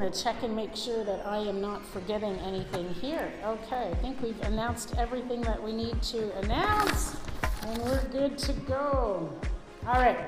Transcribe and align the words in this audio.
I'm 0.00 0.10
to 0.10 0.22
check 0.24 0.42
and 0.42 0.56
make 0.56 0.74
sure 0.74 1.04
that 1.04 1.24
I 1.24 1.38
am 1.38 1.60
not 1.60 1.86
forgetting 1.86 2.36
anything 2.40 2.92
here. 2.94 3.32
Okay, 3.44 3.90
I 3.92 3.94
think 4.02 4.20
we've 4.20 4.40
announced 4.40 4.96
everything 4.98 5.40
that 5.42 5.62
we 5.62 5.72
need 5.72 6.02
to 6.02 6.36
announce, 6.38 7.14
and 7.62 7.80
we're 7.80 8.02
good 8.08 8.36
to 8.38 8.52
go. 8.54 9.32
All 9.86 10.00
right, 10.00 10.18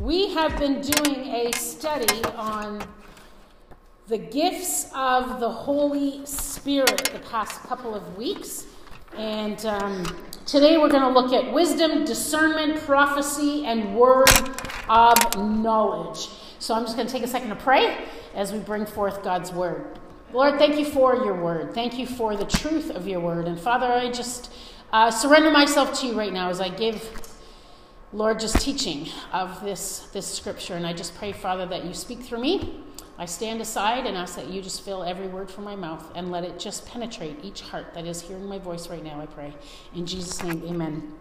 we 0.00 0.34
have 0.34 0.58
been 0.58 0.82
doing 0.82 1.28
a 1.28 1.50
study 1.52 2.22
on 2.36 2.82
the 4.08 4.18
gifts 4.18 4.90
of 4.94 5.40
the 5.40 5.50
Holy 5.50 6.26
Spirit 6.26 7.10
the 7.10 7.20
past 7.30 7.62
couple 7.62 7.94
of 7.94 8.18
weeks, 8.18 8.66
and 9.16 9.64
um, 9.64 10.04
today 10.44 10.76
we're 10.76 10.90
going 10.90 11.02
to 11.02 11.18
look 11.18 11.32
at 11.32 11.54
wisdom, 11.54 12.04
discernment, 12.04 12.78
prophecy, 12.80 13.64
and 13.64 13.96
word 13.96 14.28
of 14.90 15.16
knowledge. 15.38 16.28
So 16.58 16.74
I'm 16.74 16.84
just 16.84 16.96
going 16.96 17.06
to 17.06 17.12
take 17.12 17.22
a 17.22 17.28
second 17.28 17.48
to 17.48 17.56
pray 17.56 18.06
as 18.34 18.52
we 18.52 18.58
bring 18.58 18.86
forth 18.86 19.22
God's 19.22 19.52
word. 19.52 19.98
Lord, 20.32 20.58
thank 20.58 20.78
you 20.78 20.84
for 20.84 21.16
your 21.16 21.34
word. 21.34 21.74
Thank 21.74 21.98
you 21.98 22.06
for 22.06 22.36
the 22.36 22.44
truth 22.44 22.90
of 22.90 23.08
your 23.08 23.20
word. 23.20 23.46
And 23.46 23.58
Father, 23.58 23.86
I 23.86 24.10
just 24.10 24.52
uh, 24.92 25.10
surrender 25.10 25.50
myself 25.50 25.98
to 26.00 26.06
you 26.06 26.16
right 26.16 26.32
now 26.32 26.50
as 26.50 26.60
I 26.60 26.68
give, 26.68 27.10
Lord, 28.12 28.38
just 28.38 28.60
teaching 28.60 29.08
of 29.32 29.62
this, 29.64 30.08
this 30.12 30.26
scripture. 30.26 30.74
And 30.74 30.86
I 30.86 30.92
just 30.92 31.16
pray, 31.16 31.32
Father, 31.32 31.66
that 31.66 31.84
you 31.84 31.94
speak 31.94 32.22
through 32.22 32.40
me. 32.40 32.80
I 33.18 33.26
stand 33.26 33.60
aside 33.60 34.06
and 34.06 34.16
ask 34.16 34.36
that 34.36 34.48
you 34.48 34.62
just 34.62 34.82
fill 34.82 35.02
every 35.02 35.26
word 35.26 35.50
from 35.50 35.64
my 35.64 35.76
mouth 35.76 36.10
and 36.14 36.30
let 36.30 36.44
it 36.44 36.58
just 36.58 36.86
penetrate 36.86 37.36
each 37.42 37.60
heart 37.60 37.92
that 37.94 38.06
is 38.06 38.22
hearing 38.22 38.46
my 38.46 38.58
voice 38.58 38.88
right 38.88 39.04
now, 39.04 39.20
I 39.20 39.26
pray. 39.26 39.52
In 39.94 40.06
Jesus' 40.06 40.42
name, 40.42 40.62
amen. 40.66 41.12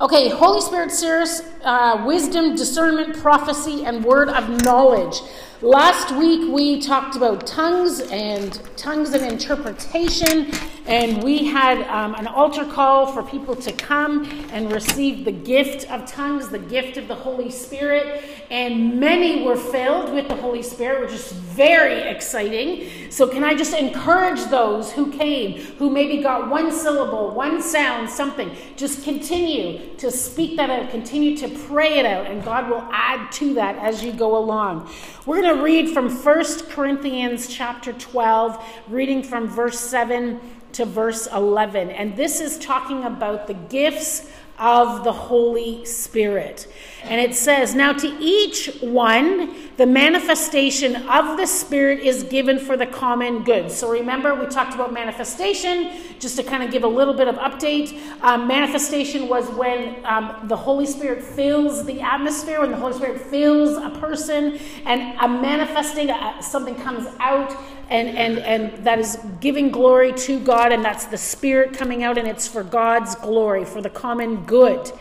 Okay, 0.00 0.28
Holy 0.28 0.60
Spirit 0.60 0.92
series, 0.92 1.42
uh, 1.64 2.04
wisdom, 2.06 2.54
discernment, 2.54 3.16
prophecy, 3.18 3.84
and 3.84 4.04
word 4.04 4.28
of 4.28 4.48
knowledge. 4.62 5.16
Last 5.60 6.14
week 6.14 6.52
we 6.54 6.80
talked 6.80 7.16
about 7.16 7.44
tongues 7.44 7.98
and 7.98 8.60
tongues 8.76 9.10
and 9.10 9.24
interpretation, 9.26 10.52
and 10.86 11.20
we 11.20 11.46
had 11.46 11.82
um, 11.88 12.14
an 12.14 12.28
altar 12.28 12.64
call 12.64 13.12
for 13.12 13.24
people 13.24 13.56
to 13.56 13.72
come 13.72 14.24
and 14.52 14.70
receive 14.70 15.24
the 15.24 15.32
gift 15.32 15.90
of 15.90 16.06
tongues, 16.06 16.48
the 16.48 16.60
gift 16.60 16.96
of 16.96 17.08
the 17.08 17.14
Holy 17.16 17.50
Spirit, 17.50 18.22
and 18.50 19.00
many 19.00 19.42
were 19.42 19.56
filled 19.56 20.14
with 20.14 20.28
the 20.28 20.36
Holy 20.36 20.62
Spirit, 20.62 21.00
which 21.00 21.12
is 21.12 21.32
very 21.32 22.02
exciting. 22.02 23.10
So, 23.10 23.26
can 23.26 23.42
I 23.42 23.56
just 23.56 23.74
encourage 23.74 24.44
those 24.44 24.92
who 24.92 25.10
came, 25.10 25.58
who 25.78 25.90
maybe 25.90 26.22
got 26.22 26.48
one 26.48 26.70
syllable, 26.70 27.34
one 27.34 27.60
sound, 27.60 28.08
something, 28.08 28.52
just 28.76 29.02
continue 29.02 29.96
to 29.96 30.12
speak 30.12 30.56
that 30.56 30.70
out, 30.70 30.90
continue 30.90 31.36
to 31.38 31.48
pray 31.66 31.98
it 31.98 32.06
out, 32.06 32.26
and 32.26 32.44
God 32.44 32.70
will 32.70 32.88
add 32.92 33.32
to 33.32 33.54
that 33.54 33.76
as 33.78 34.04
you 34.04 34.12
go 34.12 34.36
along. 34.38 34.88
We're 35.28 35.42
going 35.42 35.56
to 35.56 35.62
read 35.62 35.90
from 35.90 36.08
1 36.08 36.44
Corinthians 36.70 37.48
chapter 37.48 37.92
12, 37.92 38.64
reading 38.88 39.22
from 39.22 39.46
verse 39.46 39.78
7 39.78 40.40
to 40.72 40.86
verse 40.86 41.26
11. 41.26 41.90
And 41.90 42.16
this 42.16 42.40
is 42.40 42.58
talking 42.58 43.04
about 43.04 43.46
the 43.46 43.52
gifts 43.52 44.30
of 44.58 45.04
the 45.04 45.12
Holy 45.12 45.84
Spirit. 45.84 46.66
And 47.04 47.20
it 47.20 47.34
says, 47.34 47.74
Now 47.74 47.92
to 47.92 48.06
each 48.20 48.78
one, 48.80 49.68
the 49.76 49.86
manifestation 49.86 50.96
of 51.08 51.36
the 51.36 51.46
Spirit 51.46 52.00
is 52.00 52.24
given 52.24 52.58
for 52.58 52.76
the 52.76 52.86
common 52.86 53.44
good. 53.44 53.70
So 53.70 53.90
remember, 53.90 54.34
we 54.34 54.46
talked 54.46 54.74
about 54.74 54.92
manifestation, 54.92 55.92
just 56.18 56.36
to 56.36 56.42
kind 56.42 56.64
of 56.64 56.72
give 56.72 56.82
a 56.82 56.88
little 56.88 57.14
bit 57.14 57.28
of 57.28 57.36
update. 57.36 58.00
Um, 58.22 58.48
manifestation 58.48 59.28
was 59.28 59.48
when 59.50 60.04
um, 60.04 60.48
the 60.48 60.56
Holy 60.56 60.86
Spirit 60.86 61.22
fills 61.22 61.84
the 61.84 62.00
atmosphere, 62.00 62.60
when 62.60 62.72
the 62.72 62.76
Holy 62.76 62.94
Spirit 62.94 63.20
fills 63.20 63.76
a 63.76 63.90
person, 64.00 64.58
and 64.84 65.16
a 65.20 65.28
manifesting, 65.28 66.10
uh, 66.10 66.40
something 66.40 66.74
comes 66.74 67.06
out 67.20 67.56
and, 67.88 68.08
and, 68.08 68.38
and 68.38 68.84
that 68.84 68.98
is 68.98 69.18
giving 69.40 69.70
glory 69.70 70.12
to 70.12 70.38
God, 70.40 70.72
and 70.72 70.84
that's 70.84 71.06
the 71.06 71.18
Spirit 71.18 71.76
coming 71.76 72.02
out, 72.02 72.18
and 72.18 72.28
it's 72.28 72.46
for 72.46 72.62
God's 72.62 73.14
glory, 73.16 73.64
for 73.64 73.80
the 73.80 73.90
common 73.90 74.44
good. 74.44 74.92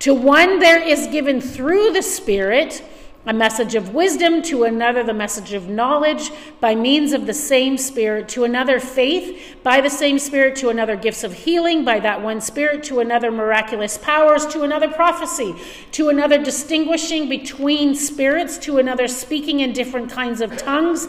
To 0.00 0.14
one, 0.14 0.60
there 0.60 0.82
is 0.82 1.08
given 1.08 1.40
through 1.40 1.92
the 1.92 2.02
Spirit 2.02 2.82
a 3.26 3.34
message 3.34 3.74
of 3.74 3.92
wisdom, 3.92 4.40
to 4.40 4.64
another, 4.64 5.02
the 5.02 5.12
message 5.12 5.52
of 5.52 5.68
knowledge 5.68 6.30
by 6.58 6.74
means 6.74 7.12
of 7.12 7.26
the 7.26 7.34
same 7.34 7.76
Spirit, 7.76 8.28
to 8.30 8.44
another, 8.44 8.80
faith 8.80 9.58
by 9.62 9.80
the 9.80 9.90
same 9.90 10.18
Spirit, 10.18 10.56
to 10.56 10.70
another, 10.70 10.96
gifts 10.96 11.22
of 11.22 11.34
healing 11.34 11.84
by 11.84 12.00
that 12.00 12.22
one 12.22 12.40
Spirit, 12.40 12.82
to 12.84 13.00
another, 13.00 13.30
miraculous 13.30 13.98
powers, 13.98 14.46
to 14.46 14.62
another, 14.62 14.88
prophecy, 14.88 15.54
to 15.92 16.08
another, 16.08 16.42
distinguishing 16.42 17.28
between 17.28 17.94
spirits, 17.94 18.56
to 18.56 18.78
another, 18.78 19.06
speaking 19.06 19.60
in 19.60 19.74
different 19.74 20.10
kinds 20.10 20.40
of 20.40 20.56
tongues 20.56 21.06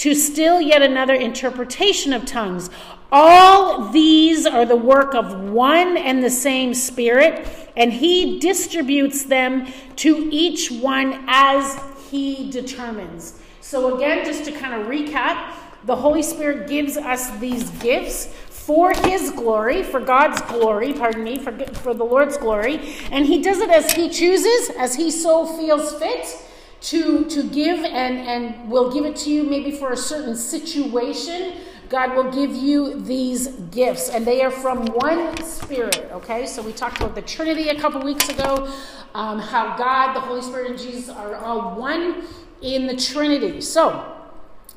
to 0.00 0.14
still 0.14 0.62
yet 0.62 0.80
another 0.80 1.12
interpretation 1.12 2.14
of 2.14 2.24
tongues. 2.24 2.70
All 3.12 3.90
these 3.90 4.46
are 4.46 4.64
the 4.64 4.74
work 4.74 5.14
of 5.14 5.50
one 5.50 5.98
and 5.98 6.24
the 6.24 6.30
same 6.30 6.72
Spirit, 6.72 7.46
and 7.76 7.92
He 7.92 8.38
distributes 8.38 9.24
them 9.24 9.70
to 9.96 10.26
each 10.32 10.70
one 10.70 11.22
as 11.28 11.78
He 12.10 12.50
determines. 12.50 13.38
So, 13.60 13.94
again, 13.94 14.24
just 14.24 14.46
to 14.46 14.52
kind 14.52 14.80
of 14.80 14.86
recap, 14.86 15.52
the 15.84 15.96
Holy 15.96 16.22
Spirit 16.22 16.66
gives 16.66 16.96
us 16.96 17.36
these 17.38 17.68
gifts 17.72 18.24
for 18.48 18.94
His 19.04 19.30
glory, 19.32 19.82
for 19.82 20.00
God's 20.00 20.40
glory, 20.50 20.94
pardon 20.94 21.24
me, 21.24 21.38
for, 21.38 21.52
for 21.74 21.92
the 21.92 22.04
Lord's 22.04 22.38
glory, 22.38 22.96
and 23.12 23.26
He 23.26 23.42
does 23.42 23.58
it 23.58 23.68
as 23.68 23.92
He 23.92 24.08
chooses, 24.08 24.70
as 24.78 24.94
He 24.94 25.10
so 25.10 25.44
feels 25.58 25.92
fit 25.92 26.38
to, 26.82 27.24
to 27.26 27.42
give 27.42 27.84
and, 27.84 28.18
and 28.18 28.70
will 28.70 28.92
give 28.92 29.04
it 29.04 29.16
to 29.16 29.30
you 29.30 29.42
maybe 29.42 29.70
for 29.70 29.92
a 29.92 29.96
certain 29.96 30.34
situation. 30.34 31.58
God 31.88 32.14
will 32.14 32.30
give 32.30 32.54
you 32.54 33.00
these 33.00 33.48
gifts, 33.48 34.10
and 34.10 34.24
they 34.24 34.42
are 34.42 34.50
from 34.50 34.86
one 34.86 35.36
Spirit, 35.42 36.08
okay? 36.12 36.46
So 36.46 36.62
we 36.62 36.72
talked 36.72 36.98
about 36.98 37.16
the 37.16 37.22
Trinity 37.22 37.68
a 37.68 37.80
couple 37.80 38.00
weeks 38.02 38.28
ago, 38.28 38.72
um, 39.12 39.40
how 39.40 39.76
God, 39.76 40.14
the 40.14 40.20
Holy 40.20 40.40
Spirit, 40.40 40.70
and 40.70 40.78
Jesus 40.78 41.08
are 41.08 41.34
all 41.34 41.76
one 41.76 42.22
in 42.62 42.86
the 42.86 42.94
Trinity. 42.94 43.60
So, 43.60 44.19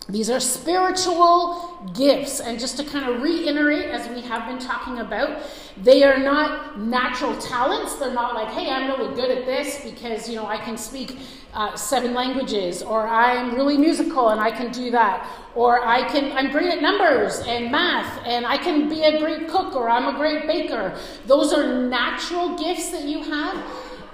these 0.09 0.29
are 0.29 0.39
spiritual 0.39 1.89
gifts. 1.93 2.41
And 2.41 2.59
just 2.59 2.77
to 2.77 2.83
kind 2.83 3.09
of 3.09 3.21
reiterate, 3.21 3.85
as 3.85 4.07
we 4.09 4.21
have 4.21 4.47
been 4.47 4.59
talking 4.59 4.99
about, 4.99 5.41
they 5.77 6.03
are 6.03 6.17
not 6.17 6.77
natural 6.79 7.35
talents. 7.37 7.95
They're 7.95 8.13
not 8.13 8.35
like, 8.35 8.49
hey, 8.49 8.69
I'm 8.69 8.87
really 8.89 9.15
good 9.15 9.31
at 9.31 9.45
this 9.45 9.81
because, 9.83 10.27
you 10.27 10.35
know, 10.35 10.45
I 10.45 10.57
can 10.57 10.77
speak 10.77 11.19
uh, 11.53 11.75
seven 11.75 12.13
languages, 12.13 12.81
or 12.81 13.07
I'm 13.07 13.53
really 13.55 13.77
musical 13.77 14.29
and 14.29 14.41
I 14.41 14.49
can 14.49 14.71
do 14.71 14.89
that, 14.91 15.29
or 15.53 15.85
I 15.85 16.07
can, 16.09 16.35
I'm 16.35 16.51
great 16.51 16.73
at 16.73 16.81
numbers 16.81 17.39
and 17.45 17.71
math, 17.71 18.19
and 18.25 18.45
I 18.45 18.57
can 18.57 18.89
be 18.89 19.03
a 19.03 19.19
great 19.19 19.47
cook, 19.47 19.75
or 19.75 19.87
I'm 19.87 20.15
a 20.15 20.17
great 20.17 20.47
baker. 20.47 20.97
Those 21.27 21.53
are 21.53 21.87
natural 21.87 22.57
gifts 22.57 22.89
that 22.89 23.03
you 23.03 23.23
have. 23.23 23.63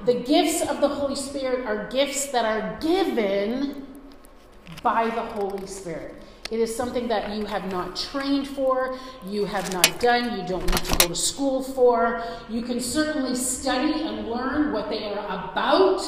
The 0.06 0.16
gifts 0.16 0.62
of 0.68 0.82
the 0.82 0.90
Holy 0.90 1.16
Spirit 1.16 1.66
are 1.66 1.88
gifts 1.88 2.28
that 2.28 2.44
are 2.44 2.78
given 2.82 3.88
by 4.82 5.06
the 5.10 5.22
Holy 5.22 5.68
Spirit. 5.68 6.16
It 6.52 6.60
is 6.60 6.76
something 6.76 7.08
that 7.10 7.36
you 7.36 7.46
have 7.46 7.72
not 7.72 7.96
trained 7.96 8.48
for, 8.48 8.98
you 9.26 9.46
have 9.46 9.72
not 9.72 10.00
done, 10.00 10.40
you 10.40 10.48
don't 10.48 10.66
need 10.66 10.84
to 10.84 10.98
go 10.98 11.08
to 11.08 11.16
school 11.16 11.62
for. 11.62 12.24
You 12.50 12.64
can 12.64 12.80
certainly 12.80 13.36
study 13.36 14.02
and 14.02 14.28
learn 14.28 14.74
what 14.74 14.90
they 14.90 15.04
are 15.04 15.52
about, 15.52 16.02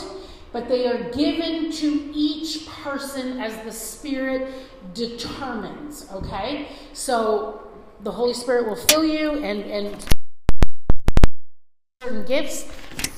but 0.52 0.68
they 0.68 0.88
are 0.88 1.12
given 1.12 1.72
to 1.74 2.12
each 2.14 2.68
person 2.68 3.40
as 3.40 3.56
the 3.64 3.72
Spirit 3.72 4.52
determines, 4.96 6.08
okay? 6.12 6.70
So 6.94 7.68
the 8.02 8.12
Holy 8.12 8.34
Spirit 8.34 8.68
will 8.68 8.76
fill 8.88 9.06
you 9.06 9.44
and, 9.44 9.62
and 9.62 10.06
certain 12.02 12.26
gifts 12.26 12.64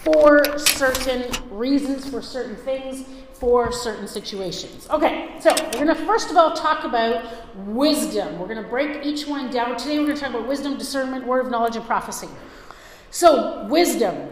for 0.03 0.57
certain 0.57 1.31
reasons, 1.49 2.09
for 2.09 2.21
certain 2.21 2.57
things 2.57 3.05
for 3.43 3.73
certain 3.73 4.07
situations. 4.07 4.87
Okay, 4.89 5.35
so 5.41 5.49
we're 5.51 5.83
going 5.83 5.87
to 5.87 5.95
first 5.95 6.31
of 6.31 6.37
all 6.37 6.55
talk 6.55 6.85
about 6.85 7.25
wisdom. 7.67 8.39
We're 8.39 8.47
going 8.47 8.63
to 8.63 8.69
break 8.69 9.05
each 9.05 9.27
one 9.27 9.51
down. 9.51 9.75
Today 9.75 9.99
we're 9.99 10.05
going 10.05 10.15
to 10.15 10.21
talk 10.21 10.29
about 10.29 10.47
wisdom, 10.47 10.77
discernment, 10.77 11.27
word 11.27 11.45
of 11.45 11.51
knowledge, 11.51 11.75
and 11.75 11.85
prophecy. 11.85 12.29
So, 13.11 13.65
wisdom. 13.65 14.31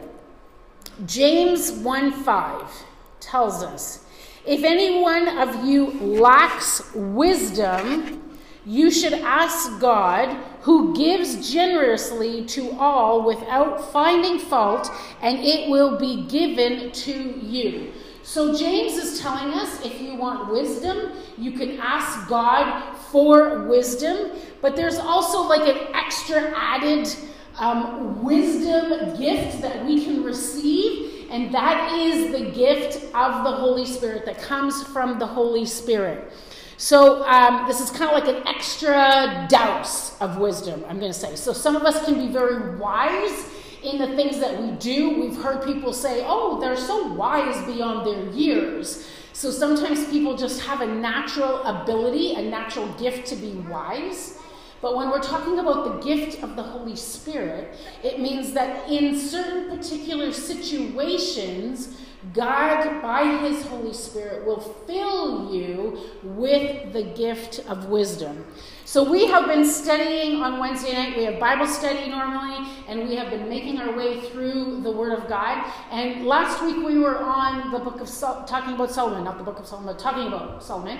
James 1.05 1.73
1 1.73 2.23
5 2.23 2.71
tells 3.19 3.63
us 3.63 4.05
if 4.45 4.63
any 4.63 5.01
one 5.01 5.27
of 5.39 5.65
you 5.65 5.91
lacks 5.99 6.81
wisdom, 6.95 8.37
you 8.65 8.89
should 8.89 9.13
ask 9.13 9.77
God, 9.81 10.37
who 10.61 10.95
gives 10.95 11.51
generously 11.51 12.45
to 12.45 12.71
all 12.79 13.25
without 13.25 13.91
finding 13.91 14.39
fault, 14.39 14.89
and 15.21 15.37
it 15.39 15.69
will 15.69 15.97
be 15.97 16.23
given 16.27 16.93
to 16.93 17.11
you. 17.41 17.91
So 18.23 18.55
James 18.55 18.93
is 18.93 19.19
telling 19.19 19.53
us 19.53 19.83
if 19.83 19.99
you 19.99 20.15
want 20.15 20.51
wisdom, 20.51 21.11
you 21.37 21.51
can 21.51 21.79
ask 21.79 22.27
God 22.27 22.95
for 22.95 23.67
wisdom, 23.67 24.31
but 24.61 24.75
there's 24.75 24.97
also 24.97 25.41
like 25.41 25.67
an 25.67 25.93
extra 25.95 26.53
added 26.55 27.09
um, 27.57 28.23
wisdom 28.23 29.17
gift 29.17 29.61
that 29.61 29.85
we 29.85 30.03
can 30.03 30.23
receive, 30.23 31.27
and 31.29 31.53
that 31.53 31.91
is 31.93 32.31
the 32.31 32.51
gift 32.51 33.03
of 33.15 33.43
the 33.43 33.51
Holy 33.51 33.85
Spirit 33.85 34.25
that 34.25 34.39
comes 34.39 34.83
from 34.83 35.19
the 35.19 35.25
Holy 35.25 35.65
Spirit. 35.65 36.31
So 36.77 37.23
um, 37.27 37.67
this 37.67 37.79
is 37.79 37.91
kind 37.91 38.09
of 38.09 38.23
like 38.23 38.35
an 38.35 38.47
extra 38.47 39.45
dose 39.49 40.17
of 40.19 40.37
wisdom, 40.37 40.83
I'm 40.87 40.99
going 40.99 41.11
to 41.11 41.17
say. 41.17 41.35
So 41.35 41.53
some 41.53 41.75
of 41.75 41.83
us 41.83 42.03
can 42.05 42.15
be 42.15 42.31
very 42.31 42.75
wise 42.77 43.45
in 43.83 43.97
the 43.97 44.15
things 44.15 44.39
that 44.39 44.61
we 44.61 44.71
do. 44.71 45.19
We've 45.21 45.41
heard 45.41 45.63
people 45.63 45.93
say, 45.93 46.23
oh, 46.25 46.59
they're 46.59 46.77
so 46.77 47.13
wise 47.13 47.63
beyond 47.65 48.05
their 48.05 48.29
years. 48.33 49.07
So 49.33 49.49
sometimes 49.49 50.05
people 50.09 50.35
just 50.37 50.61
have 50.61 50.81
a 50.81 50.85
natural 50.85 51.63
ability, 51.63 52.35
a 52.35 52.41
natural 52.43 52.87
gift 52.93 53.27
to 53.27 53.35
be 53.35 53.51
wise. 53.69 54.37
But 54.81 54.95
when 54.95 55.09
we're 55.09 55.21
talking 55.21 55.59
about 55.59 55.85
the 55.85 56.05
gift 56.07 56.43
of 56.43 56.55
the 56.55 56.63
Holy 56.63 56.95
Spirit, 56.95 57.75
it 58.03 58.19
means 58.19 58.53
that 58.53 58.89
in 58.89 59.17
certain 59.17 59.75
particular 59.75 60.31
situations, 60.31 61.97
God, 62.33 63.01
by 63.01 63.37
His 63.47 63.63
Holy 63.65 63.93
Spirit, 63.93 64.45
will 64.45 64.59
fill 64.59 65.53
you 65.53 65.99
with 66.23 66.93
the 66.93 67.03
gift 67.03 67.59
of 67.67 67.85
wisdom. 67.85 68.45
So, 68.91 69.09
we 69.09 69.25
have 69.27 69.47
been 69.47 69.63
studying 69.63 70.41
on 70.41 70.59
Wednesday 70.59 70.91
night. 70.91 71.15
We 71.15 71.23
have 71.23 71.39
Bible 71.39 71.65
study 71.65 72.09
normally, 72.09 72.67
and 72.89 73.07
we 73.07 73.15
have 73.15 73.29
been 73.29 73.47
making 73.47 73.77
our 73.77 73.95
way 73.95 74.19
through 74.19 74.81
the 74.81 74.91
Word 74.91 75.17
of 75.17 75.29
God. 75.29 75.65
And 75.91 76.25
last 76.25 76.61
week 76.61 76.75
we 76.75 76.99
were 76.99 77.17
on 77.17 77.71
the 77.71 77.79
book 77.79 78.01
of 78.01 78.09
Sol- 78.09 78.43
talking 78.43 78.73
about 78.73 78.91
Solomon, 78.91 79.23
not 79.23 79.37
the 79.37 79.45
book 79.45 79.59
of 79.59 79.65
Solomon, 79.65 79.93
but 79.93 79.97
talking 80.01 80.27
about 80.27 80.61
Solomon. 80.61 80.99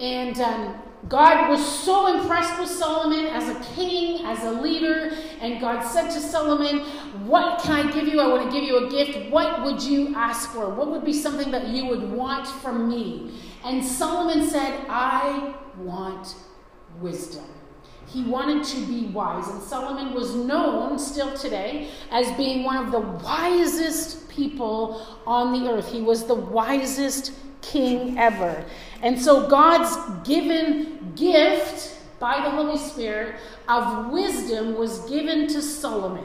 And 0.00 0.40
um, 0.40 0.82
God 1.08 1.48
was 1.48 1.64
so 1.64 2.18
impressed 2.18 2.58
with 2.58 2.68
Solomon 2.68 3.26
as 3.26 3.48
a 3.48 3.74
king, 3.76 4.26
as 4.26 4.42
a 4.42 4.60
leader, 4.60 5.12
and 5.40 5.60
God 5.60 5.82
said 5.82 6.10
to 6.10 6.18
Solomon, 6.18 6.80
What 7.28 7.62
can 7.62 7.86
I 7.86 7.92
give 7.92 8.08
you? 8.08 8.20
I 8.20 8.26
want 8.26 8.50
to 8.50 8.50
give 8.50 8.64
you 8.64 8.84
a 8.84 8.90
gift. 8.90 9.30
What 9.30 9.62
would 9.62 9.80
you 9.80 10.12
ask 10.16 10.50
for? 10.50 10.74
What 10.74 10.90
would 10.90 11.04
be 11.04 11.12
something 11.12 11.52
that 11.52 11.68
you 11.68 11.86
would 11.86 12.10
want 12.10 12.48
from 12.48 12.88
me? 12.88 13.38
And 13.64 13.84
Solomon 13.84 14.50
said, 14.50 14.86
I 14.88 15.54
want 15.76 16.34
wisdom. 17.00 17.44
He 18.06 18.24
wanted 18.24 18.64
to 18.64 18.86
be 18.86 19.06
wise, 19.08 19.48
and 19.48 19.62
Solomon 19.62 20.14
was 20.14 20.34
known 20.34 20.98
still 20.98 21.36
today 21.36 21.90
as 22.10 22.30
being 22.38 22.64
one 22.64 22.76
of 22.76 22.90
the 22.90 23.00
wisest 23.00 24.28
people 24.30 25.06
on 25.26 25.52
the 25.52 25.70
earth. 25.70 25.92
He 25.92 26.00
was 26.00 26.26
the 26.26 26.34
wisest 26.34 27.32
king 27.60 28.18
ever. 28.18 28.64
And 29.02 29.20
so 29.20 29.46
God's 29.46 29.94
given 30.26 31.12
gift 31.16 31.96
by 32.18 32.42
the 32.42 32.50
Holy 32.50 32.78
Spirit 32.78 33.36
of 33.68 34.10
wisdom 34.10 34.76
was 34.76 35.00
given 35.00 35.46
to 35.48 35.60
Solomon. 35.60 36.24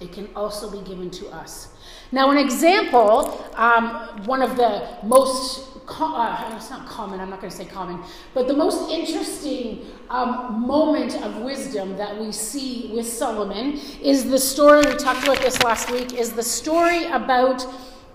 It 0.00 0.12
can 0.12 0.28
also 0.34 0.70
be 0.70 0.86
given 0.88 1.10
to 1.10 1.28
us. 1.28 1.68
Now, 2.10 2.30
an 2.30 2.38
example, 2.38 3.46
um, 3.54 4.24
one 4.26 4.42
of 4.42 4.56
the 4.56 4.96
most 5.02 5.71
uh, 5.88 6.52
it's 6.56 6.70
not 6.70 6.86
common, 6.86 7.20
I'm 7.20 7.30
not 7.30 7.40
going 7.40 7.50
to 7.50 7.56
say 7.56 7.64
common, 7.64 8.00
but 8.34 8.48
the 8.48 8.54
most 8.54 8.90
interesting 8.90 9.86
um, 10.10 10.66
moment 10.66 11.14
of 11.22 11.38
wisdom 11.38 11.96
that 11.96 12.18
we 12.18 12.32
see 12.32 12.90
with 12.94 13.06
Solomon 13.06 13.78
is 14.02 14.30
the 14.30 14.38
story, 14.38 14.86
we 14.86 14.94
talked 14.94 15.24
about 15.24 15.38
this 15.38 15.62
last 15.62 15.90
week, 15.90 16.14
is 16.14 16.32
the 16.32 16.42
story 16.42 17.04
about 17.06 17.62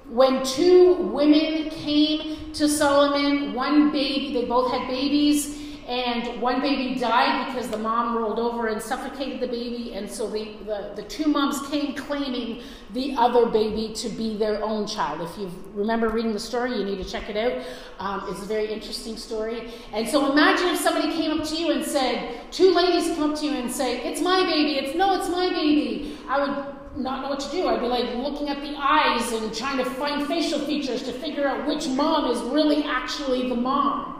when 0.10 0.44
two 0.44 0.94
women 0.94 1.70
came 1.70 2.54
to 2.54 2.70
Solomon, 2.70 3.54
one 3.54 3.92
baby, 3.92 4.34
they 4.34 4.46
both 4.46 4.72
had 4.72 4.88
babies, 4.88 5.67
and 5.88 6.42
one 6.42 6.60
baby 6.60 7.00
died 7.00 7.48
because 7.48 7.70
the 7.70 7.78
mom 7.78 8.18
rolled 8.18 8.40
over 8.40 8.68
and 8.68 8.82
suffocated 8.82 9.40
the 9.40 9.48
baby, 9.48 9.94
and 9.94 10.10
so 10.10 10.30
the, 10.30 10.52
the, 10.66 10.92
the 10.98 11.04
two 11.04 11.28
moms 11.28 11.66
came 11.70 11.96
claiming 11.96 12.62
the 12.92 13.16
other 13.16 13.46
baby 13.46 13.94
to 13.96 14.10
be 14.10 14.36
their 14.36 14.62
own 14.62 14.86
child. 14.86 15.22
If 15.22 15.38
you 15.38 15.50
remember 15.74 16.10
reading 16.10 16.34
the 16.34 16.42
story, 16.42 16.78
you 16.78 16.84
need 16.84 16.98
to 16.98 17.10
check 17.10 17.30
it 17.30 17.38
out. 17.38 17.66
Um, 18.00 18.30
it's 18.30 18.42
a 18.42 18.46
very 18.46 18.68
interesting 18.68 19.16
story. 19.16 19.72
And 19.94 20.06
so 20.08 20.30
imagine 20.30 20.68
if 20.68 20.80
somebody 20.80 21.14
came 21.14 21.40
up 21.40 21.48
to 21.48 21.56
you 21.56 21.72
and 21.72 21.86
said, 21.86 22.52
two 22.52 22.74
ladies 22.74 23.16
come 23.16 23.32
up 23.32 23.40
to 23.40 23.46
you 23.46 23.54
and 23.54 23.72
say, 23.72 24.02
It's 24.12 24.20
my 24.20 24.44
baby, 24.44 24.80
it's 24.80 24.94
no, 24.94 25.18
it's 25.18 25.30
my 25.30 25.50
baby. 25.50 26.18
I 26.28 26.40
would 26.46 26.76
not 26.98 27.22
know 27.22 27.30
what 27.30 27.40
to 27.40 27.52
do. 27.52 27.68
I'd 27.68 27.80
be 27.80 27.88
like 27.88 28.14
looking 28.16 28.50
at 28.50 28.60
the 28.62 28.76
eyes 28.78 29.32
and 29.32 29.56
trying 29.56 29.78
to 29.78 29.86
find 29.86 30.28
facial 30.28 30.60
features 30.60 31.04
to 31.04 31.14
figure 31.14 31.48
out 31.48 31.66
which 31.66 31.88
mom 31.88 32.30
is 32.30 32.42
really 32.42 32.84
actually 32.84 33.48
the 33.48 33.56
mom. 33.56 34.17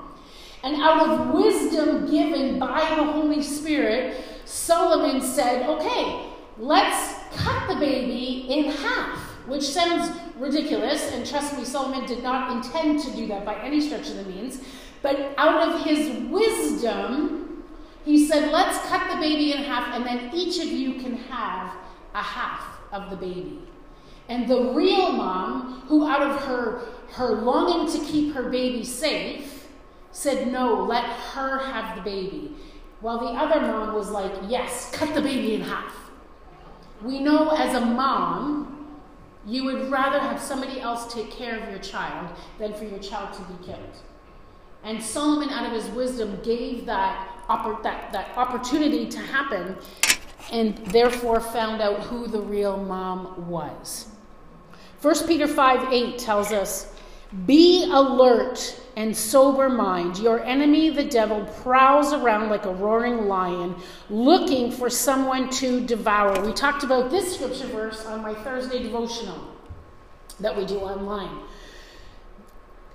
And 0.64 0.76
out 0.82 1.08
of 1.08 1.34
wisdom 1.34 2.10
given 2.10 2.60
by 2.60 2.80
the 2.98 3.04
Holy 3.04 3.42
Spirit, 3.44 4.22
Solomon 4.46 5.22
said, 5.22 5.70
okay, 5.70 6.30
let's 6.58 7.16
cut 7.36 7.68
the 7.68 7.76
baby 7.76 8.48
in 8.50 8.72
half, 8.72 9.20
which 9.48 9.64
sounds 9.64 10.10
ridiculous. 10.38 11.12
And 11.12 11.26
trust 11.26 11.58
me, 11.58 11.64
Solomon 11.64 12.06
did 12.06 12.24
not 12.24 12.52
intend 12.52 13.00
to 13.04 13.12
do 13.16 13.28
that 13.28 13.46
by 13.46 13.56
any 13.62 13.82
stretch 13.82 14.10
of 14.10 14.18
the 14.18 14.24
means. 14.24 14.60
But 15.02 15.34
out 15.38 15.70
of 15.70 15.86
his 15.86 16.30
wisdom, 16.30 17.64
he 18.04 18.26
said, 18.26 18.52
let's 18.52 18.78
cut 18.88 19.12
the 19.12 19.20
baby 19.20 19.52
in 19.52 19.64
half, 19.64 19.94
and 19.94 20.06
then 20.06 20.32
each 20.34 20.60
of 20.60 20.68
you 20.72 20.94
can 20.96 21.18
have 21.18 21.74
a 22.16 22.22
half 22.22 22.80
of 22.92 23.10
the 23.10 23.16
baby. 23.16 23.60
And 24.30 24.48
the 24.48 24.72
real 24.74 25.12
mom, 25.12 25.84
who 25.88 26.08
out 26.08 26.22
of 26.22 26.42
her, 26.46 26.88
her 27.12 27.42
longing 27.42 27.92
to 27.92 28.06
keep 28.06 28.34
her 28.34 28.50
baby 28.50 28.84
safe, 28.84 29.57
said, 30.12 30.52
No, 30.52 30.84
let 30.84 31.04
her 31.04 31.60
have 31.60 31.96
the 31.96 32.02
baby. 32.02 32.56
While 33.00 33.20
the 33.20 33.40
other 33.40 33.62
mom 33.62 33.94
was 33.94 34.10
like, 34.10 34.32
Yes, 34.48 34.92
cut 34.92 35.14
the 35.14 35.22
baby 35.22 35.56
in 35.56 35.62
half. 35.62 35.94
We 37.04 37.20
know 37.20 37.50
as 37.50 37.76
a 37.76 37.86
mom, 37.86 38.98
you 39.46 39.64
would 39.66 39.90
rather 39.90 40.20
have 40.20 40.42
somebody 40.42 40.82
else 40.82 41.14
take 41.14 41.32
care 41.32 41.58
of 41.58 41.70
your 41.70 41.80
child 41.80 42.36
than 42.60 42.74
for 42.74 42.86
your 42.86 43.00
child 43.00 43.34
to 43.34 43.42
be 43.44 43.66
killed. 43.66 43.98
And 44.84 45.02
Solomon, 45.02 45.50
out 45.50 45.66
of 45.66 45.72
his 45.72 45.88
wisdom, 45.94 46.40
gave 46.44 46.86
that, 46.86 47.28
oppor- 47.48 47.82
that, 47.84 48.12
that 48.12 48.38
opportunity 48.38 49.08
to 49.08 49.20
happen 49.20 49.78
and 50.52 50.78
therefore 50.88 51.40
found 51.40 51.82
out 51.82 52.00
who 52.02 52.28
the 52.28 52.40
real 52.40 52.78
mom 52.78 53.50
was. 53.50 54.08
1 55.02 55.28
Peter 55.28 55.48
5 55.48 55.94
8 55.94 56.18
tells 56.18 56.52
us, 56.52 56.94
Be 57.46 57.90
alert 57.92 58.80
and 58.98 59.16
sober 59.16 59.70
mind. 59.70 60.18
Your 60.18 60.44
enemy, 60.44 60.90
the 60.90 61.04
devil, 61.04 61.46
prowls 61.62 62.14
around 62.14 62.50
like 62.50 62.66
a 62.66 62.74
roaring 62.74 63.28
lion, 63.28 63.76
looking 64.10 64.72
for 64.72 64.90
someone 64.90 65.52
to 65.52 65.86
devour. 65.86 66.44
We 66.44 66.52
talked 66.52 66.84
about 66.84 67.12
this 67.12 67.36
scripture 67.36 67.68
verse 67.68 68.08
on 68.08 68.24
my 68.24 68.34
Thursday 68.34 68.82
devotional 68.82 69.40
that 70.40 70.58
we 70.58 70.66
do 70.66 70.80
online. 70.80 71.44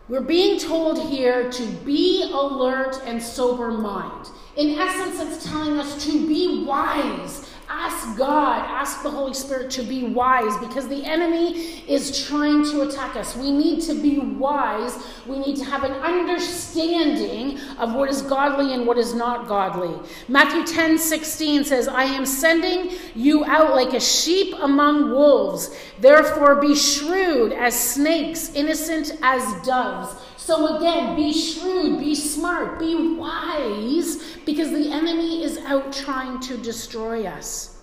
We're 0.09 0.23
being 0.23 0.59
told 0.59 1.09
here 1.09 1.49
to 1.53 1.67
be 1.85 2.29
alert 2.33 3.01
and 3.07 3.23
sober 3.23 3.71
mind. 3.71 4.27
In 4.57 4.77
essence, 4.81 5.21
it's 5.21 5.49
telling 5.49 5.79
us 5.79 6.05
to 6.05 6.27
be 6.27 6.65
wise. 6.65 7.49
Ask 7.75 8.19
God, 8.19 8.67
ask 8.69 9.03
the 9.03 9.11
Holy 9.11 9.33
Spirit 9.33 9.71
to 9.71 9.83
be 9.83 10.05
wise 10.05 10.55
because 10.59 10.89
the 10.89 11.07
enemy 11.07 11.83
is 11.89 12.27
trying 12.27 12.65
to 12.65 12.83
attack 12.83 13.17
us. 13.17 13.35
We 13.35 13.51
need 13.51 13.81
to 13.85 13.95
be 13.95 14.19
wise. 14.19 15.03
We 15.27 15.39
need 15.39 15.57
to 15.57 15.65
have 15.65 15.83
an 15.83 15.93
understanding 15.93 17.59
of 17.79 17.95
what 17.95 18.11
is 18.11 18.21
godly 18.21 18.75
and 18.75 18.87
what 18.87 18.99
is 18.99 19.15
not 19.15 19.49
godly. 19.49 19.99
Matthew 20.29 20.67
10 20.67 20.99
16 20.99 21.65
says, 21.65 21.89
I 21.89 22.05
am 22.05 22.27
sending 22.27 22.93
you 23.15 23.43
out 23.47 23.75
like 23.75 23.95
a 23.95 24.01
sheep 24.01 24.55
among 24.61 25.11
wolves. 25.11 25.75
Therefore, 25.99 26.57
be 26.57 26.75
shrewd 26.75 27.55
as 27.55 27.79
snakes, 27.79 28.53
innocent 28.55 29.17
as 29.23 29.43
doves. 29.67 30.15
So 30.45 30.77
again, 30.77 31.15
be 31.15 31.33
shrewd, 31.33 32.01
be 32.01 32.17
smart, 32.17 32.81
be 32.81 33.15
wise, 33.15 34.21
because 34.45 34.71
the 34.71 34.91
enemy 34.91 35.45
is 35.45 35.59
out 35.59 35.93
trying 35.93 36.41
to 36.41 36.57
destroy 36.57 37.25
us. 37.27 37.81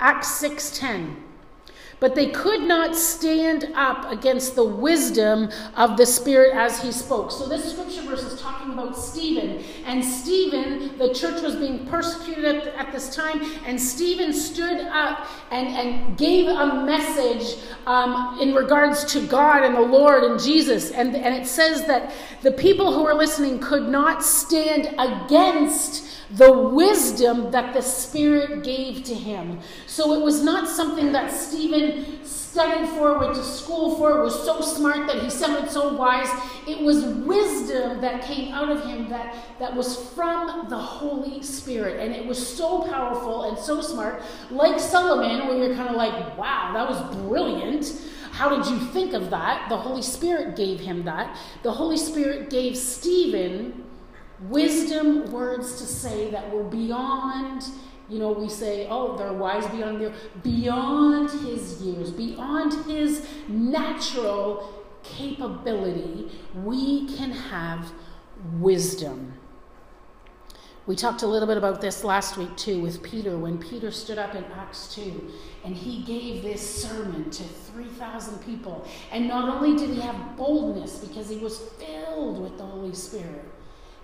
Acts 0.00 0.28
6:10 0.42 1.14
but 2.00 2.14
they 2.14 2.30
could 2.30 2.62
not 2.62 2.96
stand 2.96 3.70
up 3.74 4.10
against 4.10 4.54
the 4.54 4.64
wisdom 4.64 5.50
of 5.76 5.96
the 5.96 6.06
Spirit 6.06 6.56
as 6.56 6.82
he 6.82 6.90
spoke. 6.90 7.30
So, 7.30 7.46
this 7.46 7.72
scripture 7.72 8.02
verse 8.02 8.22
is 8.22 8.40
talking 8.40 8.72
about 8.72 8.96
Stephen. 8.96 9.62
And 9.84 10.04
Stephen, 10.04 10.96
the 10.98 11.12
church 11.14 11.42
was 11.42 11.56
being 11.56 11.86
persecuted 11.86 12.44
at, 12.44 12.66
at 12.74 12.92
this 12.92 13.14
time, 13.14 13.42
and 13.66 13.80
Stephen 13.80 14.32
stood 14.32 14.80
up 14.88 15.28
and, 15.50 15.68
and 15.68 16.16
gave 16.16 16.48
a 16.48 16.84
message 16.84 17.58
um, 17.86 18.38
in 18.40 18.54
regards 18.54 19.04
to 19.12 19.26
God 19.26 19.62
and 19.62 19.74
the 19.74 19.80
Lord 19.80 20.24
and 20.24 20.40
Jesus. 20.40 20.90
And, 20.90 21.14
and 21.14 21.34
it 21.34 21.46
says 21.46 21.86
that 21.86 22.12
the 22.42 22.52
people 22.52 22.92
who 22.92 23.04
were 23.04 23.14
listening 23.14 23.58
could 23.58 23.88
not 23.88 24.24
stand 24.24 24.94
against 24.98 26.06
the 26.32 26.52
wisdom 26.52 27.50
that 27.50 27.74
the 27.74 27.82
Spirit 27.82 28.62
gave 28.62 29.02
to 29.04 29.14
him. 29.14 29.58
So 29.90 30.12
it 30.14 30.20
was 30.20 30.40
not 30.44 30.68
something 30.68 31.10
that 31.10 31.32
Stephen 31.32 32.24
studied 32.24 32.88
for, 32.90 33.18
went 33.18 33.34
to 33.34 33.42
school 33.42 33.96
for, 33.96 34.22
was 34.22 34.40
so 34.44 34.60
smart 34.60 35.08
that 35.08 35.20
he 35.20 35.28
sounded 35.28 35.68
so 35.68 35.94
wise. 35.94 36.28
It 36.68 36.80
was 36.80 37.02
wisdom 37.04 38.00
that 38.00 38.22
came 38.22 38.54
out 38.54 38.70
of 38.70 38.84
him 38.84 39.08
that, 39.08 39.34
that 39.58 39.74
was 39.74 40.08
from 40.10 40.68
the 40.70 40.78
Holy 40.78 41.42
Spirit. 41.42 41.98
And 41.98 42.14
it 42.14 42.24
was 42.24 42.38
so 42.38 42.82
powerful 42.82 43.50
and 43.50 43.58
so 43.58 43.80
smart. 43.80 44.22
Like 44.48 44.78
Solomon, 44.78 45.48
where 45.48 45.58
you're 45.58 45.74
kind 45.74 45.88
of 45.88 45.96
like, 45.96 46.38
wow, 46.38 46.70
that 46.72 46.88
was 46.88 47.16
brilliant. 47.26 48.00
How 48.30 48.48
did 48.48 48.70
you 48.70 48.78
think 48.92 49.12
of 49.12 49.30
that? 49.30 49.68
The 49.68 49.76
Holy 49.76 50.02
Spirit 50.02 50.54
gave 50.54 50.78
him 50.78 51.02
that. 51.02 51.36
The 51.64 51.72
Holy 51.72 51.96
Spirit 51.96 52.48
gave 52.48 52.76
Stephen 52.76 53.86
wisdom 54.42 55.32
words 55.32 55.80
to 55.80 55.84
say 55.84 56.30
that 56.30 56.54
were 56.54 56.62
beyond 56.62 57.64
you 58.10 58.18
know, 58.18 58.32
we 58.32 58.48
say, 58.48 58.88
oh, 58.90 59.16
they're 59.16 59.32
wise 59.32 59.66
beyond 59.68 60.00
their, 60.00 60.12
beyond 60.42 61.30
his 61.30 61.80
years, 61.80 62.10
beyond 62.10 62.72
his 62.86 63.26
natural 63.48 64.84
capability, 65.02 66.30
we 66.64 67.06
can 67.16 67.30
have 67.30 67.92
wisdom. 68.54 69.34
We 70.86 70.96
talked 70.96 71.22
a 71.22 71.26
little 71.26 71.46
bit 71.46 71.56
about 71.56 71.80
this 71.80 72.02
last 72.02 72.36
week 72.36 72.56
too 72.56 72.80
with 72.80 73.02
Peter 73.02 73.36
when 73.38 73.58
Peter 73.58 73.92
stood 73.92 74.18
up 74.18 74.34
in 74.34 74.44
Acts 74.46 74.92
2 74.94 75.30
and 75.64 75.76
he 75.76 76.02
gave 76.02 76.42
this 76.42 76.82
sermon 76.82 77.30
to 77.30 77.44
3,000 77.44 78.38
people. 78.44 78.84
And 79.12 79.28
not 79.28 79.48
only 79.48 79.78
did 79.78 79.94
he 79.94 80.00
have 80.00 80.36
boldness 80.36 80.98
because 80.98 81.28
he 81.28 81.36
was 81.36 81.58
filled 81.58 82.42
with 82.42 82.58
the 82.58 82.64
Holy 82.64 82.94
Spirit, 82.94 83.44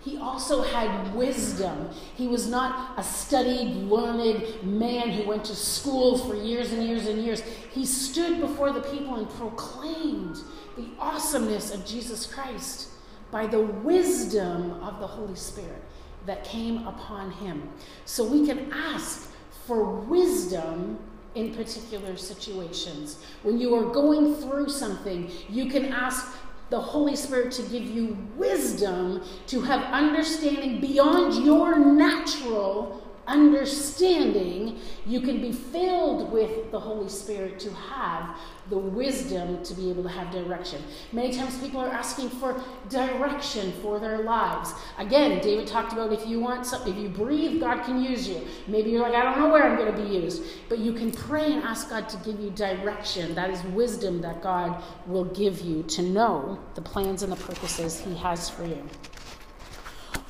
he 0.07 0.17
also 0.19 0.63
had 0.63 1.13
wisdom. 1.17 1.91
He 2.15 2.29
was 2.29 2.47
not 2.47 2.97
a 2.97 3.03
studied, 3.03 3.75
learned 3.75 4.63
man 4.63 5.11
who 5.11 5.25
went 5.25 5.45
to 5.47 5.57
school 5.57 6.17
for 6.17 6.37
years 6.37 6.73
and 6.73 6.85
years 6.85 7.09
and 7.09 7.21
years. 7.21 7.43
He 7.73 7.85
stood 7.85 8.41
before 8.41 8.73
the 8.73 8.83
people 8.83 9.17
and 9.17 9.29
proclaimed 9.31 10.39
the 10.77 10.87
awesomeness 11.01 11.75
of 11.75 11.85
Jesus 11.85 12.25
Christ 12.25 12.91
by 13.33 13.49
the 13.49 13.61
wisdom 13.61 14.81
of 14.81 15.01
the 15.01 15.09
Holy 15.09 15.35
Spirit 15.35 15.83
that 16.27 16.45
came 16.45 16.87
upon 16.87 17.33
him. 17.33 17.69
So 18.05 18.25
we 18.25 18.47
can 18.47 18.73
ask 18.73 19.29
for 19.67 19.91
wisdom 19.91 21.01
in 21.35 21.53
particular 21.53 22.17
situations. 22.17 23.25
When 23.43 23.59
you 23.59 23.75
are 23.75 23.93
going 23.93 24.37
through 24.37 24.69
something, 24.69 25.33
you 25.49 25.67
can 25.67 25.87
ask 25.87 26.33
the 26.71 26.81
Holy 26.81 27.15
Spirit 27.15 27.53
to 27.53 27.63
give 27.63 27.85
you 27.85 28.17
wisdom 28.37 29.23
to 29.47 29.61
have 29.63 29.83
understanding 29.93 30.81
beyond 30.81 31.45
your 31.45 31.79
natural 31.79 33.06
understanding. 33.27 34.79
You 35.05 35.21
can 35.21 35.41
be 35.41 35.53
filled 35.53 36.33
with 36.33 36.71
the 36.71 36.81
Holy 36.81 37.09
Spirit 37.09 37.59
to 37.61 37.73
have 37.73 38.37
the 38.69 38.79
wisdom 38.79 39.63
to 39.63 39.75
be 39.75 39.91
able 39.91 40.03
to 40.03 40.09
have 40.09 40.31
direction. 40.33 40.83
Many 41.13 41.33
times 41.33 41.59
people 41.59 41.81
are 41.81 41.91
asking 41.91 42.31
for 42.31 42.61
direction 42.89 43.73
for 43.81 44.01
their 44.01 44.19
lives. 44.19 44.73
Again, 44.99 45.41
David 45.41 45.67
talked 45.67 45.93
about 45.93 46.13
if 46.13 46.27
you 46.27 46.41
want 46.41 46.67
something, 46.67 46.93
if 46.93 46.99
you 47.01 47.09
breathe, 47.09 47.61
God 47.61 47.85
can 47.85 48.03
use 48.03 48.29
you. 48.29 48.41
Maybe 48.67 48.91
you're 48.91 49.03
like, 49.03 49.15
I 49.15 49.23
don't 49.23 49.39
know 49.39 49.49
where 49.49 49.63
I'm 49.63 49.77
going 49.77 49.95
to 49.95 50.03
be 50.03 50.09
used. 50.09 50.43
But 50.69 50.79
you 50.79 50.93
can 50.93 51.13
pray 51.13 51.53
and 51.53 51.63
ask 51.63 51.91
God 51.91 52.09
to 52.09 52.17
give 52.19 52.41
you 52.41 52.51
direction. 52.51 53.35
That 53.35 53.51
is 53.51 53.63
wisdom 53.65 54.21
that 54.23 54.43
God 54.43 54.83
will 55.07 55.27
give 55.27 55.61
you 55.61 55.83
to 55.85 56.03
know 56.03 56.59
the 56.75 56.83
plans 56.83 57.23
and 57.23 57.31
the 57.31 57.37
purposes 57.37 58.01
He 58.01 58.15
has 58.17 58.51
for 58.51 58.65
you. 58.65 58.83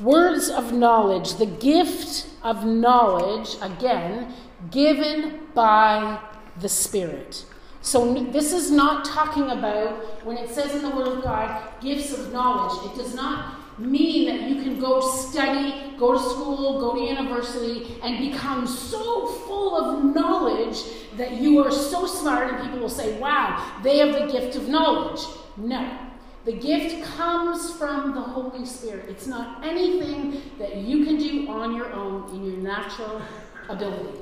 Words 0.01 0.49
of 0.51 0.73
knowledge, 0.73 1.35
the 1.35 1.47
gift 1.47 2.29
of 2.43 2.65
knowledge, 2.65 3.57
again, 3.63 4.35
given 4.71 5.41
by 5.55 6.21
the 6.61 6.69
Spirit. 6.69 7.45
So, 7.81 8.15
this 8.15 8.53
is 8.53 8.71
not 8.71 9.05
talking 9.05 9.51
about, 9.51 10.25
when 10.25 10.37
it 10.37 10.51
says 10.51 10.75
in 10.75 10.83
the 10.83 10.91
Word 10.91 11.09
of 11.09 11.23
God, 11.23 11.81
gifts 11.81 12.13
of 12.13 12.33
knowledge, 12.33 12.91
it 12.91 12.97
does 12.97 13.15
not 13.15 13.79
mean 13.79 14.27
that 14.27 14.49
you 14.49 14.63
can 14.63 14.81
go 14.81 15.01
study, 15.01 15.95
go 15.99 16.13
to 16.13 16.19
school, 16.19 16.81
go 16.81 16.95
to 16.95 17.01
university, 17.01 17.99
and 18.03 18.19
become 18.31 18.67
so 18.67 19.27
full 19.27 19.77
of 19.77 20.15
knowledge 20.15 20.83
that 21.17 21.33
you 21.33 21.63
are 21.65 21.71
so 21.71 22.07
smart 22.07 22.53
and 22.53 22.63
people 22.63 22.81
will 22.81 22.89
say, 22.89 23.19
wow, 23.19 23.81
they 23.83 23.99
have 23.99 24.13
the 24.13 24.33
gift 24.33 24.57
of 24.57 24.69
knowledge. 24.69 25.21
No. 25.57 26.06
The 26.47 26.53
gift 26.53 27.05
comes 27.05 27.73
from 27.73 28.15
the 28.15 28.21
Holy 28.21 28.65
Spirit. 28.65 29.07
It's 29.09 29.27
not 29.27 29.67
anything 29.67 30.41
that 30.61 30.77
you 30.77 31.05
can 31.05 31.19
do 31.19 31.49
on 31.49 31.75
your 31.75 31.93
own 31.93 32.31
in 32.31 32.45
your 32.45 32.57
natural 32.59 33.21
ability. 33.69 34.21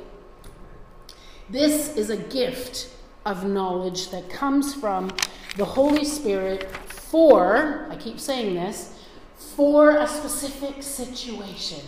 This 1.50 1.94
is 1.98 2.08
a 2.08 2.16
gift 2.16 2.88
of 3.26 3.44
knowledge 3.44 4.08
that 4.08 4.30
comes 4.30 4.74
from 4.74 5.12
the 5.58 5.66
Holy 5.66 6.06
Spirit 6.06 6.74
for, 6.88 7.86
I 7.90 7.96
keep 7.96 8.18
saying 8.18 8.54
this, 8.54 8.98
for 9.36 9.98
a 9.98 10.08
specific 10.08 10.82
situation. 10.82 11.82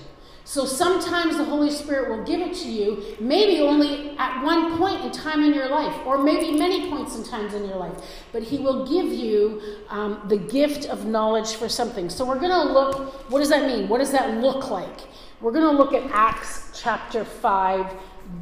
So 0.47 0.65
sometimes 0.65 1.38
the 1.38 1.45
Holy 1.45 1.73
Spirit 1.73 2.09
will 2.09 2.23
give 2.23 2.41
it 2.41 2.55
to 2.59 2.69
you, 2.69 3.17
maybe 3.19 3.61
only 3.61 4.17
at 4.17 4.45
one 4.45 4.79
point 4.79 5.05
in 5.05 5.11
time 5.11 5.43
in 5.43 5.53
your 5.53 5.69
life, 5.69 6.07
or 6.07 6.23
maybe 6.23 6.57
many 6.57 6.88
points 6.88 7.17
in 7.17 7.25
times 7.25 7.53
in 7.53 7.65
your 7.65 7.76
life. 7.76 8.00
But 8.31 8.45
He 8.45 8.59
will 8.59 8.87
give 8.87 9.07
you 9.07 9.61
um, 9.88 10.23
the 10.29 10.37
gift 10.37 10.88
of 10.88 11.05
knowledge 11.05 11.55
for 11.55 11.69
something. 11.69 12.09
So 12.09 12.25
we're 12.25 12.38
going 12.38 12.53
to 12.53 12.62
look. 12.62 13.29
What 13.29 13.41
does 13.41 13.49
that 13.49 13.67
mean? 13.67 13.88
What 13.88 13.99
does 13.99 14.12
that 14.12 14.41
look 14.41 14.71
like? 14.71 15.00
We're 15.41 15.50
going 15.50 15.65
to 15.65 15.76
look 15.76 15.93
at 15.93 16.09
Acts 16.12 16.71
chapter 16.81 17.25
five, 17.25 17.93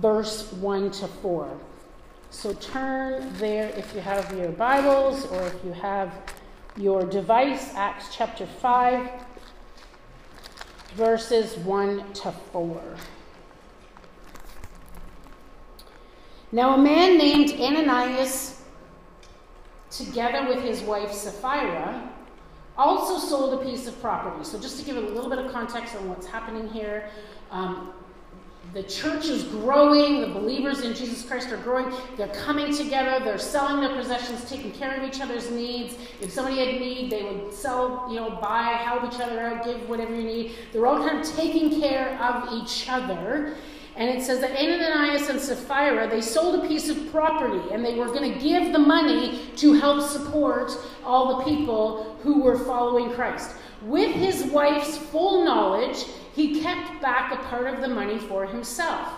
verse 0.03 0.53
one 0.53 0.91
to 0.91 1.09
four. 1.09 1.59
So 2.29 2.53
turn 2.53 3.33
there 3.39 3.71
if 3.79 3.95
you 3.95 4.01
have 4.03 4.31
your 4.37 4.53
Bibles 4.53 5.25
or 5.33 5.47
if 5.47 5.65
you 5.65 5.73
have 5.73 6.13
your 6.77 7.05
device, 7.05 7.73
Acts 7.75 8.15
chapter 8.15 8.45
5, 8.45 9.09
verses 10.95 11.57
1 11.59 12.13
to 12.13 12.33
4. 12.33 12.83
Now, 16.53 16.75
a 16.75 16.79
man 16.79 17.19
named 17.19 17.53
Ananias, 17.61 18.63
together 19.91 20.47
with 20.49 20.63
his 20.63 20.83
wife 20.83 21.13
Sapphira, 21.13 22.11
also 22.79 23.19
sold 23.19 23.61
a 23.61 23.65
piece 23.65 23.89
of 23.89 24.01
property. 24.01 24.45
So, 24.45 24.59
just 24.59 24.79
to 24.79 24.85
give 24.85 24.97
a 24.97 25.01
little 25.01 25.29
bit 25.29 25.39
of 25.39 25.51
context 25.51 25.97
on 25.97 26.09
what's 26.09 26.27
happening 26.27 26.69
here, 26.69 27.09
um, 27.51 27.93
the 28.75 28.83
church 28.83 29.27
is 29.27 29.45
growing, 29.45 30.21
the 30.21 30.27
believers 30.27 30.81
in 30.81 30.95
Jesus 30.95 31.25
Christ 31.25 31.53
are 31.53 31.57
growing, 31.59 31.95
they're 32.17 32.27
coming 32.29 32.75
together, 32.75 33.25
they're 33.25 33.39
selling 33.39 33.81
their 33.81 33.97
possessions, 33.97 34.49
taking 34.51 34.73
care 34.73 34.97
of 34.97 35.09
each 35.09 35.21
other's 35.21 35.49
needs. 35.51 35.95
If 36.21 36.33
somebody 36.33 36.59
had 36.59 36.81
need, 36.81 37.09
they 37.11 37.23
would 37.23 37.55
sell, 37.55 38.07
you 38.11 38.17
know, 38.17 38.31
buy, 38.43 38.63
help 38.63 39.05
each 39.05 39.21
other 39.21 39.39
out, 39.39 39.65
give 39.65 39.89
whatever 39.89 40.13
you 40.13 40.25
need. 40.25 40.53
They're 40.73 40.87
all 40.87 40.99
kind 40.99 41.21
of 41.21 41.37
taking 41.37 41.81
care 41.81 42.19
of 42.21 42.53
each 42.53 42.89
other. 42.89 43.55
And 43.97 44.11
it 44.11 44.25
says 44.25 44.41
that 44.41 44.59
Ananias 44.59 45.29
and 45.29 45.41
Sapphira, 45.41 46.11
they 46.11 46.21
sold 46.21 46.65
a 46.65 46.67
piece 46.67 46.89
of 46.89 47.13
property 47.13 47.73
and 47.73 47.85
they 47.85 47.95
were 47.95 48.07
going 48.07 48.33
to 48.33 48.41
give 48.41 48.73
the 48.73 48.79
money 48.79 49.43
to 49.57 49.75
help 49.75 50.03
support 50.03 50.73
all 51.05 51.39
the 51.39 51.45
people 51.45 52.17
who 52.25 52.41
were 52.41 52.59
following 52.59 53.13
Christ. 53.13 53.55
With 53.83 54.13
his 54.17 54.45
wife's 54.47 54.97
full 54.97 55.45
knowledge, 55.45 56.07
he 56.35 56.61
kept 56.61 57.01
back 57.01 57.33
a 57.33 57.49
part 57.49 57.67
of 57.73 57.81
the 57.81 57.89
money 57.89 58.19
for 58.19 58.45
himself, 58.45 59.09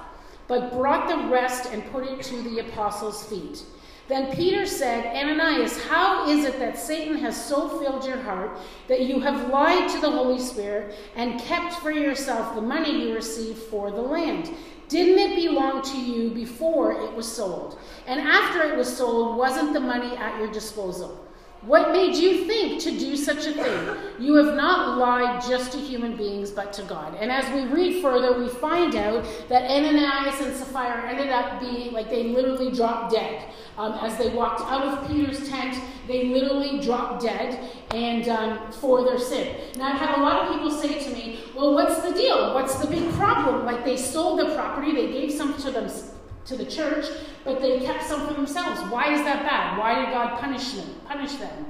but 0.48 0.72
brought 0.72 1.08
the 1.08 1.28
rest 1.28 1.72
and 1.72 1.90
put 1.90 2.06
it 2.06 2.22
to 2.24 2.42
the 2.42 2.58
apostles' 2.58 3.24
feet. 3.24 3.64
Then 4.08 4.36
Peter 4.36 4.66
said, 4.66 5.16
Ananias, 5.16 5.82
how 5.84 6.28
is 6.28 6.44
it 6.44 6.60
that 6.60 6.78
Satan 6.78 7.16
has 7.18 7.42
so 7.42 7.68
filled 7.80 8.06
your 8.06 8.20
heart 8.20 8.58
that 8.86 9.00
you 9.00 9.18
have 9.20 9.50
lied 9.50 9.90
to 9.90 10.00
the 10.00 10.10
Holy 10.10 10.38
Spirit 10.38 10.94
and 11.16 11.40
kept 11.40 11.74
for 11.74 11.90
yourself 11.90 12.54
the 12.54 12.60
money 12.60 13.08
you 13.08 13.14
received 13.14 13.58
for 13.58 13.90
the 13.90 14.00
land? 14.00 14.50
Didn't 14.88 15.18
it 15.18 15.34
belong 15.34 15.82
to 15.82 16.00
you 16.00 16.30
before 16.30 16.92
it 16.92 17.12
was 17.14 17.26
sold? 17.26 17.80
And 18.06 18.20
after 18.20 18.62
it 18.62 18.76
was 18.76 18.94
sold, 18.94 19.36
wasn't 19.36 19.72
the 19.72 19.80
money 19.80 20.16
at 20.16 20.38
your 20.38 20.52
disposal? 20.52 21.25
What 21.66 21.90
made 21.90 22.14
you 22.14 22.44
think 22.44 22.80
to 22.82 22.92
do 22.92 23.16
such 23.16 23.44
a 23.44 23.52
thing? 23.52 23.96
You 24.20 24.34
have 24.36 24.54
not 24.54 24.98
lied 24.98 25.42
just 25.42 25.72
to 25.72 25.78
human 25.78 26.16
beings, 26.16 26.52
but 26.52 26.72
to 26.74 26.82
God. 26.82 27.16
And 27.18 27.32
as 27.32 27.44
we 27.52 27.64
read 27.74 28.00
further, 28.00 28.38
we 28.38 28.48
find 28.48 28.94
out 28.94 29.26
that 29.48 29.68
Ananias 29.68 30.40
and 30.42 30.54
Sapphira 30.54 31.10
ended 31.10 31.30
up 31.30 31.58
being 31.58 31.92
like 31.92 32.08
they 32.08 32.28
literally 32.28 32.70
dropped 32.70 33.14
dead. 33.14 33.50
Um, 33.76 33.94
as 33.94 34.16
they 34.16 34.28
walked 34.28 34.60
out 34.60 34.84
of 34.84 35.08
Peter's 35.08 35.48
tent, 35.48 35.82
they 36.06 36.28
literally 36.28 36.80
dropped 36.80 37.22
dead 37.22 37.58
and 37.90 38.28
um, 38.28 38.70
for 38.70 39.02
their 39.02 39.18
sin. 39.18 39.56
Now, 39.76 39.92
I've 39.92 39.98
had 39.98 40.18
a 40.18 40.22
lot 40.22 40.46
of 40.46 40.54
people 40.54 40.70
say 40.70 41.02
to 41.02 41.10
me, 41.10 41.40
well, 41.52 41.74
what's 41.74 42.00
the 42.00 42.12
deal? 42.12 42.54
What's 42.54 42.76
the 42.76 42.86
big 42.86 43.12
problem? 43.14 43.66
Like 43.66 43.84
they 43.84 43.96
sold 43.96 44.38
the 44.38 44.54
property, 44.54 44.92
they 44.92 45.10
gave 45.10 45.32
some 45.32 45.56
to 45.62 45.72
them 45.72 45.88
to 46.46 46.56
the 46.56 46.64
church, 46.64 47.06
but 47.44 47.60
they 47.60 47.80
kept 47.80 48.04
some 48.04 48.26
for 48.26 48.34
themselves. 48.34 48.80
Why 48.90 49.12
is 49.12 49.22
that 49.22 49.42
bad? 49.42 49.78
Why 49.78 50.04
did 50.04 50.12
God 50.12 50.38
punish 50.40 50.72
them? 50.72 50.88
Punish 51.06 51.34
them? 51.34 51.66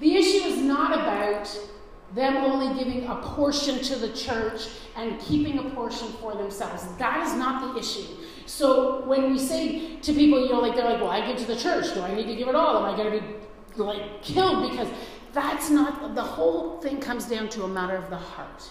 The 0.00 0.16
issue 0.16 0.44
is 0.46 0.58
not 0.58 0.92
about 0.92 1.48
them 2.14 2.36
only 2.36 2.82
giving 2.82 3.06
a 3.06 3.16
portion 3.16 3.78
to 3.78 3.96
the 3.96 4.12
church 4.12 4.68
and 4.96 5.18
keeping 5.20 5.58
a 5.58 5.70
portion 5.70 6.08
for 6.20 6.34
themselves. 6.34 6.84
That 6.98 7.26
is 7.26 7.34
not 7.34 7.72
the 7.72 7.80
issue. 7.80 8.06
So 8.44 9.04
when 9.06 9.32
we 9.32 9.38
say 9.38 9.96
to 9.96 10.12
people, 10.12 10.44
you 10.44 10.52
know, 10.52 10.60
like 10.60 10.74
they're 10.74 10.84
like, 10.84 11.00
well, 11.00 11.10
I 11.10 11.26
give 11.26 11.38
to 11.38 11.46
the 11.46 11.56
church. 11.56 11.94
Do 11.94 12.02
I 12.02 12.14
need 12.14 12.26
to 12.26 12.34
give 12.34 12.48
it 12.48 12.54
all? 12.54 12.84
Am 12.84 12.92
I 12.92 12.96
going 12.96 13.12
to 13.12 13.26
be 13.26 13.82
like 13.82 14.22
killed? 14.22 14.70
Because 14.70 14.88
that's 15.32 15.70
not 15.70 16.14
the 16.14 16.22
whole 16.22 16.80
thing 16.80 17.00
comes 17.00 17.26
down 17.26 17.48
to 17.50 17.62
a 17.62 17.68
matter 17.68 17.96
of 17.96 18.10
the 18.10 18.16
heart. 18.16 18.68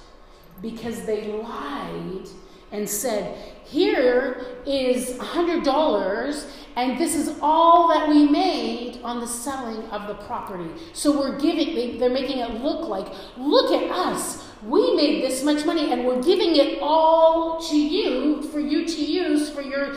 Because 0.61 1.05
they 1.05 1.31
lied 1.31 2.27
and 2.71 2.87
said, 2.87 3.37
Here 3.71 4.47
is 4.65 5.11
$100, 5.11 6.51
and 6.75 6.99
this 6.99 7.15
is 7.15 7.37
all 7.41 7.87
that 7.87 8.09
we 8.09 8.27
made 8.27 8.99
on 9.01 9.21
the 9.21 9.27
selling 9.27 9.83
of 9.91 10.09
the 10.09 10.15
property. 10.25 10.69
So 10.91 11.17
we're 11.17 11.39
giving, 11.39 11.73
they, 11.73 11.95
they're 11.95 12.09
making 12.09 12.39
it 12.39 12.61
look 12.61 12.89
like, 12.89 13.07
look 13.37 13.71
at 13.71 13.89
us. 13.89 14.45
We 14.61 14.93
made 14.97 15.23
this 15.23 15.41
much 15.45 15.65
money, 15.65 15.89
and 15.93 16.05
we're 16.05 16.21
giving 16.21 16.57
it 16.57 16.79
all 16.81 17.61
to 17.69 17.77
you 17.77 18.41
for 18.49 18.59
you 18.59 18.85
to 18.85 19.05
use 19.05 19.49
for 19.49 19.61
your 19.61 19.95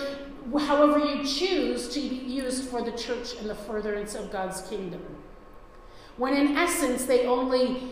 however 0.61 1.01
you 1.01 1.25
choose 1.25 1.89
to 1.89 2.01
be 2.01 2.15
used 2.15 2.69
for 2.69 2.81
the 2.81 2.93
church 2.93 3.35
and 3.41 3.51
the 3.51 3.57
furtherance 3.57 4.15
of 4.15 4.31
God's 4.31 4.61
kingdom. 4.69 5.03
When 6.17 6.35
in 6.35 6.57
essence 6.57 7.07
they 7.07 7.27
only 7.27 7.91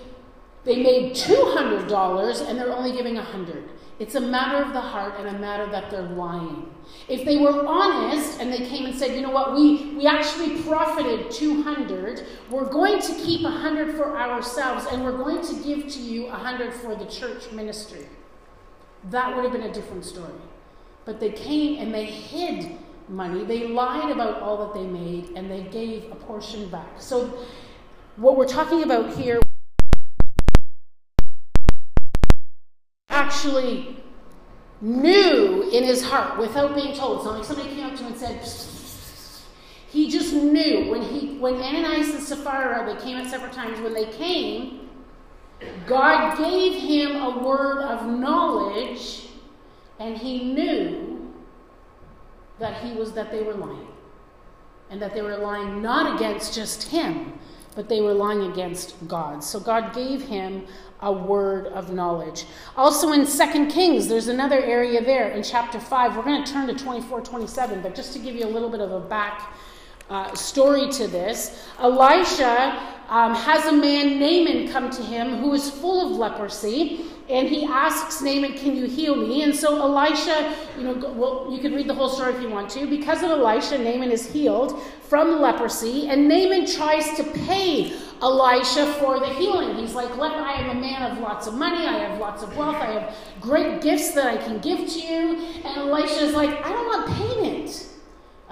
they 0.65 0.83
made 0.83 1.15
$200 1.15 2.49
and 2.49 2.59
they're 2.59 2.73
only 2.73 2.93
giving 2.93 3.17
100. 3.17 3.69
It's 3.99 4.15
a 4.15 4.21
matter 4.21 4.65
of 4.65 4.73
the 4.73 4.81
heart 4.81 5.15
and 5.19 5.29
a 5.29 5.39
matter 5.39 5.67
that 5.71 5.91
they're 5.91 6.03
lying. 6.03 6.73
If 7.09 7.25
they 7.25 7.37
were 7.37 7.67
honest 7.67 8.41
and 8.41 8.53
they 8.53 8.67
came 8.67 8.87
and 8.87 8.95
said, 8.95 9.15
you 9.15 9.23
know 9.23 9.31
what, 9.31 9.55
we, 9.55 9.95
we 9.97 10.07
actually 10.07 10.63
profited 10.63 11.31
200, 11.31 12.27
we're 12.51 12.69
going 12.69 13.01
to 13.01 13.15
keep 13.15 13.43
100 13.43 13.97
for 13.97 14.17
ourselves 14.17 14.87
and 14.91 15.05
we're 15.05 15.17
going 15.17 15.45
to 15.47 15.55
give 15.63 15.89
to 15.93 16.01
you 16.01 16.27
100 16.27 16.73
for 16.75 16.95
the 16.95 17.07
church 17.07 17.51
ministry, 17.53 18.07
that 19.11 19.35
would 19.35 19.45
have 19.45 19.53
been 19.53 19.71
a 19.71 19.73
different 19.73 20.05
story. 20.05 20.33
But 21.05 21.19
they 21.19 21.31
came 21.31 21.81
and 21.81 21.93
they 21.93 22.07
hid 22.07 22.79
money, 23.09 23.45
they 23.45 23.67
lied 23.67 24.11
about 24.11 24.41
all 24.41 24.67
that 24.67 24.75
they 24.75 24.87
made, 24.87 25.31
and 25.37 25.51
they 25.51 25.65
gave 25.65 26.11
a 26.13 26.15
portion 26.15 26.69
back. 26.69 27.01
So, 27.01 27.45
what 28.17 28.37
we're 28.37 28.47
talking 28.47 28.85
about 28.85 29.15
here 29.15 29.41
actually 33.13 33.97
knew 34.81 35.69
in 35.71 35.85
his 35.85 36.03
heart 36.03 36.39
without 36.39 36.75
being 36.75 36.95
told. 36.97 37.19
It's 37.19 37.27
not 37.27 37.37
like 37.37 37.45
somebody 37.45 37.75
came 37.75 37.87
up 37.87 37.93
to 37.93 38.03
him 38.03 38.13
and 38.13 38.17
said, 38.17 38.41
he 39.93 40.11
just 40.11 40.33
knew. 40.33 40.91
When 40.91 41.03
he 41.03 41.39
when 41.39 41.55
Ananias 41.57 42.15
and 42.15 42.23
Sapphira 42.23 42.85
they 42.87 43.01
came 43.03 43.19
at 43.19 43.31
separate 43.31 43.53
times 43.53 43.79
when 43.81 43.93
they 43.93 44.07
came 44.07 44.89
God 45.87 46.39
gave 46.39 46.81
him 46.81 47.17
a 47.17 47.39
word 47.39 47.83
of 47.83 48.07
knowledge 48.07 49.29
and 50.01 50.17
he 50.17 50.53
knew 50.53 51.33
that 52.59 52.83
he 52.83 52.95
was 52.95 53.13
that 53.13 53.31
they 53.31 53.43
were 53.43 53.55
lying. 53.55 53.87
And 54.91 55.01
that 55.01 55.15
they 55.15 55.23
were 55.23 55.37
lying 55.37 55.81
not 55.83 56.17
against 56.17 56.55
just 56.55 56.85
him 56.85 57.39
but 57.75 57.89
they 57.89 58.01
were 58.01 58.13
lying 58.13 58.51
against 58.51 58.95
God. 59.09 59.43
So 59.43 59.59
God 59.59 59.95
gave 59.95 60.23
him 60.23 60.67
a 61.03 61.13
word 61.13 61.67
of 61.67 61.93
knowledge. 61.93 62.45
Also 62.77 63.13
in 63.13 63.27
Second 63.27 63.71
Kings, 63.71 64.09
there's 64.09 64.29
another 64.29 64.63
area 64.63 65.05
there 65.05 65.31
in 65.31 65.43
chapter 65.43 65.79
5. 65.79 66.17
We're 66.17 66.23
going 66.23 66.45
to 66.45 66.53
turn 66.53 66.69
to 66.69 66.75
24 66.75 67.21
27, 67.21 67.83
but 67.83 67.95
just 67.95 68.13
to 68.15 68.19
give 68.19 68.35
you 68.35 68.47
a 68.47 68.53
little 68.53 68.71
bit 68.71 68.81
of 68.81 68.93
a 68.93 69.01
back 69.01 69.53
uh, 70.09 70.35
story 70.35 70.89
to 70.91 71.09
this, 71.09 71.67
Elisha 71.79 72.79
um, 73.09 73.35
has 73.35 73.67
a 73.67 73.73
man, 73.73 74.21
Naaman, 74.21 74.73
come 74.73 74.91
to 74.91 75.03
him 75.03 75.39
who 75.39 75.53
is 75.55 75.71
full 75.71 76.13
of 76.13 76.19
leprosy. 76.19 77.07
And 77.29 77.49
he 77.49 77.65
asks 77.65 78.21
Naaman, 78.21 78.55
Can 78.55 78.77
you 78.77 78.87
heal 78.87 79.17
me? 79.17 79.43
And 79.43 79.55
so 79.55 79.81
Elisha, 79.81 80.55
you 80.77 80.85
know, 80.85 81.13
well, 81.15 81.49
you 81.51 81.61
can 81.61 81.75
read 81.75 81.89
the 81.89 81.95
whole 81.95 82.09
story 82.09 82.35
if 82.35 82.43
you 82.43 82.49
want 82.49 82.71
to. 82.71 82.87
Because 82.87 83.23
of 83.23 83.31
Elisha, 83.31 83.79
Naaman 83.79 84.11
is 84.11 84.31
healed 84.33 84.83
from 85.03 85.41
leprosy. 85.41 86.09
And 86.09 86.29
Naaman 86.29 86.67
tries 86.67 87.17
to 87.17 87.25
pay 87.25 87.93
Elisha 88.21 88.93
for 88.95 89.21
the 89.21 89.29
healing. 89.35 89.77
He's 89.77 89.95
like, 89.95 90.17
Let 90.17 90.33
I 90.33 90.55
am 90.61 90.77
a 90.77 90.81
man 90.81 91.11
of 91.11 91.19
lots 91.19 91.47
of 91.47 91.55
money, 91.55 91.87
I 91.87 91.99
have 91.99 92.19
lots 92.19 92.43
of 92.43 92.57
wealth, 92.57 92.77
I 92.77 92.93
have 92.93 93.17
great 93.41 93.83
gifts 93.83 94.13
that 94.13 94.27
I 94.27 94.37
can 94.37 94.59
give 94.59 94.89
to 94.89 95.01
you. 95.01 95.39
And 95.65 95.79
Elisha 95.79 96.25
is 96.25 96.35
like, 96.35 96.51
I 96.65 96.71
don't 96.71 96.87
want 96.87 97.17
payment. 97.17 97.92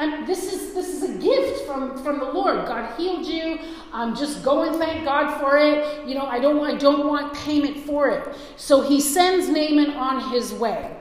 I'm, 0.00 0.26
this 0.26 0.50
is 0.50 0.72
this 0.72 0.88
is 0.88 1.02
a 1.02 1.18
gift 1.18 1.66
from 1.66 2.02
from 2.02 2.20
the 2.20 2.24
Lord. 2.24 2.66
God 2.66 2.98
healed 2.98 3.26
you. 3.26 3.58
Um, 3.92 4.16
just 4.16 4.42
go 4.42 4.62
and 4.62 4.76
thank 4.76 5.04
God 5.04 5.38
for 5.38 5.58
it. 5.58 6.08
You 6.08 6.14
know, 6.14 6.24
I 6.24 6.40
don't 6.40 6.64
I 6.64 6.74
don't 6.74 7.06
want 7.06 7.34
payment 7.34 7.84
for 7.84 8.08
it. 8.08 8.34
So 8.56 8.80
he 8.80 8.98
sends 9.00 9.48
Naaman 9.48 9.90
on 9.90 10.32
his 10.32 10.54
way. 10.54 10.96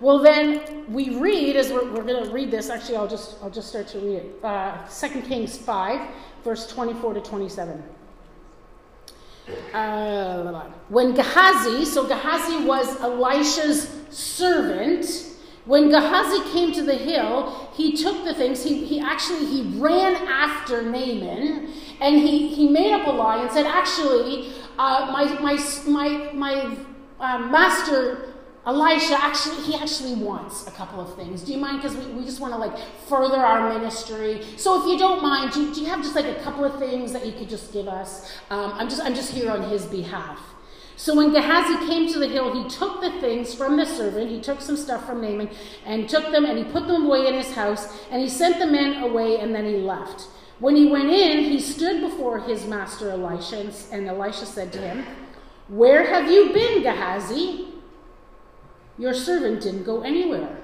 Well, 0.00 0.20
then 0.20 0.90
we 0.90 1.18
read 1.18 1.56
as 1.56 1.70
we're, 1.70 1.84
we're 1.92 2.04
going 2.04 2.24
to 2.24 2.30
read 2.30 2.50
this. 2.50 2.70
Actually, 2.70 2.96
I'll 2.96 3.08
just 3.08 3.36
I'll 3.42 3.50
just 3.50 3.68
start 3.68 3.88
to 3.88 3.98
read 3.98 4.16
it. 4.22 4.44
Uh, 4.44 4.78
2 4.86 5.22
Kings 5.22 5.58
five 5.58 6.08
verse 6.44 6.66
24 6.68 7.14
to 7.14 7.20
27. 7.20 7.82
Uh, 9.74 10.70
when 10.88 11.14
Gehazi, 11.14 11.84
so 11.84 12.06
Gehazi 12.06 12.64
was 12.64 13.00
Elisha's 13.00 13.90
servant, 14.10 15.29
when 15.66 15.90
Gehazi 15.90 16.50
came 16.52 16.72
to 16.72 16.82
the 16.82 16.94
hill, 16.94 17.70
he 17.74 17.96
took 17.96 18.24
the 18.24 18.34
things, 18.34 18.64
he, 18.64 18.84
he 18.84 18.98
actually, 19.00 19.46
he 19.46 19.78
ran 19.78 20.16
after 20.26 20.82
Naaman, 20.82 21.72
and 22.00 22.16
he, 22.16 22.48
he 22.48 22.68
made 22.68 22.92
up 22.92 23.06
a 23.06 23.10
lie 23.10 23.42
and 23.42 23.50
said, 23.50 23.66
actually, 23.66 24.52
uh, 24.78 25.10
my, 25.12 25.24
my, 25.40 25.58
my, 25.86 26.32
my 26.32 26.76
uh, 27.20 27.38
master 27.38 28.30
Elisha 28.66 29.16
actually, 29.18 29.62
he 29.62 29.74
actually 29.74 30.14
wants 30.14 30.66
a 30.66 30.70
couple 30.70 31.00
of 31.00 31.16
things. 31.16 31.42
Do 31.42 31.52
you 31.52 31.58
mind? 31.58 31.80
Because 31.80 31.96
we, 31.96 32.12
we 32.12 32.24
just 32.24 32.40
want 32.40 32.52
to 32.52 32.58
like 32.58 32.76
further 33.08 33.38
our 33.38 33.72
ministry. 33.72 34.42
So 34.56 34.80
if 34.80 34.86
you 34.86 34.98
don't 34.98 35.22
mind, 35.22 35.52
do, 35.52 35.72
do 35.74 35.80
you 35.80 35.86
have 35.86 36.02
just 36.02 36.14
like 36.14 36.26
a 36.26 36.40
couple 36.42 36.64
of 36.64 36.78
things 36.78 37.12
that 37.12 37.24
you 37.24 37.32
could 37.32 37.48
just 37.48 37.72
give 37.72 37.88
us? 37.88 38.30
Um, 38.50 38.72
I'm 38.74 38.88
just, 38.88 39.02
I'm 39.02 39.14
just 39.14 39.32
here 39.32 39.50
on 39.50 39.62
his 39.62 39.86
behalf. 39.86 40.38
So 41.00 41.14
when 41.14 41.32
Gehazi 41.32 41.86
came 41.86 42.12
to 42.12 42.18
the 42.18 42.28
hill, 42.28 42.62
he 42.62 42.68
took 42.68 43.00
the 43.00 43.10
things 43.22 43.54
from 43.54 43.78
the 43.78 43.86
servant. 43.86 44.28
He 44.28 44.38
took 44.38 44.60
some 44.60 44.76
stuff 44.76 45.06
from 45.06 45.22
Naaman 45.22 45.48
and 45.86 46.06
took 46.06 46.30
them 46.30 46.44
and 46.44 46.58
he 46.58 46.64
put 46.64 46.86
them 46.86 47.06
away 47.06 47.26
in 47.26 47.32
his 47.32 47.54
house 47.54 47.88
and 48.10 48.20
he 48.20 48.28
sent 48.28 48.58
the 48.58 48.66
men 48.66 49.02
away 49.02 49.40
and 49.40 49.54
then 49.54 49.64
he 49.64 49.78
left. 49.78 50.28
When 50.58 50.76
he 50.76 50.90
went 50.90 51.08
in, 51.08 51.44
he 51.44 51.58
stood 51.58 52.02
before 52.02 52.40
his 52.40 52.66
master 52.66 53.08
Elisha 53.08 53.72
and, 53.92 54.08
Elisha 54.08 54.44
said 54.44 54.74
to 54.74 54.78
him, 54.78 55.06
Where 55.68 56.04
have 56.04 56.30
you 56.30 56.52
been, 56.52 56.82
Gehazi? 56.82 57.68
Your 58.98 59.14
servant 59.14 59.62
didn't 59.62 59.84
go 59.84 60.02
anywhere. 60.02 60.58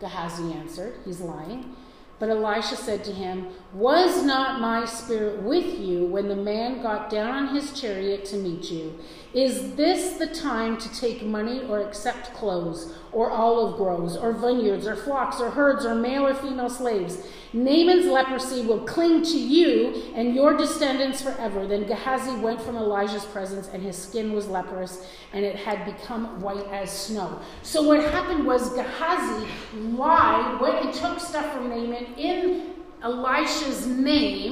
Gehazi 0.00 0.54
answered, 0.54 0.94
He's 1.04 1.20
lying. 1.20 1.76
But 2.22 2.30
Elisha 2.30 2.76
said 2.76 3.02
to 3.06 3.12
him, 3.12 3.48
Was 3.74 4.22
not 4.22 4.60
my 4.60 4.84
spirit 4.84 5.42
with 5.42 5.80
you 5.80 6.06
when 6.06 6.28
the 6.28 6.36
man 6.36 6.80
got 6.80 7.10
down 7.10 7.30
on 7.30 7.52
his 7.52 7.72
chariot 7.72 8.24
to 8.26 8.36
meet 8.36 8.70
you? 8.70 8.96
Is 9.34 9.74
this 9.74 10.18
the 10.18 10.28
time 10.28 10.78
to 10.78 10.94
take 10.94 11.24
money 11.24 11.64
or 11.68 11.80
accept 11.80 12.32
clothes, 12.32 12.94
or 13.12 13.30
olive 13.30 13.76
groves, 13.76 14.16
or 14.16 14.32
vineyards, 14.32 14.86
or 14.86 14.96
flocks, 14.96 15.40
or 15.40 15.50
herds, 15.50 15.84
or 15.84 15.94
male 15.94 16.26
or 16.26 16.34
female 16.34 16.70
slaves? 16.70 17.26
Naaman's 17.52 18.06
leprosy 18.06 18.62
will 18.62 18.80
cling 18.80 19.22
to 19.22 19.38
you 19.38 20.02
and 20.14 20.34
your 20.34 20.56
descendants 20.56 21.20
forever. 21.20 21.66
Then 21.66 21.86
Gehazi 21.86 22.34
went 22.40 22.60
from 22.62 22.76
Elijah's 22.76 23.26
presence, 23.26 23.68
and 23.68 23.82
his 23.82 23.96
skin 23.96 24.32
was 24.32 24.48
leprous, 24.48 25.06
and 25.34 25.44
it 25.44 25.56
had 25.56 25.84
become 25.84 26.40
white 26.40 26.66
as 26.68 26.90
snow. 26.90 27.40
So 27.62 27.82
what 27.82 28.02
happened 28.02 28.46
was 28.46 28.70
Gehazi 28.70 29.46
lied, 29.74 30.60
went 30.60 30.84
and 30.86 30.94
took 30.94 31.20
stuff 31.20 31.52
from 31.52 31.68
Naaman 31.68 32.14
in 32.16 32.70
Elisha's 33.02 33.86
name. 33.86 34.51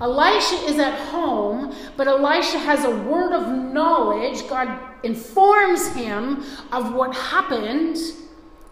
Elisha 0.00 0.54
is 0.66 0.78
at 0.78 0.98
home, 1.08 1.74
but 1.96 2.08
Elisha 2.08 2.58
has 2.58 2.84
a 2.84 2.90
word 2.90 3.32
of 3.32 3.48
knowledge. 3.48 4.48
God 4.48 4.78
informs 5.02 5.88
him 5.94 6.42
of 6.72 6.94
what 6.94 7.14
happened. 7.14 7.98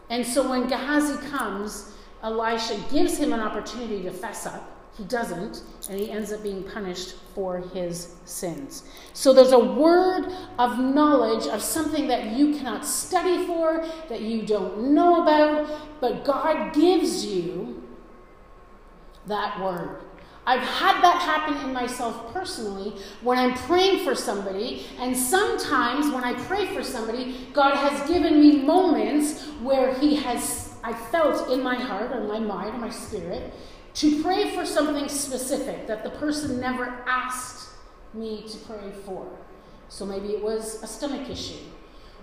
And 0.08 0.26
so 0.26 0.48
when 0.48 0.68
Gehazi 0.68 1.18
comes, 1.28 1.92
Elisha 2.22 2.78
gives 2.90 3.18
him 3.18 3.32
an 3.32 3.40
opportunity 3.40 4.02
to 4.02 4.10
fess 4.10 4.46
up. 4.46 4.74
He 4.96 5.04
doesn't, 5.04 5.62
and 5.88 6.00
he 6.00 6.10
ends 6.10 6.32
up 6.32 6.42
being 6.42 6.64
punished 6.64 7.14
for 7.32 7.58
his 7.58 8.16
sins. 8.24 8.82
So 9.12 9.32
there's 9.32 9.52
a 9.52 9.58
word 9.58 10.32
of 10.58 10.78
knowledge 10.80 11.46
of 11.46 11.62
something 11.62 12.08
that 12.08 12.36
you 12.36 12.56
cannot 12.56 12.84
study 12.84 13.46
for, 13.46 13.86
that 14.08 14.22
you 14.22 14.44
don't 14.44 14.92
know 14.92 15.22
about, 15.22 16.00
but 16.00 16.24
God 16.24 16.74
gives 16.74 17.24
you 17.24 17.86
that 19.26 19.60
word. 19.60 20.00
I've 20.48 20.62
had 20.62 21.02
that 21.02 21.20
happen 21.20 21.68
in 21.68 21.74
myself 21.74 22.32
personally 22.32 22.94
when 23.20 23.36
I'm 23.36 23.52
praying 23.52 24.02
for 24.02 24.14
somebody, 24.14 24.86
and 24.98 25.14
sometimes 25.14 26.10
when 26.10 26.24
I 26.24 26.32
pray 26.44 26.74
for 26.74 26.82
somebody, 26.82 27.48
God 27.52 27.74
has 27.74 28.08
given 28.08 28.40
me 28.40 28.62
moments 28.62 29.44
where 29.60 29.92
He 29.92 30.16
has 30.16 30.74
I 30.82 30.94
felt 30.94 31.50
in 31.50 31.62
my 31.62 31.74
heart 31.74 32.12
or 32.12 32.24
my 32.24 32.38
mind 32.38 32.76
or 32.76 32.78
my 32.78 32.88
spirit 32.88 33.52
to 33.94 34.22
pray 34.22 34.54
for 34.54 34.64
something 34.64 35.06
specific 35.10 35.86
that 35.86 36.02
the 36.02 36.10
person 36.10 36.58
never 36.58 37.04
asked 37.06 37.68
me 38.14 38.46
to 38.48 38.56
pray 38.58 38.90
for. 39.04 39.28
So 39.90 40.06
maybe 40.06 40.28
it 40.28 40.42
was 40.42 40.82
a 40.82 40.86
stomach 40.86 41.28
issue. 41.28 41.58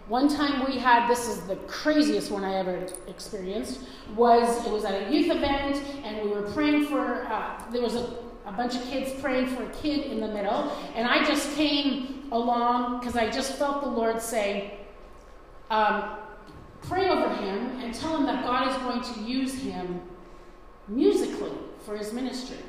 One 0.08 0.30
time 0.30 0.64
we 0.70 0.78
had, 0.78 1.10
this 1.10 1.28
is 1.28 1.42
the 1.42 1.56
craziest 1.68 2.30
one 2.30 2.44
I 2.44 2.56
ever 2.56 2.88
experienced, 3.08 3.80
was 4.16 4.64
it 4.66 4.72
was 4.72 4.86
at 4.86 4.94
a 4.94 5.12
youth 5.12 5.32
event 5.36 5.84
and 6.04 6.24
we 6.24 6.30
were 6.30 6.44
praying 6.52 6.86
for, 6.86 7.26
uh, 7.26 7.60
there 7.72 7.82
was 7.82 7.96
a, 7.96 8.16
a 8.46 8.52
bunch 8.52 8.76
of 8.76 8.84
kids 8.84 9.20
praying 9.20 9.48
for 9.48 9.64
a 9.64 9.70
kid 9.70 10.12
in 10.12 10.20
the 10.20 10.28
middle, 10.28 10.72
and 10.94 11.08
I 11.08 11.26
just 11.26 11.56
came 11.56 12.28
along 12.32 13.00
because 13.00 13.16
I 13.16 13.32
just 13.32 13.54
felt 13.54 13.82
the 13.82 13.90
Lord 13.90 14.22
say, 14.22 14.80
um, 15.72 16.18
pray 16.84 17.10
over 17.10 17.34
him 17.38 17.80
and 17.82 17.92
tell 17.92 18.16
him 18.16 18.28
that 18.28 18.46
God 18.46 18.70
is 18.70 18.78
going 18.84 19.16
to 19.16 19.28
use 19.28 19.56
him 19.56 20.02
musically 20.88 21.52
for 21.84 21.98
his 21.98 22.14
ministry. 22.14 22.60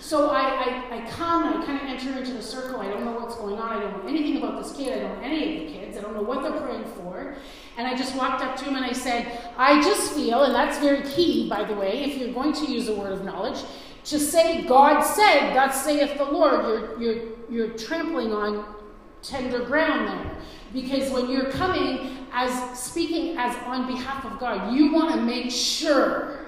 So 0.00 0.30
I, 0.30 0.40
I, 0.40 0.96
I 0.96 1.10
come 1.10 1.46
and 1.46 1.62
I 1.62 1.66
kind 1.66 1.78
of 1.78 1.86
enter 1.86 2.18
into 2.18 2.32
the 2.32 2.42
circle. 2.42 2.80
I 2.80 2.88
don't 2.88 3.04
know 3.04 3.12
what's 3.12 3.36
going 3.36 3.58
on. 3.58 3.76
I 3.76 3.80
don't 3.80 4.02
know 4.02 4.08
anything 4.08 4.38
about 4.38 4.62
this 4.62 4.74
kid. 4.74 4.96
I 4.96 5.02
don't 5.02 5.18
know 5.18 5.22
any 5.22 5.58
of 5.58 5.66
the 5.66 5.72
kids. 5.74 5.98
I 5.98 6.00
don't 6.00 6.14
know 6.14 6.22
what 6.22 6.42
they're 6.42 6.58
praying 6.58 6.86
for. 6.96 7.36
And 7.76 7.86
I 7.86 7.94
just 7.94 8.16
walked 8.16 8.42
up 8.42 8.56
to 8.56 8.64
him 8.64 8.76
and 8.76 8.84
I 8.84 8.92
said, 8.92 9.40
I 9.58 9.82
just 9.82 10.14
feel, 10.14 10.44
and 10.44 10.54
that's 10.54 10.78
very 10.78 11.02
key, 11.02 11.50
by 11.50 11.64
the 11.64 11.74
way, 11.74 12.04
if 12.04 12.16
you're 12.16 12.32
going 12.32 12.54
to 12.54 12.64
use 12.64 12.88
a 12.88 12.94
word 12.94 13.12
of 13.12 13.24
knowledge, 13.24 13.62
to 14.04 14.18
say, 14.18 14.62
God 14.62 15.02
said, 15.02 15.54
thus 15.54 15.84
saith 15.84 16.16
the 16.16 16.24
Lord. 16.24 16.64
You're, 16.64 17.00
you're, 17.00 17.28
you're 17.50 17.68
trampling 17.76 18.32
on 18.32 18.74
tender 19.22 19.60
ground 19.64 20.08
there. 20.08 20.36
Because 20.72 21.10
when 21.10 21.28
you're 21.28 21.50
coming 21.50 22.26
as 22.32 22.78
speaking 22.78 23.36
as 23.36 23.54
on 23.66 23.86
behalf 23.86 24.24
of 24.24 24.38
God, 24.38 24.74
you 24.74 24.92
want 24.92 25.14
to 25.14 25.20
make 25.20 25.50
sure 25.50 26.46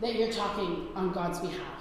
that 0.00 0.14
you're 0.14 0.32
talking 0.32 0.88
on 0.94 1.12
God's 1.12 1.40
behalf. 1.40 1.76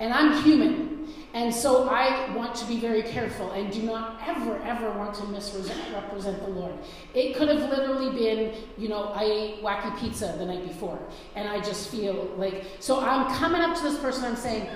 And 0.00 0.12
I'm 0.12 0.42
human. 0.42 0.94
And 1.34 1.52
so 1.52 1.88
I 1.88 2.32
want 2.36 2.54
to 2.56 2.64
be 2.66 2.78
very 2.78 3.02
careful 3.02 3.50
and 3.50 3.72
do 3.72 3.82
not 3.82 4.20
ever, 4.24 4.56
ever 4.62 4.92
want 4.92 5.14
to 5.16 5.24
misrepresent 5.26 6.40
the 6.40 6.48
Lord. 6.48 6.74
It 7.12 7.34
could 7.34 7.48
have 7.48 7.68
literally 7.68 8.16
been, 8.16 8.54
you 8.78 8.88
know, 8.88 9.08
I 9.08 9.24
ate 9.24 9.62
wacky 9.62 9.98
pizza 9.98 10.36
the 10.38 10.46
night 10.46 10.64
before. 10.64 10.96
And 11.34 11.48
I 11.48 11.60
just 11.60 11.90
feel 11.90 12.32
like, 12.36 12.64
so 12.78 13.00
I'm 13.04 13.34
coming 13.34 13.60
up 13.60 13.76
to 13.76 13.82
this 13.82 13.98
person, 13.98 14.24
I'm 14.24 14.36
saying, 14.36 14.68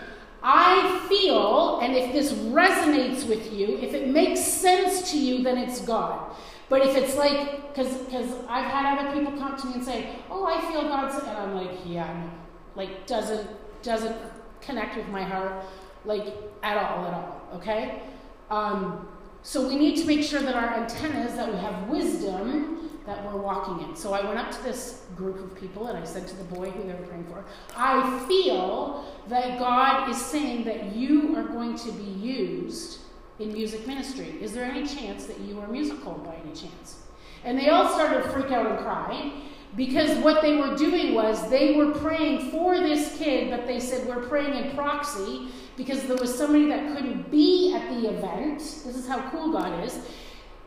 I 0.42 1.07
feel, 1.09 1.78
and 1.81 1.94
if 1.94 2.12
this 2.12 2.33
resonates 2.33 3.24
with 3.28 3.52
you, 3.52 3.78
if 3.78 3.94
it 3.94 4.09
makes 4.09 4.40
sense 4.40 5.12
to 5.12 5.18
you, 5.18 5.44
then 5.44 5.59
it's 5.59 5.81
God. 5.81 6.35
But 6.68 6.85
if 6.85 6.96
it's 6.96 7.16
like, 7.16 7.68
because 7.68 8.33
I've 8.48 8.66
had 8.66 8.98
other 8.98 9.16
people 9.16 9.38
come 9.38 9.57
to 9.57 9.66
me 9.68 9.74
and 9.74 9.85
say, 9.85 10.16
oh, 10.28 10.44
I 10.44 10.61
feel 10.72 10.83
God's, 10.83 11.22
and 11.22 11.37
I'm 11.37 11.54
like, 11.54 11.70
yeah. 11.87 12.31
Like, 12.74 13.07
doesn't, 13.07 13.48
doesn't 13.83 14.16
connect 14.61 14.97
with 14.97 15.09
my 15.09 15.23
heart, 15.23 15.64
like 16.05 16.27
at 16.62 16.77
all, 16.77 17.07
at 17.07 17.14
all. 17.14 17.42
Okay? 17.55 18.03
Um, 18.51 19.09
so 19.42 19.66
we 19.66 19.77
need 19.77 19.97
to 19.99 20.05
make 20.05 20.23
sure 20.23 20.40
that 20.40 20.55
our 20.55 20.75
antennas, 20.75 21.35
that 21.37 21.53
we 21.53 21.59
have 21.59 21.88
wisdom 21.88 22.90
that 23.07 23.25
we're 23.25 23.40
walking 23.40 23.88
in. 23.88 23.97
So 23.97 24.12
I 24.12 24.23
went 24.23 24.38
up 24.38 24.51
to 24.51 24.62
this 24.62 25.07
group 25.16 25.38
of 25.42 25.59
people 25.59 25.87
and 25.87 25.97
I 25.97 26.05
said 26.05 26.29
to 26.29 26.37
the 26.37 26.44
boy 26.44 26.71
who 26.71 26.83
they 26.83 26.92
were 26.92 27.07
praying 27.07 27.25
for, 27.25 27.42
I 27.75 28.27
feel 28.29 29.07
that 29.29 29.59
God 29.59 30.11
is 30.11 30.21
saying 30.21 30.64
that 30.64 30.94
you 30.94 31.35
are 31.37 31.44
going 31.44 31.77
to 31.79 31.92
be 31.92 32.05
used 32.05 33.01
in 33.38 33.53
music 33.53 33.87
ministry. 33.87 34.35
Is 34.42 34.53
there 34.53 34.64
any 34.64 34.87
chance 34.87 35.25
that 35.25 35.40
you 35.40 35.59
are 35.61 35.68
musical 35.68 36.14
by 36.14 36.35
any 36.35 36.55
chance? 36.55 37.03
And 37.44 37.59
they 37.59 37.71
all 37.71 37.88
started 37.94 38.23
to 38.23 38.29
freak 38.29 38.51
out 38.53 38.66
and 38.66 38.79
cry. 38.79 39.33
Because 39.76 40.16
what 40.18 40.42
they 40.42 40.57
were 40.57 40.76
doing 40.76 41.14
was 41.14 41.48
they 41.50 41.74
were 41.74 41.92
praying 41.92 42.50
for 42.50 42.78
this 42.78 43.16
kid, 43.16 43.50
but 43.50 43.66
they 43.66 43.81
said, 43.81 44.09
We're 44.09 44.26
praying 44.26 44.54
in 44.54 44.74
proxy 44.74 45.48
because 45.76 46.04
there 46.04 46.16
was 46.16 46.37
somebody 46.37 46.66
that 46.68 46.94
couldn't 46.96 47.31
be 47.31 47.74
at 47.74 47.88
the 47.90 48.09
event. 48.09 48.59
This 48.59 48.96
is 48.96 49.07
how 49.07 49.31
cool 49.31 49.52
God 49.52 49.85
is. 49.85 49.98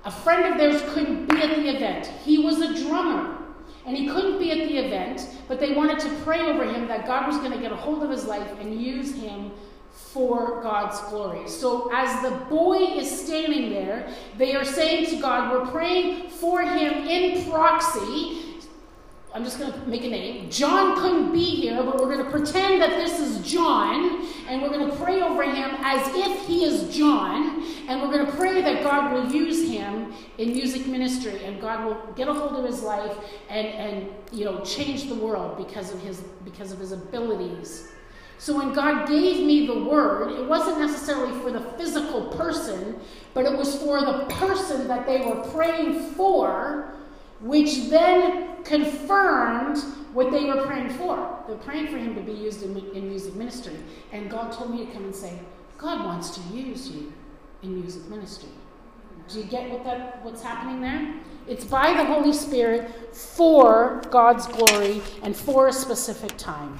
A 0.05 0.11
friend 0.11 0.53
of 0.53 0.57
theirs 0.57 0.81
couldn't 0.93 1.27
be 1.27 1.35
at 1.37 1.55
the 1.55 1.75
event. 1.75 2.07
He 2.23 2.39
was 2.39 2.61
a 2.61 2.83
drummer. 2.83 3.37
And 3.85 3.97
he 3.97 4.07
couldn't 4.07 4.37
be 4.37 4.51
at 4.51 4.67
the 4.67 4.77
event, 4.77 5.27
but 5.47 5.59
they 5.59 5.73
wanted 5.73 5.99
to 5.99 6.09
pray 6.23 6.41
over 6.41 6.63
him 6.63 6.87
that 6.87 7.07
God 7.07 7.27
was 7.27 7.37
going 7.37 7.51
to 7.51 7.57
get 7.57 7.71
a 7.71 7.75
hold 7.75 8.03
of 8.03 8.11
his 8.11 8.25
life 8.25 8.47
and 8.59 8.79
use 8.79 9.15
him 9.15 9.51
for 9.91 10.61
God's 10.61 10.99
glory. 11.09 11.47
So, 11.47 11.89
as 11.93 12.21
the 12.21 12.31
boy 12.45 12.77
is 12.77 13.09
standing 13.09 13.71
there, 13.71 14.13
they 14.37 14.55
are 14.55 14.63
saying 14.63 15.07
to 15.07 15.15
God, 15.17 15.51
We're 15.51 15.71
praying 15.71 16.29
for 16.29 16.61
him 16.61 17.07
in 17.07 17.49
proxy 17.49 18.50
I'm 19.34 19.46
just 19.46 19.60
going 19.60 19.72
to 19.72 19.80
make 19.88 20.04
a 20.04 20.10
name. 20.10 20.50
John 20.50 20.98
couldn't 20.98 21.32
be 21.32 21.46
here, 21.46 21.82
but 21.84 21.98
we're 21.98 22.13
going 22.13 22.26
to 22.26 22.30
pretend 22.30 22.82
that 22.82 22.89
this 22.89 23.17
is 23.17 23.50
John, 23.50 24.28
and 24.50 24.62
we're 24.62 24.70
going 24.70 24.89
to 24.89 24.96
pray 24.98 25.22
over 25.22 25.44
him 25.44 25.72
as 25.80 26.06
if 26.13 26.46
he 26.46 26.65
is 26.65 26.94
John, 26.94 27.63
and 27.88 28.02
we're 28.02 28.12
going 28.12 28.26
to 28.26 28.32
pray 28.34 28.62
that 28.62 28.84
God 28.84 29.13
will 29.13 29.32
use 29.32 29.70
him 29.70 30.13
in 30.38 30.50
music 30.50 30.86
ministry, 30.86 31.46
and 31.46 31.62
God 31.62 31.86
will 31.86 32.13
get 32.13 32.28
a 32.28 32.34
hold 32.34 32.58
of 32.58 32.65
his 32.65 32.82
life 32.84 33.15
and, 33.50 33.67
and 33.67 34.10
you 34.34 34.44
know 34.44 34.60
change 34.65 35.08
the 35.08 35.15
world 35.15 35.58
because 35.58 35.94
of 35.94 36.02
his 36.02 36.20
because 36.44 36.74
of 36.74 36.80
his 36.80 36.91
abilities. 36.91 37.88
So 38.38 38.58
when 38.58 38.74
God 38.74 39.08
gave 39.08 39.46
me 39.46 39.67
the 39.67 39.84
word, 39.84 40.32
it 40.32 40.46
wasn't 40.46 40.80
necessarily 40.80 41.39
for 41.41 41.52
the 41.52 41.62
physical 41.78 42.30
person, 42.32 43.00
but 43.34 43.46
it 43.46 43.56
was 43.56 43.76
for 43.78 44.02
the 44.02 44.26
person 44.26 44.88
that 44.88 45.06
they 45.06 45.22
were 45.22 45.41
praying 45.52 46.13
for 46.15 46.96
which 47.41 47.89
then 47.89 48.63
confirmed 48.63 49.77
what 50.13 50.32
they 50.32 50.45
were 50.45 50.65
praying 50.65 50.89
for. 50.91 51.39
They're 51.47 51.58
praying 51.58 51.88
for 51.88 51.97
him 51.97 52.15
to 52.15 52.21
be 52.21 52.34
used 52.34 52.63
in, 52.63 52.77
in 52.93 53.10
music 53.10 53.36
ministry. 53.36 53.75
And 54.12 54.30
God 54.30 54.51
told 54.51 54.71
me 54.71 54.86
to 54.86 54.91
come 54.91 55.06
and 55.06 55.15
say, 55.15 55.39
God 55.77 56.06
wants 56.06 56.32
to 56.32 56.41
use 56.56 56.89
you 56.89 57.12
in 57.63 57.80
music 57.80 58.08
ministry. 58.08 58.49
Do 59.27 59.39
you 59.39 59.45
get 59.45 59.69
what 59.69 59.84
that, 59.86 60.23
what's 60.23 60.43
happening 60.43 60.82
there? 60.82 61.15
It's 61.47 61.65
by 61.65 61.93
the 61.93 62.06
Holy 62.06 62.34
Spirit 62.34 63.15
for 63.15 64.01
God's 64.12 64.45
glory 64.47 65.01
and 65.23 65.36
for 65.36 65.67
a 65.67 65.73
specific 65.73 66.38
time. 66.38 66.80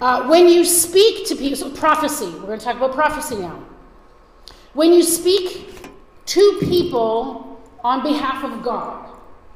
Uh, 0.00 0.26
when 0.28 0.48
you 0.48 0.64
speak 0.64 1.26
to 1.28 1.36
people, 1.36 1.56
so 1.56 1.70
prophecy, 1.70 2.26
we're 2.26 2.46
going 2.46 2.58
to 2.58 2.64
talk 2.64 2.76
about 2.76 2.92
prophecy 2.92 3.36
now. 3.36 3.64
When 4.74 4.92
you 4.92 5.02
speak 5.02 5.90
to 6.26 6.58
people 6.60 7.51
on 7.84 8.02
behalf 8.02 8.44
of 8.44 8.62
God. 8.62 9.08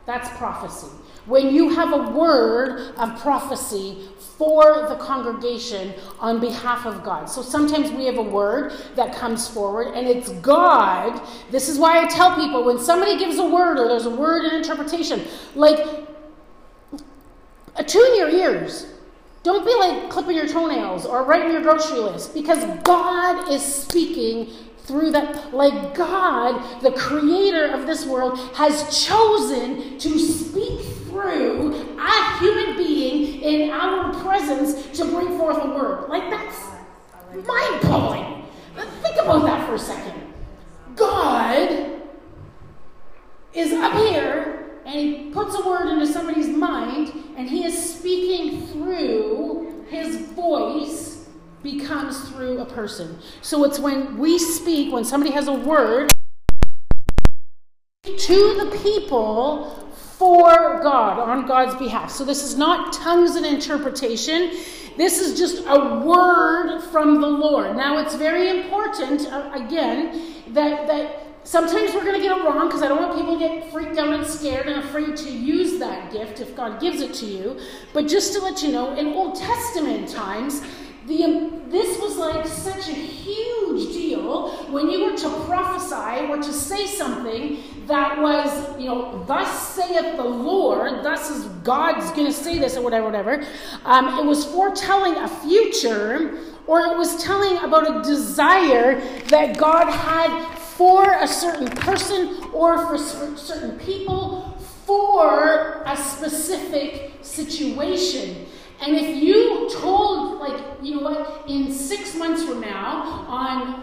That's 0.07 0.29
prophecy. 0.37 0.89
When 1.27 1.53
you 1.53 1.71
have 1.71 1.93
a 1.93 2.11
word 2.11 2.95
of 2.97 3.21
prophecy 3.21 4.09
for 4.39 4.87
the 4.89 4.97
congregation 4.97 5.95
on 6.21 6.41
behalf 6.41 6.85
of 6.85 7.03
God. 7.03 7.27
So 7.27 7.43
sometimes 7.43 7.91
we 7.91 8.05
have 8.05 8.19
a 8.19 8.23
word 8.23 8.73
that 8.95 9.15
comes 9.15 9.49
forward 9.49 9.95
and 9.95 10.07
it's 10.07 10.29
God. 10.41 11.21
This 11.51 11.69
is 11.69 11.79
why 11.79 12.03
I 12.03 12.07
tell 12.07 12.37
people 12.37 12.63
when 12.63 12.79
somebody 12.79 13.19
gives 13.19 13.39
a 13.39 13.47
word 13.47 13.79
or 13.79 13.89
there's 13.89 14.07
a 14.07 14.15
word 14.15 14.45
in 14.45 14.55
interpretation, 14.55 15.27
like 15.55 15.79
attune 17.77 18.17
your 18.17 18.29
ears. 18.29 18.87
Don't 19.43 19.65
be 19.65 19.75
like 19.75 20.11
clipping 20.11 20.37
your 20.37 20.49
toenails 20.49 21.07
or 21.07 21.23
writing 21.25 21.53
your 21.53 21.63
grocery 21.63 22.01
list 22.01 22.35
because 22.35 22.65
God 22.83 23.51
is 23.51 23.63
speaking 23.63 24.53
through 24.87 25.11
that, 25.13 25.53
like 25.53 25.95
God, 25.95 26.81
the 26.81 26.93
creator 26.93 27.67
of 27.67 27.87
this 27.87 28.07
world, 28.07 28.39
has 28.55 29.07
chosen 29.07 29.99
to 29.99 30.19
speak 30.19 30.81
through 31.07 31.97
a 31.99 32.39
human 32.39 32.77
being 32.77 33.41
in 33.43 33.71
our 33.71 34.15
presence 34.23 34.97
to 34.99 35.05
bring 35.07 35.37
forth 35.39 35.59
a 35.59 35.67
word. 35.67 36.09
Like, 36.09 36.31
that's 36.31 36.59
mind 37.47 37.81
blowing. 37.83 38.45
Think 39.03 39.17
about 39.17 39.43
that 39.43 39.67
for 39.67 39.75
a 39.75 39.79
second. 39.79 40.33
God 40.95 42.01
is 43.53 43.73
up 43.73 43.95
here 43.95 44.81
and 44.85 44.95
he 44.95 45.31
puts 45.31 45.55
a 45.57 45.67
word 45.67 45.89
into 45.89 46.07
somebody's 46.07 46.49
mind 46.49 47.13
and 47.37 47.49
he 47.49 47.65
is 47.65 47.95
speaking 47.95 48.67
through 48.69 49.85
his 49.89 50.17
voice 50.33 51.16
becomes 51.67 52.29
through 52.29 52.61
a 52.61 52.65
person. 52.65 53.19
So 53.43 53.65
it's 53.65 53.79
when 53.79 54.19
we 54.19 54.39
speak, 54.39 54.93
when 54.93 55.05
somebody 55.05 55.33
has 55.33 55.49
a 55.49 55.53
word 55.53 56.13
to 58.05 58.55
the 58.65 58.79
people 58.83 59.87
for 60.19 60.81
God, 60.83 61.19
on 61.19 61.47
God's 61.47 61.75
behalf. 61.75 62.11
So 62.11 62.25
this 62.25 62.43
is 62.43 62.57
not 62.57 62.93
tongues 62.93 63.37
and 63.37 63.45
interpretation. 63.45 64.51
This 64.97 65.21
is 65.21 65.39
just 65.39 65.65
a 65.67 66.01
word 66.01 66.81
from 66.91 67.21
the 67.21 67.27
Lord. 67.27 67.77
Now 67.77 67.99
it's 67.99 68.15
very 68.15 68.49
important, 68.49 69.31
uh, 69.31 69.51
again, 69.53 70.35
that, 70.55 70.87
that 70.87 71.27
sometimes 71.43 71.93
we're 71.95 72.05
going 72.05 72.15
to 72.15 72.23
get 72.23 72.37
it 72.37 72.43
wrong 72.45 72.69
because 72.69 72.83
I 72.83 72.89
don't 72.89 73.03
want 73.03 73.19
people 73.19 73.39
to 73.39 73.41
get 73.41 73.71
freaked 73.71 73.99
out 73.99 74.15
and 74.15 74.27
scared 74.27 74.67
and 74.69 74.83
afraid 74.85 75.17
to 75.19 75.31
use 75.31 75.79
that 75.81 76.11
gift 76.13 76.41
if 76.41 76.57
God 76.57 76.81
gives 76.81 77.03
it 77.03 77.13
to 77.15 77.27
you. 77.27 77.61
But 77.93 78.09
just 78.09 78.33
to 78.35 78.41
let 78.41 78.63
you 78.63 78.73
know, 78.73 78.95
in 78.95 79.09
Old 79.09 79.37
Testament 79.37 80.09
times, 80.09 80.63
the, 81.07 81.25
um, 81.25 81.71
this 81.71 82.01
was 82.01 82.17
like 82.17 82.47
such 82.47 82.89
a 82.89 82.93
huge 82.93 83.93
deal 83.93 84.51
when 84.71 84.91
you 84.91 85.05
were 85.05 85.17
to 85.17 85.31
prophesy 85.45 86.27
or 86.27 86.37
to 86.37 86.53
say 86.53 86.87
something 86.87 87.59
that 87.87 88.21
was, 88.21 88.79
you 88.79 88.87
know, 88.87 89.25
thus 89.27 89.69
saith 89.69 90.17
the 90.17 90.25
Lord, 90.25 91.05
thus 91.05 91.31
is 91.31 91.45
God's 91.63 92.11
going 92.13 92.27
to 92.27 92.33
say 92.33 92.59
this 92.59 92.77
or 92.77 92.83
whatever, 92.83 93.07
whatever. 93.07 93.47
Um, 93.85 94.19
it 94.19 94.25
was 94.25 94.45
foretelling 94.45 95.17
a 95.17 95.29
future 95.29 96.39
or 96.67 96.81
it 96.81 96.97
was 96.97 97.23
telling 97.23 97.59
about 97.59 97.89
a 97.89 98.09
desire 98.09 99.01
that 99.27 99.57
God 99.57 99.89
had 99.89 100.57
for 100.59 101.13
a 101.21 101.29
certain 101.29 101.69
person 101.69 102.51
or 102.53 102.87
for 102.87 102.99
certain 102.99 103.79
people 103.79 104.57
for 104.85 105.83
a 105.87 105.97
specific 105.97 107.13
situation. 107.23 108.47
And 108.81 108.95
if 108.95 109.23
you 109.23 109.69
told, 109.71 110.39
like, 110.39 110.63
you 110.83 110.97
know 110.97 111.03
what, 111.03 111.45
in 111.49 111.73
six 111.73 112.15
months 112.15 112.45
from 112.45 112.61
now, 112.61 113.03
on 113.29 113.83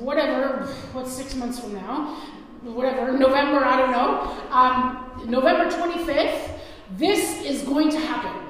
whatever, 0.00 0.66
what's 0.92 1.12
six 1.12 1.34
months 1.34 1.60
from 1.60 1.74
now, 1.74 2.16
whatever, 2.62 3.12
November, 3.18 3.64
I 3.64 3.76
don't 3.76 3.90
know, 3.90 4.36
um, 4.50 5.30
November 5.30 5.70
25th, 5.70 6.58
this 6.96 7.42
is 7.42 7.62
going 7.62 7.90
to 7.90 7.98
happen. 7.98 8.48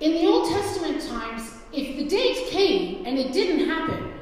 In 0.00 0.12
the 0.12 0.26
Old 0.26 0.50
Testament 0.50 1.02
times, 1.02 1.54
if 1.72 1.96
the 1.96 2.06
date 2.06 2.48
came 2.48 3.06
and 3.06 3.18
it 3.18 3.32
didn't 3.32 3.68
happen, 3.68 4.12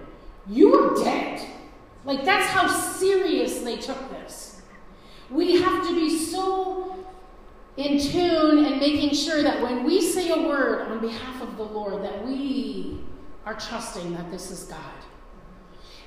you 0.48 0.70
were 0.70 1.02
dead. 1.02 1.44
Like, 2.04 2.24
that's 2.24 2.46
how 2.46 2.66
serious 2.66 3.60
they 3.60 3.76
took 3.76 4.10
this. 4.10 4.62
We 5.30 5.60
have 5.62 5.86
to 5.88 5.94
be 5.94 6.18
so 6.18 7.03
in 7.76 7.98
tune 7.98 8.64
and 8.64 8.78
making 8.78 9.14
sure 9.14 9.42
that 9.42 9.60
when 9.62 9.84
we 9.84 10.00
say 10.00 10.30
a 10.30 10.46
word 10.48 10.88
on 10.88 11.00
behalf 11.00 11.42
of 11.42 11.56
the 11.56 11.64
Lord, 11.64 12.04
that 12.04 12.24
we 12.24 13.00
are 13.44 13.54
trusting 13.54 14.14
that 14.14 14.30
this 14.30 14.50
is 14.50 14.64
God. 14.64 14.78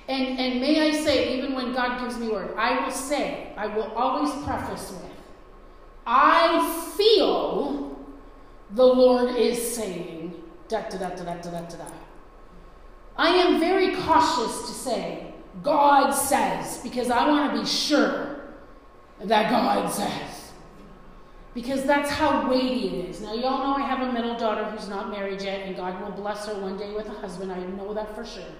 And, 0.07 0.39
and 0.39 0.61
may 0.61 0.89
I 0.89 1.03
say, 1.03 1.37
even 1.37 1.53
when 1.53 1.73
God 1.73 1.99
gives 1.99 2.17
me 2.17 2.29
word, 2.29 2.55
I 2.57 2.83
will 2.83 2.91
say, 2.91 3.51
I 3.57 3.67
will 3.67 3.91
always 3.93 4.31
preface 4.45 4.91
with, 4.91 5.11
I 6.05 6.93
feel 6.95 7.99
the 8.71 8.85
Lord 8.85 9.35
is 9.35 9.75
saying, 9.75 10.33
da 10.69 10.81
da 10.89 10.97
da 10.97 11.09
da 11.09 11.23
da 11.23 11.33
da 11.33 11.61
da 11.61 11.77
da. 11.77 11.85
I 13.17 13.29
am 13.29 13.59
very 13.59 13.95
cautious 13.95 14.67
to 14.67 14.73
say, 14.73 15.33
God 15.63 16.11
says, 16.11 16.77
because 16.83 17.09
I 17.09 17.27
want 17.27 17.53
to 17.53 17.59
be 17.59 17.65
sure 17.65 18.53
that 19.19 19.49
God 19.49 19.91
says. 19.91 20.36
Because 21.57 21.85
that's 21.85 22.11
how 22.11 22.47
weighty 22.47 22.87
it 22.87 23.09
is. 23.09 23.19
Now, 23.19 23.33
y'all 23.33 23.63
know 23.63 23.83
I 23.83 23.87
have 23.87 24.07
a 24.07 24.11
middle 24.11 24.37
daughter 24.37 24.63
who's 24.65 24.87
not 24.87 25.09
married 25.09 25.41
yet, 25.41 25.61
and 25.61 25.75
God 25.75 25.99
will 25.99 26.11
bless 26.11 26.45
her 26.45 26.53
one 26.53 26.77
day 26.77 26.93
with 26.93 27.07
a 27.07 27.13
husband. 27.13 27.51
I 27.51 27.57
know 27.57 27.95
that 27.95 28.13
for 28.13 28.23
sure. 28.23 28.53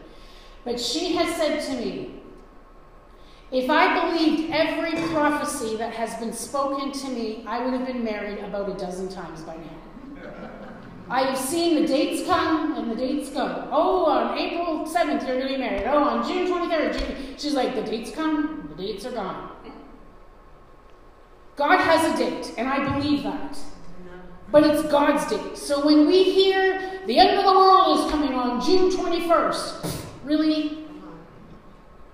But 0.65 0.79
she 0.79 1.13
has 1.13 1.35
said 1.35 1.59
to 1.67 1.73
me, 1.79 2.23
if 3.51 3.69
I 3.69 4.09
believed 4.09 4.51
every 4.51 4.99
prophecy 5.09 5.77
that 5.77 5.93
has 5.93 6.15
been 6.15 6.33
spoken 6.33 6.91
to 6.91 7.09
me, 7.09 7.43
I 7.45 7.63
would 7.63 7.75
have 7.75 7.85
been 7.85 8.03
married 8.03 8.39
about 8.39 8.67
a 8.67 8.73
dozen 8.73 9.09
times 9.09 9.41
by 9.43 9.57
now. 9.57 10.49
I 11.07 11.21
have 11.21 11.37
seen 11.37 11.79
the 11.79 11.85
dates 11.87 12.27
come 12.27 12.77
and 12.77 12.89
the 12.89 12.95
dates 12.95 13.29
go. 13.29 13.69
Oh, 13.71 14.05
on 14.05 14.39
April 14.39 14.87
7th, 14.87 15.27
you're 15.27 15.37
going 15.37 15.47
to 15.47 15.53
be 15.53 15.57
married. 15.57 15.83
Oh, 15.85 16.03
on 16.03 16.27
June 16.27 16.47
23rd. 16.47 16.97
June. 16.97 17.35
She's 17.37 17.53
like, 17.53 17.75
the 17.75 17.83
dates 17.83 18.09
come, 18.09 18.73
the 18.75 18.81
dates 18.81 19.05
are 19.05 19.11
gone. 19.11 19.51
God 21.57 21.79
has 21.79 22.13
a 22.13 22.17
date, 22.17 22.53
and 22.57 22.67
I 22.67 22.99
believe 22.99 23.23
that. 23.23 23.57
But 24.51 24.63
it's 24.63 24.83
God's 24.89 25.29
date. 25.29 25.57
So 25.57 25.85
when 25.85 26.07
we 26.07 26.23
hear 26.23 27.01
the 27.05 27.17
end 27.17 27.37
of 27.37 27.43
the 27.43 27.51
world 27.51 27.99
is 27.99 28.11
coming 28.11 28.33
on 28.33 28.63
June 28.65 28.91
21st, 28.91 30.05
really? 30.23 30.85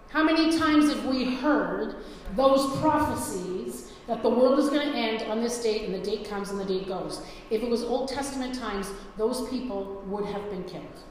How 0.09 0.23
many 0.23 0.57
times 0.57 0.91
have 0.91 1.05
we 1.05 1.35
heard 1.35 1.97
those 2.35 2.75
prophecies 2.79 3.91
that 4.07 4.23
the 4.23 4.29
world 4.29 4.59
is 4.59 4.69
going 4.69 4.91
to 4.91 4.97
end 4.97 5.29
on 5.29 5.41
this 5.41 5.61
date 5.61 5.83
and 5.83 5.93
the 5.93 5.99
date 5.99 6.27
comes 6.27 6.49
and 6.49 6.59
the 6.59 6.65
date 6.65 6.87
goes? 6.87 7.21
If 7.49 7.61
it 7.61 7.69
was 7.69 7.83
Old 7.83 8.07
Testament 8.07 8.55
times, 8.55 8.91
those 9.17 9.47
people 9.49 10.03
would 10.07 10.25
have 10.25 10.49
been 10.49 10.63
killed. 10.63 11.03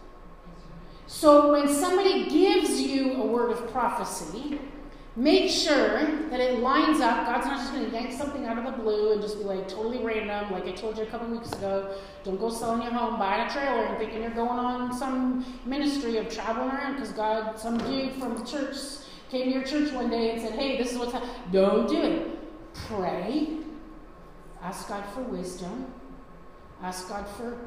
So 1.07 1.53
when 1.53 1.69
somebody 1.69 2.31
gives 2.31 2.81
you 2.81 3.13
a 3.15 3.27
word 3.27 3.51
of 3.51 3.71
prophecy, 3.71 4.59
make 5.15 5.51
sure 5.51 6.29
that 6.31 6.41
it 6.41 6.61
lines 6.61 7.01
up. 7.01 7.27
God's 7.27 7.47
not 7.47 7.59
just 7.59 7.73
going 7.73 7.85
to 7.85 7.91
yank 7.93 8.13
something 8.13 8.47
out 8.47 8.59
of 8.59 8.65
the 8.65 8.83
blue 8.83 9.13
and 9.13 9.21
just 9.21 9.39
be 9.39 9.45
like 9.45 9.69
totally 9.69 9.99
random, 9.99 10.51
like 10.51 10.67
I 10.67 10.73
told 10.73 10.97
you 10.97 11.03
a 11.05 11.07
couple 11.07 11.29
weeks 11.29 11.53
ago. 11.53 11.95
Don't 12.25 12.41
go 12.41 12.49
selling 12.49 12.83
your 12.83 12.93
home, 12.93 13.19
buying 13.19 13.47
a 13.47 13.51
trailer, 13.51 13.85
and 13.85 13.99
thinking 13.99 14.23
you're 14.23 14.31
going 14.31 14.59
on 14.59 14.93
some 14.93 15.45
ministry 15.67 16.17
of 16.17 16.33
traveling 16.33 16.71
around 16.71 16.95
because 16.95 17.13
God, 17.13 17.59
some 17.59 17.79
dude 17.79 18.15
from 18.15 18.39
the 18.39 18.45
church 18.45 18.77
came 19.31 19.45
to 19.45 19.51
your 19.51 19.65
church 19.65 19.93
one 19.93 20.11
day 20.11 20.31
and 20.31 20.41
said, 20.41 20.53
Hey, 20.53 20.79
this 20.79 20.93
is 20.93 20.99
what's 20.99 21.13
happening. 21.13 21.35
Don't 21.53 21.89
do 21.89 22.01
it. 22.01 22.39
Pray. 22.75 23.59
Ask 24.63 24.89
God 24.89 25.05
for 25.13 25.23
wisdom. 25.23 25.93
Ask 26.83 27.09
God 27.09 27.27
for 27.37 27.59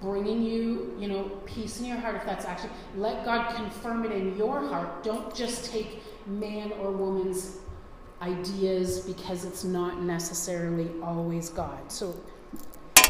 bringing 0.00 0.42
you, 0.42 0.94
you 0.98 1.08
know, 1.08 1.24
peace 1.44 1.80
in 1.80 1.86
your 1.86 1.96
heart 1.98 2.16
if 2.16 2.24
that's 2.24 2.44
actually. 2.44 2.70
Let 2.96 3.24
God 3.24 3.54
confirm 3.54 4.04
it 4.04 4.12
in 4.12 4.36
your 4.36 4.60
heart. 4.66 5.02
Don't 5.02 5.34
just 5.34 5.70
take 5.72 6.02
man 6.28 6.72
or 6.72 6.90
woman's 6.90 7.58
ideas 8.20 9.00
because 9.00 9.44
it's 9.44 9.64
not 9.64 10.02
necessarily 10.02 10.90
always 11.02 11.48
God. 11.48 11.90
So 11.90 12.14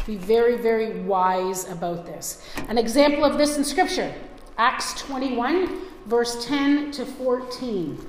be 0.05 0.15
very, 0.15 0.57
very 0.57 1.01
wise 1.01 1.69
about 1.69 2.05
this. 2.05 2.43
An 2.67 2.77
example 2.77 3.25
of 3.25 3.37
this 3.37 3.57
in 3.57 3.63
Scripture 3.63 4.13
Acts 4.57 4.99
21, 5.01 5.81
verse 6.05 6.45
10 6.45 6.91
to 6.91 7.05
14. 7.05 8.07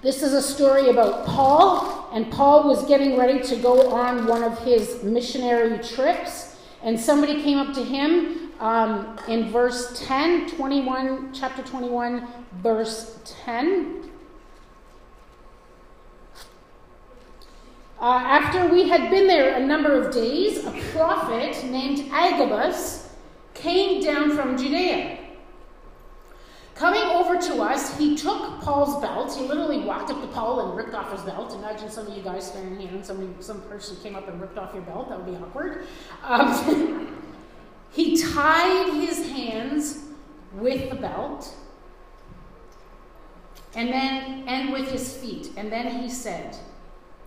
This 0.00 0.22
is 0.22 0.32
a 0.32 0.42
story 0.42 0.90
about 0.90 1.26
Paul, 1.26 2.08
and 2.12 2.30
Paul 2.30 2.68
was 2.68 2.86
getting 2.86 3.16
ready 3.16 3.40
to 3.48 3.56
go 3.56 3.90
on 3.90 4.26
one 4.26 4.44
of 4.44 4.58
his 4.60 5.02
missionary 5.02 5.78
trips, 5.80 6.56
and 6.82 6.98
somebody 6.98 7.42
came 7.42 7.58
up 7.58 7.74
to 7.74 7.84
him 7.84 8.47
um, 8.60 9.18
in 9.28 9.50
verse 9.50 10.06
10, 10.06 10.50
21, 10.50 11.32
chapter 11.32 11.62
21, 11.62 12.26
verse 12.62 13.18
10. 13.44 14.10
Uh, 18.00 18.04
after 18.04 18.66
we 18.72 18.88
had 18.88 19.10
been 19.10 19.26
there 19.26 19.56
a 19.56 19.66
number 19.66 20.00
of 20.00 20.14
days, 20.14 20.64
a 20.64 20.70
prophet 20.92 21.64
named 21.64 22.08
Agabus 22.12 23.10
came 23.54 24.02
down 24.02 24.36
from 24.36 24.56
Judea. 24.56 25.18
Coming 26.76 27.02
over 27.02 27.36
to 27.36 27.60
us, 27.60 27.98
he 27.98 28.16
took 28.16 28.60
Paul's 28.60 29.02
belt. 29.02 29.36
He 29.36 29.44
literally 29.44 29.80
walked 29.80 30.10
up 30.10 30.20
to 30.20 30.28
Paul 30.28 30.60
and 30.60 30.76
ripped 30.76 30.94
off 30.94 31.10
his 31.10 31.22
belt. 31.22 31.52
Imagine 31.54 31.90
some 31.90 32.06
of 32.06 32.16
you 32.16 32.22
guys 32.22 32.46
standing 32.46 32.78
here 32.78 32.90
and 32.90 33.04
somebody, 33.04 33.30
some 33.40 33.62
person 33.62 33.96
came 34.00 34.14
up 34.14 34.28
and 34.28 34.40
ripped 34.40 34.58
off 34.58 34.72
your 34.72 34.84
belt. 34.84 35.08
That 35.08 35.18
would 35.18 35.26
be 35.26 35.44
awkward. 35.44 35.86
Um, 36.22 37.16
he 37.92 38.16
tied 38.16 38.92
his 38.94 39.30
hands 39.30 40.04
with 40.54 40.90
the 40.90 40.96
belt 40.96 41.54
and 43.74 43.88
then 43.88 44.44
and 44.48 44.72
with 44.72 44.90
his 44.90 45.16
feet. 45.16 45.50
And 45.56 45.70
then 45.70 46.00
he 46.02 46.08
said, 46.08 46.56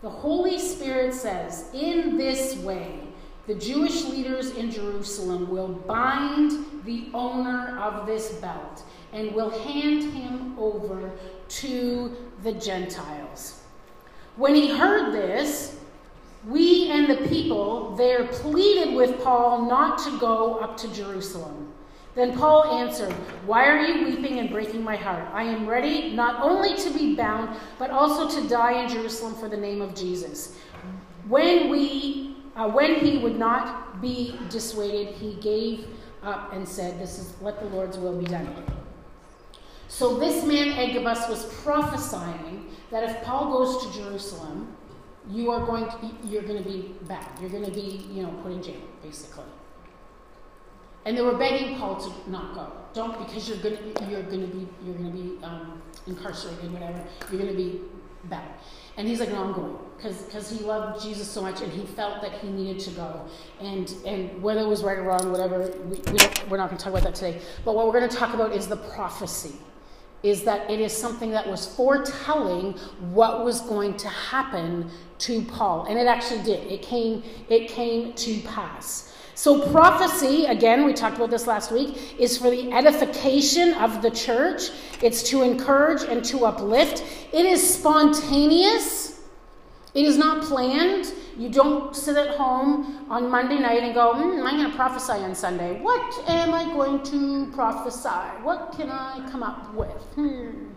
The 0.02 0.10
Holy 0.10 0.60
Spirit 0.60 1.13
says, 1.13 1.69
In 1.74 2.17
this 2.17 2.58
way, 2.58 3.00
the 3.47 3.56
Jewish 3.56 4.06
leaders 4.06 4.52
in 4.52 4.71
Jerusalem 4.71 5.50
will 5.50 5.69
bind 5.69 6.84
the 6.86 7.10
owner 7.13 7.78
of 7.80 8.06
this 8.06 8.34
belt 8.34 8.84
and 9.13 9.34
will 9.34 9.50
hand 9.50 10.13
him 10.13 10.58
over 10.60 11.12
to 11.47 12.15
the 12.43 12.54
Gentiles. 12.54 13.62
When 14.36 14.56
he 14.56 14.78
heard 14.78 15.12
this, 15.13 15.81
we 16.47 16.89
and 16.89 17.10
the 17.10 17.27
people 17.27 17.95
there 17.95 18.25
pleaded 18.27 18.95
with 18.95 19.23
Paul 19.23 19.69
not 19.69 19.99
to 19.99 20.19
go 20.19 20.56
up 20.56 20.75
to 20.77 20.91
Jerusalem. 20.93 21.73
Then 22.15 22.38
Paul 22.38 22.65
answered, 22.65 23.13
Why 23.45 23.65
are 23.67 23.80
you 23.80 24.06
weeping 24.06 24.39
and 24.39 24.49
breaking 24.49 24.84
my 24.84 24.95
heart? 24.95 25.27
I 25.34 25.43
am 25.43 25.67
ready 25.67 26.13
not 26.13 26.41
only 26.41 26.75
to 26.75 26.89
be 26.91 27.15
bound, 27.15 27.58
but 27.80 27.89
also 27.89 28.41
to 28.41 28.49
die 28.49 28.84
in 28.84 28.89
Jerusalem 28.89 29.36
for 29.36 29.47
the 29.47 29.58
name 29.58 29.82
of 29.82 29.95
Jesus. 29.95 30.58
When, 31.27 31.69
we, 31.69 32.36
uh, 32.56 32.69
when 32.69 32.95
he 32.95 33.19
would 33.19 33.38
not 33.38 34.01
be 34.01 34.38
dissuaded, 34.49 35.15
he 35.15 35.36
gave 35.36 35.86
up 36.23 36.51
and 36.54 36.67
said, 36.67 36.99
This 36.99 37.17
is 37.17 37.34
let 37.41 37.60
the 37.60 37.67
Lord's 37.67 37.97
will 37.97 38.17
be 38.17 38.25
done. 38.25 38.49
So 39.88 40.17
this 40.17 40.45
man 40.45 40.69
Agabus 40.69 41.30
was 41.30 41.45
prophesying 41.63 42.67
that 42.91 43.04
if 43.04 43.21
Paul 43.23 43.51
goes 43.51 43.86
to 43.86 43.99
Jerusalem, 43.99 44.75
you 45.32 45.52
are 45.52 45.65
going 45.65 45.86
to, 45.86 46.28
you're 46.28 46.44
going 46.44 46.62
to 46.62 46.70
be 46.70 46.94
bad. 47.08 47.28
You're 47.39 47.50
going 47.50 47.65
to 47.65 47.72
be, 47.72 48.06
you 48.12 48.24
know, 48.24 48.30
put 48.44 48.52
in 48.52 48.62
jail, 48.62 48.82
basically. 49.02 49.46
And 51.06 51.17
they 51.17 51.22
were 51.22 51.38
begging 51.38 51.78
Paul 51.78 52.00
to 52.00 52.30
not 52.30 52.54
go. 52.54 52.72
Don't 52.94 53.17
because 53.17 53.48
you're 53.48 53.58
going 53.58 53.78
to 53.78 54.06
you're 54.06 54.24
going 54.24 54.41
to 54.41 54.56
be 54.56 54.67
you're 54.84 54.94
going 54.96 55.12
to 55.12 55.17
be 55.17 55.44
um, 55.44 55.82
incarcerated, 56.06 56.72
whatever. 56.72 57.04
You're 57.32 57.41
going 57.41 57.52
to 57.52 57.58
be 57.58 57.82
bad. 58.26 58.48
And 58.98 59.08
he's 59.08 59.20
like, 59.20 59.30
no, 59.30 59.44
I'm 59.44 59.54
going 59.54 59.78
because 59.98 60.50
he 60.50 60.63
loved 60.65 61.02
Jesus 61.04 61.28
so 61.30 61.41
much 61.41 61.62
and 61.62 61.72
he 61.72 61.86
felt 61.86 62.22
that 62.22 62.34
he 62.34 62.50
needed 62.50 62.80
to 62.84 62.91
go. 62.91 63.26
And 63.60 63.94
and 64.06 64.41
whether 64.41 64.62
it 64.62 64.67
was 64.67 64.84
right 64.84 64.98
or 64.98 65.04
wrong, 65.04 65.32
whatever, 65.32 65.72
we, 65.86 65.98
we 66.12 66.20
we're 66.50 66.58
not 66.58 66.70
going 66.70 66.78
to 66.78 66.84
talk 66.84 66.88
about 66.88 67.04
that 67.04 67.15
today. 67.15 67.41
But 67.65 67.76
what 67.76 67.88
we're 67.88 68.00
going 68.00 68.10
to 68.10 68.15
talk 68.15 68.34
about 68.34 68.54
is 68.54 68.67
the 68.67 68.78
prophecy. 68.78 69.56
Is 70.24 70.44
that 70.44 70.70
it 70.70 70.80
is 70.80 70.96
something 70.96 71.32
that 71.32 71.48
was 71.48 71.66
foretelling 71.76 72.74
what 73.12 73.44
was 73.44 73.62
going 73.62 73.98
to 73.98 74.08
happen 74.08 74.90
to 75.20 75.42
Paul, 75.44 75.86
and 75.86 75.98
it 75.98 76.08
actually 76.08 76.44
did. 76.44 76.72
It 76.72 76.82
came. 76.82 77.24
It 77.50 77.70
came 77.70 78.14
to 78.14 78.40
pass. 78.42 79.12
So, 79.34 79.72
prophecy, 79.72 80.46
again, 80.46 80.86
we 80.86 80.94
talked 80.94 81.16
about 81.16 81.32
this 81.32 81.48
last 81.48 81.72
week, 81.72 82.20
is 82.20 82.38
for 82.38 82.52
the 82.52 82.72
edification 82.72 83.74
of 83.74 84.04
the 84.04 84.12
church. 84.12 84.70
It's 85.02 85.24
to 85.32 85.42
encourage 85.42 86.04
and 86.04 86.24
to 86.26 86.46
uplift. 86.46 87.04
It 87.34 87.46
is 87.48 87.76
spontaneous, 87.76 89.20
it 89.96 90.06
is 90.06 90.18
not 90.18 90.44
planned. 90.44 91.12
You 91.38 91.50
don't 91.50 91.96
sit 91.96 92.17
at 92.17 92.36
home 92.36 93.06
on 93.10 93.30
Monday 93.30 93.58
night 93.60 93.84
and 93.84 93.94
go, 93.94 94.13
mm, 94.13 94.46
I'm 94.46 94.58
going 94.58 94.70
to 94.70 94.76
prophesy 94.76 95.13
on 95.13 95.34
Sunday. 95.34 95.80
What 95.80 96.30
am 96.30 96.54
I 96.54 96.65
going 96.65 97.04
to 97.04 97.52
prophesy? 97.54 98.10
What 98.44 98.74
can 98.76 98.89
I 98.89 99.28
come 99.32 99.44
up 99.44 99.74
with? 99.74 100.02
Hmm. 100.15 100.67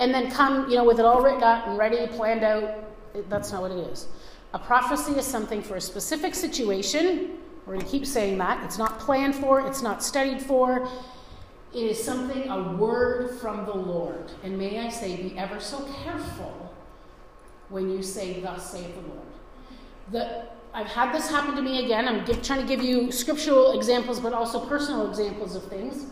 and 0.00 0.14
then 0.14 0.30
come, 0.30 0.70
you 0.70 0.76
know, 0.76 0.84
with 0.84 1.00
it 1.00 1.04
all 1.04 1.20
written 1.20 1.42
out 1.42 1.68
and 1.68 1.76
ready, 1.76 2.06
planned 2.06 2.44
out. 2.44 2.84
That's 3.28 3.52
not 3.52 3.62
what 3.62 3.72
it 3.72 3.78
is. 3.78 4.06
A 4.54 4.58
prophecy 4.58 5.12
is 5.12 5.26
something 5.26 5.62
for 5.62 5.76
a 5.76 5.80
specific 5.80 6.34
situation. 6.34 7.38
We're 7.66 7.74
going 7.74 7.84
to 7.84 7.90
keep 7.90 8.06
saying 8.06 8.38
that. 8.38 8.64
It's 8.64 8.78
not 8.78 8.98
planned 8.98 9.34
for, 9.34 9.60
it's 9.66 9.82
not 9.82 10.02
studied 10.02 10.40
for. 10.40 10.88
It 11.74 11.82
is 11.82 12.02
something, 12.02 12.48
a 12.48 12.72
word 12.76 13.38
from 13.40 13.66
the 13.66 13.74
Lord. 13.74 14.32
And 14.42 14.56
may 14.56 14.78
I 14.78 14.88
say, 14.88 15.16
be 15.16 15.36
ever 15.36 15.60
so 15.60 15.84
careful 16.02 16.74
when 17.68 17.90
you 17.90 18.02
say, 18.02 18.40
Thus 18.40 18.70
saith 18.70 18.94
the 18.94 19.02
Lord. 19.02 19.27
The, 20.10 20.46
I've 20.72 20.86
had 20.86 21.14
this 21.14 21.30
happen 21.30 21.54
to 21.56 21.62
me 21.62 21.84
again. 21.84 22.08
I'm 22.08 22.24
give, 22.24 22.42
trying 22.42 22.60
to 22.60 22.66
give 22.66 22.82
you 22.82 23.12
scriptural 23.12 23.76
examples, 23.76 24.20
but 24.20 24.32
also 24.32 24.64
personal 24.66 25.08
examples 25.08 25.54
of 25.54 25.64
things. 25.64 26.06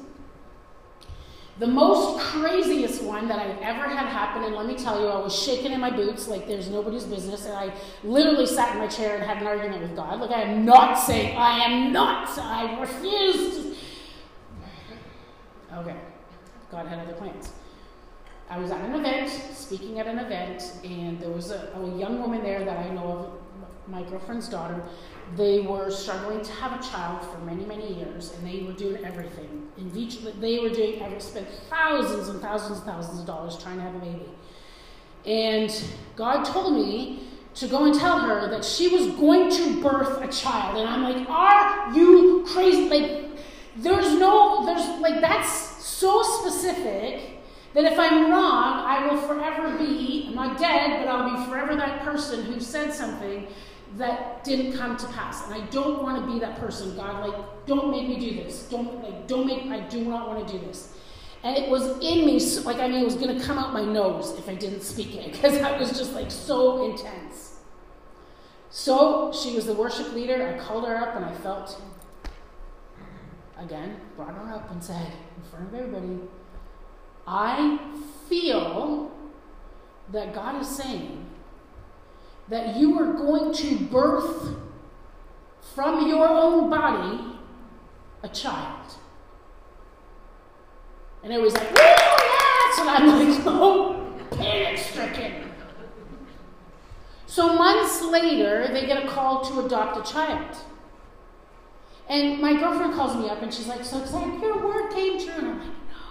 The 1.58 1.66
most 1.66 2.20
craziest 2.20 3.02
one 3.02 3.28
that 3.28 3.38
I've 3.38 3.58
ever 3.62 3.88
had 3.88 4.08
happen, 4.08 4.44
and 4.44 4.54
let 4.54 4.66
me 4.66 4.76
tell 4.76 5.00
you, 5.00 5.06
I 5.06 5.18
was 5.18 5.34
shaking 5.34 5.72
in 5.72 5.80
my 5.80 5.90
boots 5.90 6.28
like 6.28 6.46
there's 6.46 6.68
nobody's 6.68 7.04
business, 7.04 7.46
and 7.46 7.54
I 7.54 7.72
literally 8.04 8.44
sat 8.44 8.74
in 8.74 8.78
my 8.78 8.88
chair 8.88 9.14
and 9.14 9.24
had 9.24 9.38
an 9.38 9.46
argument 9.46 9.80
with 9.80 9.96
God. 9.96 10.20
Like, 10.20 10.32
I 10.32 10.42
am 10.42 10.66
not 10.66 10.98
saying, 10.98 11.34
I 11.38 11.64
am 11.64 11.92
not, 11.92 12.28
I 12.38 12.78
refuse 12.78 13.66
Okay, 15.76 15.96
God 16.70 16.86
had 16.86 17.00
other 17.00 17.12
plans. 17.12 17.52
I 18.48 18.58
was 18.58 18.70
at 18.70 18.80
an 18.80 18.94
event, 18.94 19.28
speaking 19.28 19.98
at 19.98 20.06
an 20.06 20.18
event, 20.18 20.62
and 20.84 21.20
there 21.20 21.30
was 21.30 21.50
a, 21.50 21.70
a 21.74 21.98
young 21.98 22.20
woman 22.20 22.42
there 22.42 22.64
that 22.64 22.78
I 22.78 22.88
know 22.90 23.02
of, 23.02 23.32
my 23.88 24.02
girlfriend's 24.02 24.48
daughter, 24.48 24.82
they 25.36 25.60
were 25.60 25.90
struggling 25.90 26.42
to 26.42 26.52
have 26.52 26.78
a 26.78 26.82
child 26.82 27.22
for 27.28 27.38
many, 27.38 27.64
many 27.64 27.94
years, 27.94 28.32
and 28.34 28.46
they 28.46 28.62
were 28.64 28.72
doing 28.72 29.04
everything. 29.04 29.68
In 29.76 29.90
vitro, 29.90 30.32
they 30.40 30.58
were 30.58 30.68
doing, 30.68 31.02
I 31.02 31.18
spent 31.18 31.48
thousands 31.68 32.28
and 32.28 32.40
thousands 32.40 32.78
and 32.78 32.86
thousands 32.86 33.20
of 33.20 33.26
dollars 33.26 33.58
trying 33.62 33.76
to 33.76 33.82
have 33.82 33.94
a 33.94 33.98
baby. 33.98 34.28
And 35.24 35.84
God 36.14 36.44
told 36.44 36.74
me 36.74 37.24
to 37.54 37.66
go 37.66 37.84
and 37.84 37.94
tell 37.98 38.18
her 38.20 38.48
that 38.50 38.64
she 38.64 38.88
was 38.88 39.08
going 39.16 39.50
to 39.50 39.82
birth 39.82 40.22
a 40.22 40.28
child. 40.28 40.76
And 40.76 40.88
I'm 40.88 41.02
like, 41.02 41.28
are 41.28 41.92
you 41.94 42.44
crazy? 42.46 42.88
Like, 42.88 43.30
there's 43.76 44.12
no, 44.14 44.64
there's 44.64 44.86
like, 45.00 45.20
that's 45.20 45.84
so 45.84 46.22
specific 46.22 47.40
that 47.74 47.84
if 47.84 47.98
I'm 47.98 48.30
wrong, 48.30 48.84
I 48.86 49.06
will 49.06 49.20
forever 49.20 49.76
be, 49.76 50.26
I'm 50.28 50.34
not 50.34 50.58
dead, 50.58 51.04
but 51.04 51.08
I'll 51.10 51.36
be 51.36 51.50
forever 51.50 51.76
that 51.76 52.02
person 52.02 52.44
who 52.44 52.60
said 52.60 52.92
something 52.92 53.46
that 53.94 54.44
didn't 54.44 54.76
come 54.76 54.96
to 54.96 55.06
pass. 55.08 55.46
And 55.46 55.54
I 55.54 55.66
don't 55.66 56.02
want 56.02 56.24
to 56.24 56.32
be 56.32 56.38
that 56.40 56.58
person. 56.58 56.96
God, 56.96 57.28
like, 57.28 57.66
don't 57.66 57.90
make 57.90 58.08
me 58.08 58.18
do 58.18 58.36
this. 58.36 58.68
Don't 58.68 59.02
like, 59.02 59.26
don't 59.26 59.46
make. 59.46 59.64
I 59.66 59.80
do 59.88 60.04
not 60.04 60.28
want 60.28 60.46
to 60.46 60.58
do 60.58 60.64
this. 60.66 60.94
And 61.42 61.56
it 61.56 61.70
was 61.70 61.98
in 62.00 62.26
me, 62.26 62.40
like 62.64 62.78
I 62.78 62.88
mean, 62.88 63.02
it 63.02 63.04
was 63.04 63.14
going 63.14 63.38
to 63.38 63.44
come 63.44 63.58
out 63.58 63.72
my 63.72 63.84
nose 63.84 64.36
if 64.38 64.48
I 64.48 64.54
didn't 64.54 64.82
speak 64.82 65.14
it 65.14 65.32
because 65.32 65.58
that 65.58 65.78
was 65.78 65.96
just 65.96 66.12
like 66.12 66.30
so 66.30 66.90
intense. 66.90 67.60
So 68.70 69.32
she 69.32 69.54
was 69.54 69.66
the 69.66 69.74
worship 69.74 70.12
leader. 70.12 70.54
I 70.54 70.62
called 70.62 70.86
her 70.86 70.96
up 70.96 71.14
and 71.16 71.24
I 71.24 71.32
felt, 71.34 71.80
again, 73.58 73.96
brought 74.16 74.34
her 74.34 74.52
up 74.52 74.70
and 74.70 74.82
said 74.82 75.12
in 75.36 75.42
front 75.50 75.68
of 75.68 75.74
everybody, 75.74 76.20
I 77.26 77.78
feel 78.28 79.12
that 80.12 80.34
God 80.34 80.60
is 80.60 80.68
saying 80.68 81.24
that 82.48 82.76
you 82.76 82.98
are 82.98 83.12
going 83.12 83.52
to 83.52 83.76
birth 83.86 84.56
from 85.74 86.08
your 86.08 86.28
own 86.28 86.70
body 86.70 87.38
a 88.22 88.28
child. 88.28 88.94
And 91.22 91.32
it 91.32 91.40
was 91.40 91.54
like, 91.54 91.68
yes! 91.74 92.78
And 92.78 92.88
I'm 92.88 93.06
like, 93.06 93.42
oh, 93.46 94.12
panic 94.30 94.78
stricken. 94.78 95.50
So 97.26 97.54
months 97.54 98.00
later, 98.02 98.68
they 98.72 98.86
get 98.86 99.04
a 99.04 99.08
call 99.08 99.44
to 99.44 99.66
adopt 99.66 100.08
a 100.08 100.12
child. 100.12 100.56
And 102.08 102.40
my 102.40 102.54
girlfriend 102.54 102.94
calls 102.94 103.16
me 103.16 103.28
up 103.28 103.42
and 103.42 103.52
she's 103.52 103.66
like, 103.66 103.84
so 103.84 104.00
excited, 104.00 104.40
your 104.40 104.64
word 104.64 104.92
came 104.92 105.18
true. 105.18 105.34
And 105.34 105.46
I'm 105.48 105.58
like, 105.58 105.68
no. 105.68 106.04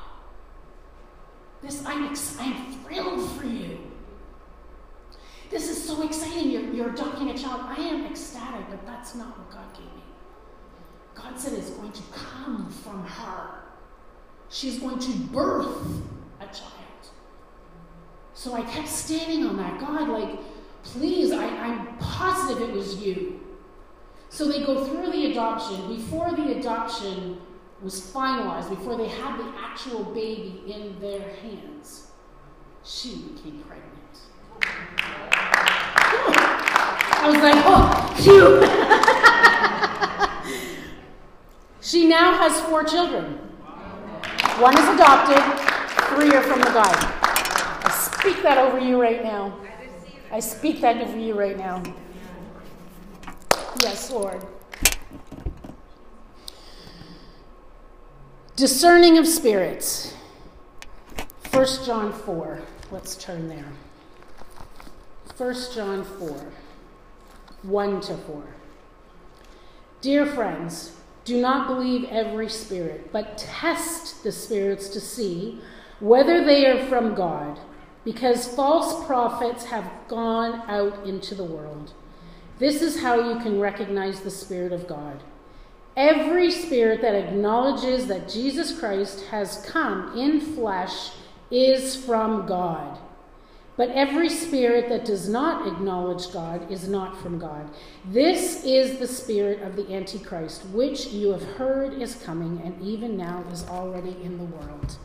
This, 1.64 1.86
I'm, 1.86 2.06
ex- 2.06 2.38
I'm 2.40 2.74
thrilled 2.84 3.32
for 3.32 3.46
you. 3.46 3.85
This 5.50 5.70
is 5.70 5.84
so 5.84 6.04
exciting. 6.04 6.50
You're, 6.50 6.74
you're 6.74 6.90
adopting 6.90 7.30
a 7.30 7.38
child. 7.38 7.62
I 7.66 7.76
am 7.82 8.06
ecstatic, 8.06 8.70
but 8.70 8.86
that's 8.86 9.16
not 9.16 9.38
what 9.38 9.52
God 9.52 9.74
gave 9.74 9.86
me. 9.86 10.04
God 11.14 11.40
said 11.40 11.54
it's 11.54 11.70
going 11.72 11.92
to 11.92 12.02
come 12.12 12.70
from 12.70 13.06
her. 13.06 13.64
She's 14.50 14.80
going 14.80 15.00
to 15.00 15.12
birth 15.32 16.02
a 16.40 16.46
child. 16.46 16.72
So 18.34 18.54
I 18.54 18.62
kept 18.64 18.88
standing 18.88 19.46
on 19.46 19.58
that. 19.58 19.80
God, 19.80 20.10
like, 20.10 20.40
please, 20.84 21.32
I, 21.32 21.46
I'm 21.46 21.98
positive 21.98 22.70
it 22.70 22.76
was 22.76 23.02
you. 23.02 23.40
So 24.30 24.46
they 24.46 24.66
go 24.66 24.84
through 24.86 25.12
the 25.12 25.32
adoption. 25.32 25.96
Before 25.96 26.32
the 26.32 26.60
adoption 26.60 27.40
was 27.82 28.02
finalized, 28.02 28.70
before 28.70 28.98
they 28.98 29.08
had 29.08 29.40
the 29.40 29.52
actual 29.58 30.04
baby 30.04 30.64
in 30.68 31.00
their 31.00 31.30
hands, 31.36 32.12
she 32.84 33.32
became 33.34 33.64
pregnant. 33.64 33.96
I 37.26 37.30
was 37.30 37.38
like, 37.42 37.56
oh, 37.66 37.90
phew. 38.22 38.62
she 41.82 42.08
now 42.08 42.38
has 42.38 42.62
four 42.62 42.84
children. 42.84 43.40
One 44.60 44.78
is 44.78 44.88
adopted, 44.90 45.42
three 46.10 46.30
are 46.36 46.44
from 46.44 46.60
the 46.60 46.68
guy. 46.68 46.94
I 47.84 47.90
speak 47.90 48.44
that 48.44 48.60
over 48.60 48.80
you 48.80 49.02
right 49.02 49.24
now. 49.24 49.58
I 50.32 50.40
speak 50.40 50.82
that 50.82 51.02
over 51.02 51.18
you 51.18 51.34
right 51.34 51.58
now. 51.58 51.82
Yes, 53.82 54.12
Lord. 54.12 54.46
Discerning 58.56 59.18
of 59.18 59.26
spirits. 59.26 60.14
1 61.50 61.66
John 61.88 62.14
4. 62.14 62.62
Let's 62.92 63.16
turn 63.16 63.48
there. 63.48 63.74
1 65.38 65.56
John 65.74 66.04
4. 66.04 66.52
1 67.66 68.02
to 68.02 68.18
4. 68.18 68.44
Dear 70.02 70.26
friends, 70.26 70.96
do 71.24 71.42
not 71.42 71.68
believe 71.68 72.08
every 72.12 72.50
spirit, 72.50 73.12
but 73.12 73.38
test 73.38 74.24
the 74.24 74.32
spirits 74.32 74.90
to 74.90 75.00
see 75.00 75.60
whether 76.00 76.44
they 76.44 76.68
are 76.68 76.86
from 76.86 77.16
God, 77.16 77.60
because 78.04 78.48
false 78.48 79.06
prophets 79.06 79.66
have 79.66 79.90
gone 80.08 80.62
out 80.68 81.06
into 81.08 81.34
the 81.34 81.44
world. 81.44 81.94
This 82.60 82.82
is 82.82 83.02
how 83.02 83.16
you 83.30 83.40
can 83.40 83.60
recognize 83.60 84.22
the 84.22 84.32
Spirit 84.32 84.72
of 84.72 84.88
God. 84.88 85.24
Every 85.98 86.52
spirit 86.52 87.02
that 87.02 87.16
acknowledges 87.16 88.08
that 88.08 88.30
Jesus 88.30 88.78
Christ 88.78 89.26
has 89.26 89.66
come 89.66 90.18
in 90.18 90.40
flesh 90.40 91.12
is 91.50 91.96
from 91.96 92.46
God. 92.46 93.00
But 93.78 93.90
every 93.90 94.30
spirit 94.30 94.88
that 94.90 95.04
does 95.04 95.28
not 95.28 95.68
acknowledge 95.68 96.32
God 96.32 96.72
is 96.72 96.88
not 96.88 97.18
from 97.18 97.40
God. 97.40 97.70
This 98.06 98.64
is 98.64 99.00
the 99.00 99.08
spirit 99.08 99.62
of 99.62 99.76
the 99.76 99.94
Antichrist, 99.94 100.66
which 100.68 101.08
you 101.08 101.32
have 101.32 101.44
heard 101.44 102.02
is 102.02 102.16
coming 102.16 102.62
and 102.64 102.82
even 102.82 103.18
now 103.18 103.44
is 103.52 103.66
already 103.68 104.16
in 104.24 104.38
the 104.38 104.46
world. 104.46 104.98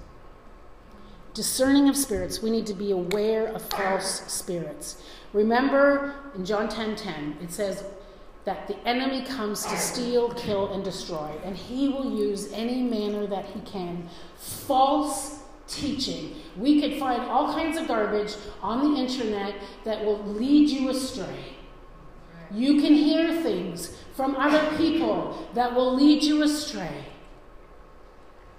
Discerning 1.34 1.88
of 1.88 1.96
spirits, 1.96 2.42
we 2.42 2.50
need 2.50 2.66
to 2.66 2.74
be 2.74 2.92
aware 2.92 3.46
of 3.46 3.62
false 3.62 4.22
spirits. 4.32 5.02
Remember 5.32 6.14
in 6.34 6.44
John 6.44 6.68
10:10, 6.68 6.96
10, 6.96 6.96
10, 6.96 7.36
it 7.42 7.52
says 7.52 7.84
that 8.44 8.66
the 8.68 8.76
enemy 8.88 9.24
comes 9.24 9.64
to 9.66 9.76
steal, 9.76 10.32
kill, 10.34 10.72
and 10.72 10.82
destroy, 10.82 11.30
and 11.44 11.56
he 11.56 11.88
will 11.88 12.16
use 12.18 12.52
any 12.52 12.82
manner 12.82 13.26
that 13.26 13.44
he 13.46 13.60
can. 13.60 14.08
False 14.36 15.39
teaching. 15.70 16.34
We 16.56 16.80
could 16.80 16.98
find 16.98 17.22
all 17.22 17.52
kinds 17.54 17.78
of 17.78 17.86
garbage 17.86 18.34
on 18.60 18.92
the 18.92 19.00
internet 19.00 19.54
that 19.84 20.04
will 20.04 20.22
lead 20.24 20.68
you 20.68 20.90
astray. 20.90 21.54
You 22.52 22.80
can 22.80 22.92
hear 22.92 23.40
things 23.42 23.96
from 24.14 24.36
other 24.36 24.76
people 24.76 25.48
that 25.54 25.74
will 25.74 25.94
lead 25.94 26.22
you 26.22 26.42
astray. 26.42 27.04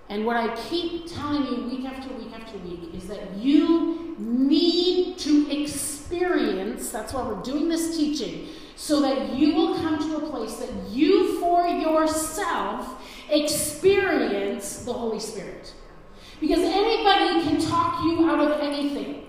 And 0.10 0.26
what 0.26 0.36
I 0.36 0.56
keep 0.56 1.08
telling 1.08 1.46
you 1.46 1.70
week 1.70 1.86
after 1.86 2.14
week 2.16 2.34
after 2.34 2.58
week 2.58 2.94
is 2.94 3.08
that 3.08 3.38
you 3.38 4.16
need 4.18 5.18
to 5.20 5.50
experience, 5.50 6.90
that's 6.90 7.14
why 7.14 7.24
we're 7.24 7.42
doing 7.44 7.70
this 7.70 7.96
teaching, 7.96 8.48
so 8.76 9.02
that 9.02 9.34
you 9.34 9.54
will 9.54 9.76
come 9.76 10.00
to 10.00 10.18
a 10.18 10.30
place 10.30 10.56
that 10.56 10.70
you 10.90 11.40
for 11.40 11.68
yourself 11.68 13.02
experience 13.30 14.84
the 14.84 14.92
Holy 14.92 15.20
Spirit. 15.20 15.74
Because 16.42 16.60
anybody 16.60 17.48
can 17.48 17.62
talk 17.62 18.04
you 18.04 18.30
out 18.30 18.40
of 18.40 18.60
anything. 18.60 19.28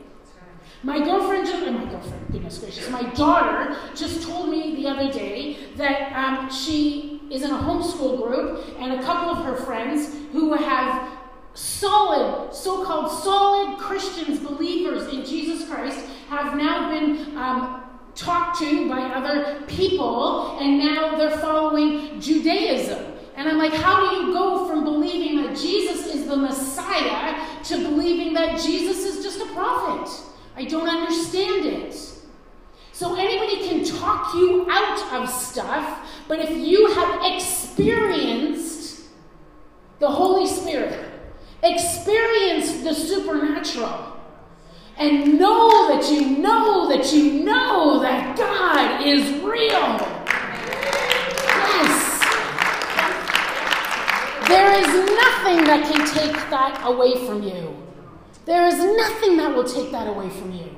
My 0.83 0.99
girlfriend, 0.99 1.47
just, 1.47 1.65
my 1.65 1.85
girlfriend, 1.85 2.33
goodness 2.33 2.59
gracious, 2.59 2.91
my 2.91 3.05
daughter 3.13 3.77
just 3.95 4.27
told 4.27 4.49
me 4.49 4.75
the 4.75 4.89
other 4.89 5.13
day 5.13 5.59
that 5.77 6.13
um, 6.13 6.51
she 6.51 7.21
is 7.31 7.43
in 7.43 7.51
a 7.51 7.59
homeschool 7.59 8.21
group 8.21 8.65
and 8.81 8.95
a 8.95 9.03
couple 9.03 9.31
of 9.31 9.45
her 9.45 9.55
friends 9.65 10.13
who 10.33 10.55
have 10.55 11.09
solid, 11.55 12.53
so 12.53 12.85
called 12.85 13.13
solid 13.23 13.79
Christians, 13.79 14.41
believers 14.41 15.13
in 15.13 15.25
Jesus 15.25 15.69
Christ, 15.69 16.05
have 16.29 16.57
now 16.57 16.91
been 16.91 17.37
um, 17.37 17.85
talked 18.15 18.59
to 18.59 18.89
by 18.89 19.03
other 19.03 19.63
people 19.67 20.59
and 20.59 20.79
now 20.79 21.17
they're 21.17 21.39
following 21.39 22.21
Judaism. 22.21 23.12
And 23.43 23.51
I'm 23.51 23.59
like, 23.59 23.73
how 23.73 24.09
do 24.09 24.17
you 24.19 24.33
go 24.33 24.69
from 24.69 24.85
believing 24.85 25.43
that 25.43 25.57
Jesus 25.59 26.07
is 26.07 26.29
the 26.29 26.37
Messiah 26.37 27.45
to 27.65 27.77
believing 27.79 28.35
that 28.35 28.61
Jesus 28.61 28.99
is 28.99 29.25
just 29.25 29.41
a 29.41 29.53
prophet? 29.53 30.09
I 30.55 30.65
don't 30.65 30.89
understand 30.89 31.67
it. 31.67 31.93
So 32.93 33.17
anybody 33.17 33.69
can 33.69 33.85
talk 33.85 34.33
you 34.35 34.69
out 34.71 35.13
of 35.13 35.29
stuff, 35.29 36.09
but 36.29 36.39
if 36.39 36.57
you 36.57 36.95
have 36.95 37.35
experienced 37.35 39.07
the 39.99 40.09
Holy 40.09 40.47
Spirit, 40.47 41.11
experienced 41.65 42.85
the 42.85 42.95
supernatural, 42.95 44.21
and 44.97 45.37
know 45.37 45.89
that 45.89 46.09
you 46.13 46.39
know 46.39 46.89
that 46.91 47.13
you 47.13 47.43
know 47.43 47.99
that 48.03 48.37
God 48.37 49.05
is 49.05 49.43
real. 49.43 50.12
There 54.53 54.71
is 54.81 54.87
nothing 54.87 55.65
that 55.65 55.91
can 55.91 56.07
take 56.15 56.37
that 56.51 56.83
away 56.85 57.25
from 57.27 57.43
you. 57.43 57.75
There 58.45 58.67
is 58.67 58.77
nothing 58.77 59.39
that 59.39 59.55
will 59.55 59.65
take 59.65 59.91
that 59.93 60.07
away 60.07 60.29
from 60.29 60.53
you. 60.53 60.77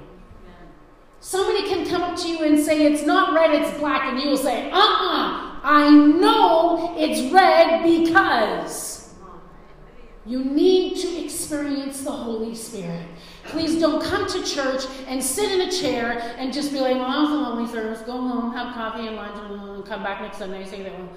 Somebody 1.18 1.66
can 1.66 1.84
come 1.84 2.02
up 2.02 2.16
to 2.20 2.28
you 2.28 2.44
and 2.44 2.56
say, 2.56 2.86
It's 2.86 3.04
not 3.04 3.34
red, 3.34 3.50
it's 3.52 3.76
black, 3.78 4.04
and 4.04 4.20
you 4.20 4.28
will 4.28 4.36
say, 4.36 4.70
Uh 4.70 4.76
uh 4.76 5.58
I 5.64 5.90
know 5.90 6.94
it's 6.96 7.32
red 7.32 7.82
because. 7.82 8.94
You 10.26 10.42
need 10.42 10.96
to 10.98 11.24
experience 11.24 12.02
the 12.02 12.12
Holy 12.12 12.54
Spirit. 12.54 13.08
Please 13.44 13.78
don't 13.78 14.02
come 14.02 14.26
to 14.28 14.42
church 14.42 14.84
and 15.06 15.22
sit 15.22 15.50
in 15.52 15.68
a 15.68 15.70
chair 15.70 16.34
and 16.38 16.50
just 16.50 16.72
be 16.72 16.80
like, 16.80 16.94
well, 16.94 17.04
I 17.04 17.20
was 17.22 17.30
a 17.30 17.34
lonely 17.34 17.70
service, 17.70 18.00
go 18.02 18.12
home, 18.12 18.54
have 18.54 18.72
coffee 18.72 19.06
and 19.06 19.16
lunch, 19.16 19.36
and 19.36 19.84
come 19.84 20.02
back 20.02 20.22
next 20.22 20.38
Sunday, 20.38 20.64
say 20.64 20.82
that 20.84 20.98
one. 20.98 21.10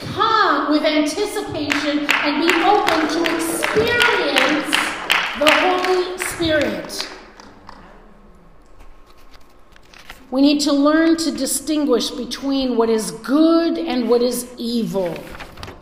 Come 0.00 0.72
with 0.72 0.82
anticipation 0.82 2.06
and 2.10 2.48
be 2.48 2.52
open 2.64 3.08
to 3.08 3.34
experience 3.34 4.76
the 5.38 5.50
Holy 5.60 6.18
Spirit. 6.18 7.08
We 10.30 10.42
need 10.42 10.60
to 10.60 10.72
learn 10.72 11.16
to 11.18 11.32
distinguish 11.32 12.10
between 12.10 12.76
what 12.76 12.88
is 12.88 13.10
good 13.10 13.78
and 13.78 14.08
what 14.08 14.22
is 14.22 14.48
evil. 14.56 15.14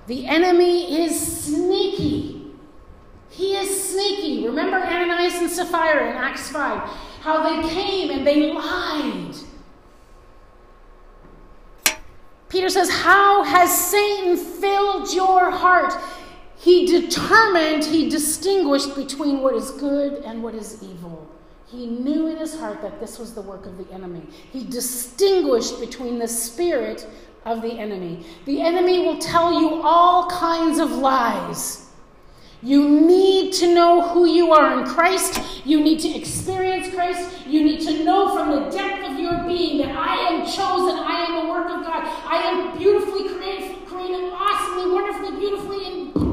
The 0.07 0.27
enemy 0.27 1.05
is 1.05 1.45
sneaky. 1.45 2.51
He 3.31 3.57
is 3.57 3.91
sneaky. 3.91 4.47
Remember 4.47 4.79
Ananias 4.79 5.35
and 5.35 5.51
Sapphira 5.51 6.11
in 6.11 6.17
Acts 6.17 6.51
5, 6.51 6.89
how 7.21 7.43
they 7.43 7.69
came 7.69 8.11
and 8.11 8.27
they 8.27 8.53
lied. 8.53 9.35
Peter 12.49 12.69
says, 12.69 12.91
How 12.91 13.43
has 13.43 13.91
Satan 13.91 14.37
filled 14.37 15.13
your 15.13 15.51
heart? 15.51 15.93
He 16.57 16.87
determined, 16.87 17.85
he 17.85 18.09
distinguished 18.09 18.97
between 18.97 19.41
what 19.41 19.55
is 19.55 19.71
good 19.73 20.25
and 20.25 20.43
what 20.43 20.55
is 20.55 20.83
evil. 20.83 21.31
He 21.67 21.87
knew 21.87 22.29
in 22.29 22.39
his 22.39 22.59
heart 22.59 22.81
that 22.83 22.99
this 22.99 23.19
was 23.19 23.35
the 23.35 23.43
work 23.43 23.67
of 23.67 23.77
the 23.77 23.93
enemy. 23.93 24.23
He 24.53 24.65
distinguished 24.65 25.79
between 25.79 26.19
the 26.19 26.27
spirit 26.27 27.07
of 27.45 27.63
the 27.63 27.73
enemy. 27.73 28.25
The 28.47 28.61
enemy 28.63 29.01
will 29.01 29.19
tell 29.19 29.61
you 29.61 29.83
all 29.83 30.29
kinds 30.31 30.79
of 30.79 30.91
lies. 30.91 31.88
You 32.63 32.89
need 32.89 33.53
to 33.55 33.73
know 33.73 34.03
who 34.09 34.27
you 34.27 34.53
are 34.53 34.81
in 34.81 34.87
Christ. 34.87 35.41
You 35.65 35.81
need 35.81 36.01
to 36.01 36.09
experience 36.09 36.93
Christ. 36.93 37.47
You 37.47 37.63
need 37.63 37.81
to 37.83 38.03
know 38.03 38.35
from 38.35 38.51
the 38.51 38.71
depth 38.71 39.13
of 39.13 39.19
your 39.19 39.45
being 39.45 39.79
that 39.79 39.95
I 39.97 40.17
am 40.33 40.45
chosen. 40.45 40.99
I 40.99 41.27
am 41.29 41.47
the 41.47 41.53
work 41.53 41.67
of 41.71 41.85
God. 41.85 42.03
I 42.05 42.43
am 42.45 42.77
beautifully 42.77 43.29
created, 43.29 43.87
created 43.87 44.33
awesomely, 44.33 44.93
wonderfully, 44.93 45.39
beautifully, 45.39 45.87
and. 45.87 46.28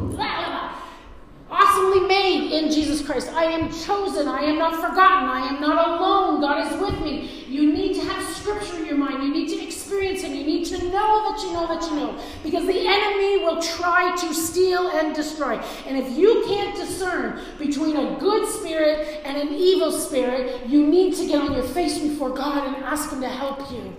Awesomely 1.49 2.07
made 2.07 2.51
in 2.51 2.71
Jesus 2.71 3.05
Christ. 3.05 3.29
I 3.29 3.45
am 3.45 3.71
chosen. 3.71 4.27
I 4.27 4.41
am 4.41 4.57
not 4.57 4.75
forgotten. 4.75 5.29
I 5.29 5.47
am 5.47 5.61
not 5.61 5.99
alone. 5.99 6.41
God 6.41 6.65
is 6.65 6.79
with 6.79 6.99
me. 7.01 7.45
You 7.47 7.71
need 7.71 7.93
to 7.95 8.01
have 8.01 8.23
scripture 8.35 8.77
in 8.77 8.85
your 8.85 8.97
mind. 8.97 9.23
You 9.23 9.31
need 9.31 9.49
to 9.49 9.63
experience 9.63 10.21
Him. 10.21 10.33
You 10.33 10.43
need 10.43 10.65
to 10.65 10.77
know 10.89 11.31
that 11.31 11.41
you 11.43 11.53
know 11.53 11.67
that 11.67 11.83
you 11.89 11.95
know. 11.97 12.19
Because 12.43 12.65
the 12.65 12.87
enemy 12.87 13.43
will 13.43 13.61
try 13.61 14.15
to 14.15 14.33
steal 14.33 14.89
and 14.89 15.15
destroy. 15.15 15.57
And 15.85 15.97
if 15.97 16.17
you 16.17 16.43
can't 16.47 16.75
discern 16.75 17.39
between 17.59 17.95
a 17.95 18.19
good 18.19 18.47
spirit 18.47 19.21
and 19.23 19.37
an 19.37 19.53
evil 19.53 19.91
spirit, 19.91 20.67
you 20.67 20.85
need 20.85 21.15
to 21.15 21.27
get 21.27 21.41
on 21.41 21.53
your 21.53 21.63
face 21.63 21.99
before 21.99 22.31
God 22.31 22.67
and 22.67 22.83
ask 22.83 23.11
Him 23.11 23.21
to 23.21 23.29
help 23.29 23.71
you. 23.71 23.95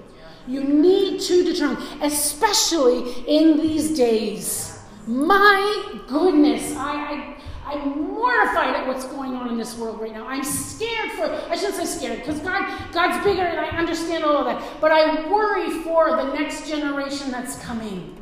You 0.48 0.62
need 0.62 1.20
to 1.22 1.44
determine, 1.44 1.82
especially 2.02 3.24
in 3.26 3.56
these 3.58 3.96
days. 3.96 4.75
My 5.06 6.00
goodness, 6.08 6.74
I, 6.76 6.92
I 6.92 7.36
I'm 7.66 8.14
mortified 8.14 8.76
at 8.76 8.86
what's 8.86 9.04
going 9.06 9.34
on 9.34 9.48
in 9.48 9.58
this 9.58 9.76
world 9.76 10.00
right 10.00 10.12
now. 10.12 10.28
I'm 10.28 10.44
scared 10.44 11.10
for, 11.12 11.24
I 11.24 11.56
shouldn't 11.56 11.74
say 11.74 11.84
scared, 11.84 12.20
because 12.20 12.38
God, 12.38 12.92
God's 12.92 13.24
bigger 13.24 13.42
and 13.42 13.58
I 13.58 13.70
understand 13.70 14.22
all 14.22 14.36
of 14.36 14.44
that. 14.44 14.80
But 14.80 14.92
I 14.92 15.28
worry 15.28 15.70
for 15.82 16.10
the 16.10 16.32
next 16.32 16.68
generation 16.68 17.32
that's 17.32 17.60
coming. 17.64 18.16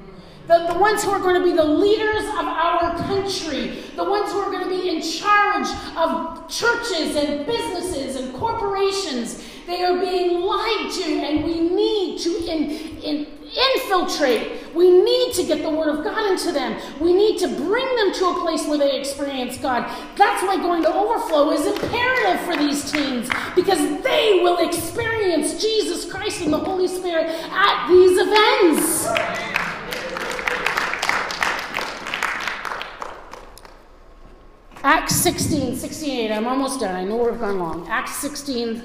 The, 0.46 0.66
the 0.72 0.78
ones 0.78 1.04
who 1.04 1.10
are 1.10 1.18
going 1.18 1.36
to 1.36 1.44
be 1.44 1.52
the 1.54 1.64
leaders 1.64 2.24
of 2.24 2.46
our 2.46 2.96
country, 2.98 3.82
the 3.96 4.04
ones 4.04 4.32
who 4.32 4.38
are 4.38 4.50
going 4.50 4.64
to 4.64 4.70
be 4.70 4.96
in 4.96 5.02
charge 5.02 5.68
of 5.94 6.48
churches 6.48 7.16
and 7.16 7.44
businesses 7.44 8.16
and 8.16 8.34
corporations. 8.34 9.44
They 9.66 9.82
are 9.82 9.98
being 9.98 10.40
lied 10.40 10.90
to, 10.90 11.04
and 11.04 11.44
we 11.44 11.60
need 11.60 12.18
to 12.20 12.30
in, 12.46 12.70
in, 13.02 13.26
infiltrate. 13.56 14.74
We 14.74 14.90
need 14.90 15.34
to 15.34 15.44
get 15.44 15.62
the 15.62 15.70
Word 15.70 15.88
of 15.88 16.04
God 16.04 16.30
into 16.30 16.52
them. 16.52 16.80
We 17.00 17.12
need 17.12 17.38
to 17.38 17.48
bring 17.48 17.96
them 17.96 18.12
to 18.14 18.26
a 18.26 18.40
place 18.40 18.66
where 18.66 18.78
they 18.78 18.98
experience 18.98 19.56
God. 19.58 19.88
That's 20.16 20.42
why 20.42 20.56
going 20.56 20.82
to 20.82 20.92
overflow 20.92 21.52
is 21.52 21.66
imperative 21.66 22.40
for 22.44 22.56
these 22.56 22.90
teens 22.90 23.30
because 23.54 24.02
they 24.02 24.40
will 24.42 24.66
experience 24.66 25.60
Jesus 25.60 26.10
Christ 26.10 26.42
and 26.42 26.52
the 26.52 26.58
Holy 26.58 26.88
Spirit 26.88 27.26
at 27.28 27.88
these 27.88 28.18
events. 28.18 29.06
Acts 34.82 35.16
16, 35.16 35.76
68. 35.76 36.30
I'm 36.30 36.46
almost 36.46 36.80
done. 36.80 36.94
I 36.94 37.04
know 37.04 37.16
we've 37.16 37.40
gone 37.40 37.58
long. 37.58 37.88
Acts 37.88 38.16
16, 38.16 38.82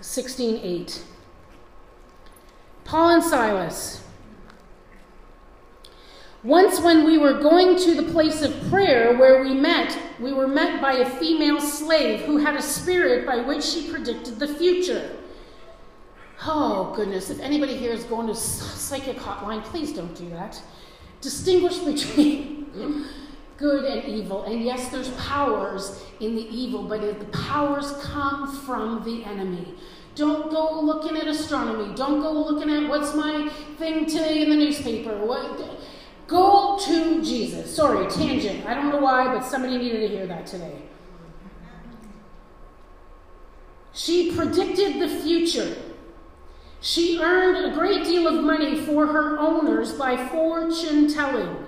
16, 0.00 0.60
8. 0.62 1.04
Paul 2.84 3.10
and 3.10 3.24
Silas. 3.24 4.02
Once, 6.42 6.78
when 6.80 7.04
we 7.04 7.16
were 7.16 7.40
going 7.40 7.74
to 7.74 7.94
the 7.94 8.12
place 8.12 8.42
of 8.42 8.68
prayer 8.68 9.16
where 9.16 9.42
we 9.42 9.54
met, 9.54 9.98
we 10.20 10.30
were 10.30 10.46
met 10.46 10.80
by 10.80 10.92
a 10.92 11.18
female 11.18 11.58
slave 11.58 12.20
who 12.20 12.36
had 12.36 12.54
a 12.54 12.60
spirit 12.60 13.26
by 13.26 13.38
which 13.38 13.64
she 13.64 13.90
predicted 13.90 14.38
the 14.38 14.48
future. 14.48 15.16
Oh, 16.46 16.92
goodness. 16.94 17.30
If 17.30 17.40
anybody 17.40 17.76
here 17.76 17.92
is 17.92 18.04
going 18.04 18.26
to 18.26 18.34
psychic 18.34 19.16
hotline, 19.16 19.64
please 19.64 19.94
don't 19.94 20.14
do 20.14 20.28
that. 20.30 20.62
Distinguish 21.22 21.78
between 21.78 22.66
good 23.56 23.84
and 23.86 24.04
evil. 24.06 24.42
And 24.44 24.62
yes, 24.62 24.90
there's 24.90 25.10
powers 25.12 26.02
in 26.20 26.34
the 26.34 26.46
evil, 26.54 26.82
but 26.82 27.00
the 27.00 27.24
powers 27.26 27.90
come 28.02 28.54
from 28.66 29.02
the 29.04 29.24
enemy. 29.24 29.74
Don't 30.14 30.50
go 30.50 30.80
looking 30.80 31.16
at 31.16 31.26
astronomy. 31.26 31.94
Don't 31.94 32.20
go 32.20 32.32
looking 32.32 32.70
at 32.70 32.88
what's 32.88 33.14
my 33.14 33.48
thing 33.78 34.06
today 34.06 34.42
in 34.42 34.50
the 34.50 34.56
newspaper. 34.56 35.16
What? 35.24 35.80
Go 36.26 36.78
to 36.84 37.22
Jesus. 37.22 37.74
Sorry, 37.74 38.08
tangent. 38.08 38.64
I 38.66 38.74
don't 38.74 38.90
know 38.90 39.00
why, 39.00 39.26
but 39.26 39.44
somebody 39.44 39.78
needed 39.78 40.00
to 40.00 40.08
hear 40.08 40.26
that 40.26 40.46
today. 40.46 40.82
She 43.92 44.32
predicted 44.32 45.00
the 45.00 45.08
future. 45.08 45.76
She 46.80 47.18
earned 47.20 47.64
a 47.64 47.74
great 47.74 48.04
deal 48.04 48.26
of 48.26 48.44
money 48.44 48.84
for 48.84 49.06
her 49.06 49.38
owners 49.38 49.92
by 49.92 50.28
fortune 50.28 51.12
telling. 51.12 51.63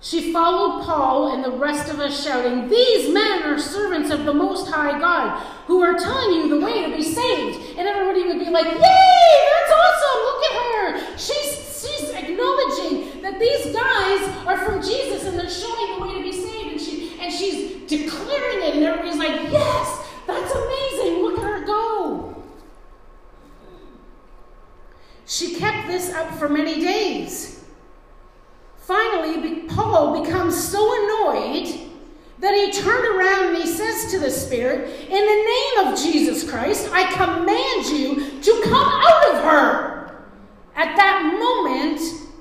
She 0.00 0.32
followed 0.32 0.84
Paul 0.84 1.34
and 1.34 1.44
the 1.44 1.50
rest 1.50 1.90
of 1.90 1.98
us, 1.98 2.24
shouting, 2.24 2.68
These 2.68 3.12
men 3.12 3.42
are 3.42 3.58
servants 3.58 4.10
of 4.10 4.24
the 4.24 4.32
Most 4.32 4.70
High 4.70 4.98
God, 4.98 5.44
who 5.66 5.82
are 5.82 5.98
telling 5.98 6.36
you 6.36 6.48
the 6.48 6.64
way 6.64 6.88
to 6.88 6.96
be 6.96 7.02
saved. 7.02 7.76
And 7.76 7.88
everybody 7.88 8.22
would 8.28 8.38
be 8.38 8.50
like, 8.50 8.66
Yay, 8.66 8.78
that's 8.78 9.72
awesome! 9.72 10.22
Look 10.22 10.44
at 10.44 10.54
her! 10.54 11.18
She's, 11.18 11.82
she's 11.82 12.10
acknowledging 12.10 13.22
that 13.22 13.40
these 13.40 13.74
guys 13.74 14.46
are 14.46 14.58
from 14.58 14.82
Jesus 14.82 15.24
and 15.24 15.36
they're 15.36 15.50
showing 15.50 15.98
the 15.98 16.06
way 16.06 16.14
to 16.14 16.22
be 16.22 16.32
saved. 16.32 16.72
And, 16.72 16.80
she, 16.80 17.18
and 17.20 17.32
she's 17.32 17.88
declaring 17.88 18.68
it, 18.68 18.76
and 18.76 18.84
everybody's 18.84 19.18
like, 19.18 19.50
Yes, 19.50 20.06
that's 20.28 20.54
amazing! 20.54 21.22
Look 21.22 21.38
at 21.38 21.44
her 21.44 21.66
go! 21.66 22.44
She 25.26 25.56
kept 25.56 25.88
this 25.88 26.12
up 26.14 26.34
for 26.36 26.48
many 26.48 26.80
days. 26.80 27.57
Finally, 28.88 29.64
Paul 29.68 30.22
becomes 30.22 30.56
so 30.56 30.80
annoyed 30.80 31.90
that 32.38 32.54
he 32.54 32.72
turned 32.72 33.06
around 33.06 33.48
and 33.48 33.58
he 33.58 33.66
says 33.66 34.10
to 34.10 34.18
the 34.18 34.30
spirit, 34.30 34.88
in 35.10 35.10
the 35.10 35.84
name 35.84 35.92
of 35.92 36.00
Jesus 36.00 36.50
Christ, 36.50 36.88
I 36.90 37.12
command 37.12 37.84
you 37.84 38.40
to 38.40 38.62
come 38.64 38.88
out 38.88 39.34
of 39.34 39.44
her. 39.44 40.24
At 40.74 40.96
that 40.96 41.36
moment, 41.38 42.00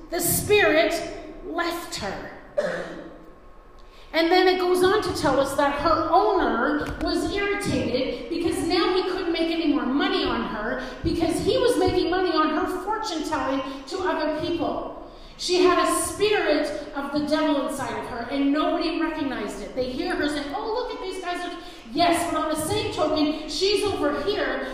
the 0.09 0.21
spirit 0.21 0.93
left 1.45 1.97
her. 1.97 2.31
And 4.13 4.31
then 4.31 4.47
it 4.47 4.57
goes 4.57 4.85
on 4.85 5.01
to 5.01 5.21
tell 5.21 5.41
us 5.41 5.53
that 5.55 5.81
her 5.81 6.07
owner 6.09 6.97
was 7.01 7.35
irritated 7.35 8.29
because 8.29 8.57
now 8.59 8.95
he 8.95 9.03
couldn't 9.03 9.33
make 9.33 9.51
any 9.51 9.73
more 9.73 9.85
money 9.85 10.23
on 10.23 10.43
her 10.43 10.81
because 11.03 11.41
he 11.41 11.57
was 11.57 11.77
making 11.77 12.09
money 12.09 12.31
on 12.31 12.51
her 12.51 12.83
fortune 12.85 13.27
telling 13.27 13.61
to 13.87 13.97
other 13.99 14.39
people. 14.39 14.97
She 15.37 15.63
had 15.63 15.87
a 15.87 16.01
spirit 16.01 16.67
of 16.95 17.13
the 17.13 17.27
devil 17.27 17.67
inside 17.67 17.97
of 17.97 18.05
her, 18.09 18.27
and 18.31 18.51
nobody 18.51 18.99
recognized 18.99 19.61
it. 19.61 19.75
They 19.75 19.91
hear 19.91 20.15
her 20.15 20.27
say, 20.27 20.43
Oh, 20.55 20.73
look 20.73 20.95
at 20.95 21.01
these 21.01 21.23
guys. 21.23 21.55
Yes, 21.93 22.31
but 22.31 22.41
on 22.41 22.49
the 22.49 22.59
same 22.59 22.91
token, 22.91 23.47
she's 23.47 23.83
over 23.83 24.21
here 24.23 24.67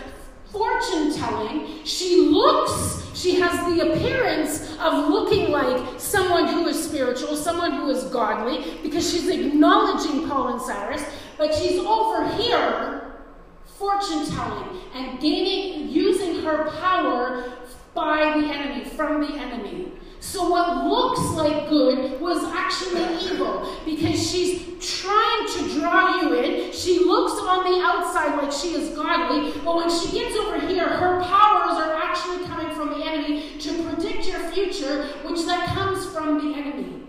fortune 0.54 1.14
telling. 1.14 1.84
She 1.84 2.22
looks, 2.22 3.12
she 3.14 3.40
has 3.40 3.60
the 3.66 3.92
appearance 3.92 4.78
of 4.80 5.10
looking 5.10 5.52
like 5.52 6.00
someone 6.00 6.48
who 6.48 6.68
is 6.68 6.82
spiritual, 6.82 7.36
someone 7.36 7.74
who 7.74 7.90
is 7.90 8.06
godly, 8.06 8.78
because 8.84 9.12
she's 9.12 9.28
acknowledging 9.28 10.30
Paul 10.30 10.50
and 10.50 10.62
Silas, 10.62 11.04
but 11.38 11.54
she's 11.54 11.80
over 11.80 12.28
here 12.36 13.14
fortune 13.78 14.26
telling 14.28 14.80
and 14.94 15.20
gaining, 15.20 15.90
using 15.90 16.42
her 16.44 16.70
power 16.80 17.52
by 17.94 18.40
the 18.40 18.48
enemy, 18.48 18.86
from 18.86 19.22
the 19.22 19.34
enemy. 19.34 19.92
So, 20.24 20.50
what 20.50 20.88
looks 20.88 21.20
like 21.36 21.68
good 21.68 22.20
was 22.22 22.46
actually 22.46 23.04
evil 23.26 23.78
because 23.84 24.32
she's 24.32 24.64
trying 24.80 25.48
to 25.50 25.78
draw 25.78 26.22
you 26.22 26.34
in. 26.34 26.72
She 26.72 27.00
looks 27.00 27.34
on 27.42 27.70
the 27.70 27.86
outside 27.86 28.42
like 28.42 28.52
she 28.52 28.70
is 28.70 28.96
godly, 28.96 29.52
but 29.66 29.76
when 29.76 29.90
she 29.90 30.18
gets 30.18 30.34
over 30.38 30.66
here, 30.66 30.88
her 30.88 31.22
powers 31.24 31.74
are 31.74 31.94
actually 32.02 32.46
coming 32.46 32.74
from 32.74 32.98
the 32.98 33.06
enemy 33.06 33.58
to 33.60 33.84
predict 33.84 34.26
your 34.26 34.40
future, 34.52 35.08
which 35.24 35.44
that 35.46 35.68
comes 35.68 36.06
from 36.06 36.38
the 36.38 36.58
enemy. 36.58 37.04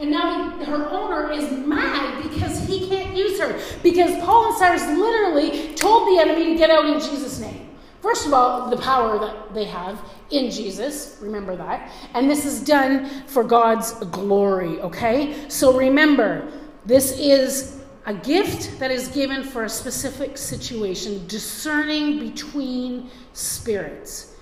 And 0.00 0.10
now 0.10 0.58
the, 0.58 0.64
her 0.64 0.90
owner 0.90 1.30
is 1.30 1.52
mad 1.52 2.20
because 2.24 2.66
he 2.66 2.88
can't 2.88 3.16
use 3.16 3.38
her. 3.38 3.60
Because 3.80 4.12
Paul 4.24 4.48
and 4.48 4.56
Silas 4.56 4.82
literally 4.98 5.72
told 5.74 6.08
the 6.08 6.20
enemy 6.20 6.52
to 6.52 6.58
get 6.58 6.68
out 6.68 6.86
in 6.86 6.94
Jesus' 6.94 7.38
name. 7.38 7.63
First 8.04 8.26
of 8.26 8.34
all, 8.34 8.68
the 8.68 8.76
power 8.76 9.18
that 9.18 9.54
they 9.54 9.64
have 9.64 9.98
in 10.30 10.50
Jesus, 10.50 11.16
remember 11.22 11.56
that. 11.56 11.90
And 12.12 12.28
this 12.28 12.44
is 12.44 12.60
done 12.62 13.08
for 13.26 13.42
God's 13.42 13.92
glory, 13.92 14.78
okay? 14.82 15.48
So 15.48 15.74
remember, 15.74 16.46
this 16.84 17.18
is 17.18 17.80
a 18.04 18.12
gift 18.12 18.78
that 18.78 18.90
is 18.90 19.08
given 19.08 19.42
for 19.42 19.64
a 19.64 19.70
specific 19.70 20.36
situation, 20.36 21.26
discerning 21.28 22.18
between 22.18 23.08
spirits. 23.32 24.36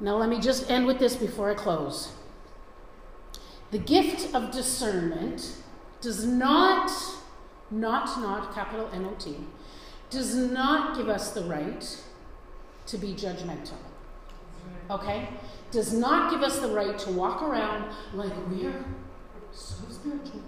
Now, 0.00 0.16
let 0.16 0.30
me 0.30 0.40
just 0.40 0.70
end 0.70 0.86
with 0.86 0.98
this 0.98 1.16
before 1.16 1.50
I 1.50 1.54
close. 1.54 2.12
The 3.72 3.78
gift 3.78 4.34
of 4.34 4.50
discernment 4.50 5.52
does 6.00 6.24
not, 6.24 6.90
not, 7.70 8.18
not, 8.22 8.54
capital 8.54 8.88
N 8.94 9.04
O 9.04 9.14
T, 9.18 9.36
does 10.08 10.34
not 10.34 10.96
give 10.96 11.10
us 11.10 11.32
the 11.32 11.42
right 11.42 12.02
to 12.86 12.98
be 12.98 13.14
judgmental. 13.14 13.78
Okay? 14.90 15.28
Does 15.70 15.92
not 15.92 16.30
give 16.30 16.42
us 16.42 16.58
the 16.60 16.68
right 16.68 16.98
to 17.00 17.10
walk 17.10 17.42
around 17.42 17.92
like 18.12 18.32
we 18.50 18.66
are 18.66 18.84
so 19.52 19.76
spiritual. 19.90 20.42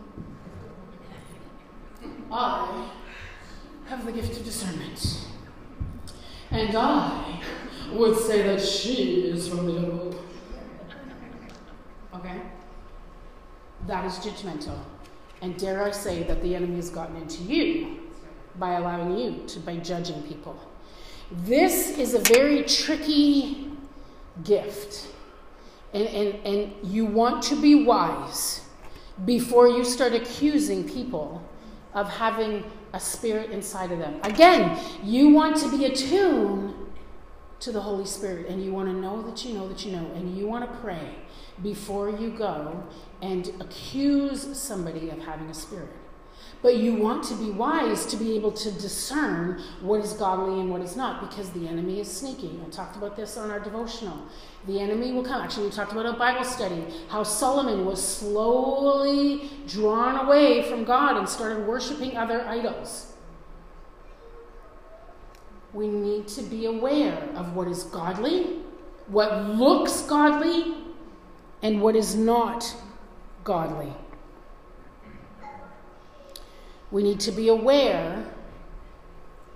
I 2.30 2.90
have 3.86 4.04
the 4.04 4.12
gift 4.12 4.36
of 4.36 4.44
discernment. 4.44 5.26
And 6.50 6.76
I 6.76 7.40
would 7.92 8.18
say 8.18 8.42
that 8.42 8.60
she 8.60 9.22
is 9.22 9.48
from 9.48 9.66
the 9.66 9.80
devil. 9.80 10.24
Okay? 12.14 12.40
That 13.86 14.04
is 14.04 14.14
judgmental. 14.14 14.78
And 15.42 15.56
dare 15.58 15.84
I 15.84 15.90
say 15.90 16.22
that 16.24 16.42
the 16.42 16.54
enemy 16.54 16.76
has 16.76 16.90
gotten 16.90 17.16
into 17.16 17.42
you 17.42 18.00
by 18.58 18.72
allowing 18.72 19.18
you 19.18 19.46
to, 19.48 19.60
by 19.60 19.76
judging 19.76 20.22
people. 20.22 20.58
This 21.30 21.98
is 21.98 22.14
a 22.14 22.20
very 22.20 22.62
tricky 22.62 23.70
gift. 24.44 25.08
And, 25.92 26.06
and, 26.08 26.46
and 26.46 26.72
you 26.82 27.04
want 27.04 27.42
to 27.44 27.60
be 27.60 27.84
wise 27.84 28.60
before 29.24 29.68
you 29.68 29.84
start 29.84 30.12
accusing 30.12 30.88
people 30.88 31.42
of 31.94 32.08
having 32.08 32.64
a 32.92 33.00
spirit 33.00 33.50
inside 33.50 33.90
of 33.90 33.98
them. 33.98 34.20
Again, 34.22 34.78
you 35.02 35.30
want 35.30 35.56
to 35.58 35.70
be 35.70 35.86
attuned 35.86 36.74
to 37.60 37.72
the 37.72 37.80
Holy 37.80 38.04
Spirit 38.04 38.46
and 38.48 38.62
you 38.62 38.72
want 38.72 38.88
to 38.88 38.94
know 38.94 39.22
that 39.22 39.44
you 39.44 39.54
know 39.54 39.66
that 39.68 39.84
you 39.84 39.92
know, 39.92 40.10
and 40.14 40.36
you 40.36 40.46
want 40.46 40.70
to 40.70 40.78
pray 40.78 41.14
before 41.62 42.10
you 42.10 42.30
go 42.30 42.84
and 43.22 43.50
accuse 43.60 44.58
somebody 44.58 45.08
of 45.08 45.18
having 45.20 45.48
a 45.48 45.54
spirit. 45.54 45.88
But 46.62 46.76
you 46.76 46.94
want 46.94 47.22
to 47.24 47.34
be 47.34 47.50
wise 47.50 48.06
to 48.06 48.16
be 48.16 48.34
able 48.34 48.50
to 48.52 48.70
discern 48.72 49.62
what 49.80 50.00
is 50.00 50.14
godly 50.14 50.60
and 50.60 50.70
what 50.70 50.80
is 50.80 50.96
not 50.96 51.28
because 51.28 51.50
the 51.50 51.68
enemy 51.68 52.00
is 52.00 52.10
sneaky. 52.10 52.58
I 52.64 52.68
talked 52.70 52.96
about 52.96 53.14
this 53.16 53.36
on 53.36 53.50
our 53.50 53.60
devotional. 53.60 54.18
The 54.66 54.80
enemy 54.80 55.12
will 55.12 55.22
come. 55.22 55.42
Actually, 55.42 55.66
we 55.66 55.72
talked 55.72 55.92
about 55.92 56.06
a 56.06 56.14
Bible 56.14 56.44
study 56.44 56.86
how 57.08 57.22
Solomon 57.22 57.84
was 57.84 58.02
slowly 58.02 59.50
drawn 59.66 60.26
away 60.26 60.62
from 60.68 60.84
God 60.84 61.16
and 61.16 61.28
started 61.28 61.66
worshiping 61.66 62.16
other 62.16 62.46
idols. 62.46 63.12
We 65.72 65.88
need 65.88 66.26
to 66.28 66.42
be 66.42 66.64
aware 66.64 67.28
of 67.36 67.54
what 67.54 67.68
is 67.68 67.84
godly, 67.84 68.60
what 69.08 69.46
looks 69.50 70.02
godly, 70.02 70.74
and 71.62 71.82
what 71.82 71.94
is 71.94 72.14
not 72.14 72.74
godly. 73.44 73.92
We 76.90 77.02
need 77.02 77.20
to 77.20 77.32
be 77.32 77.48
aware, 77.48 78.24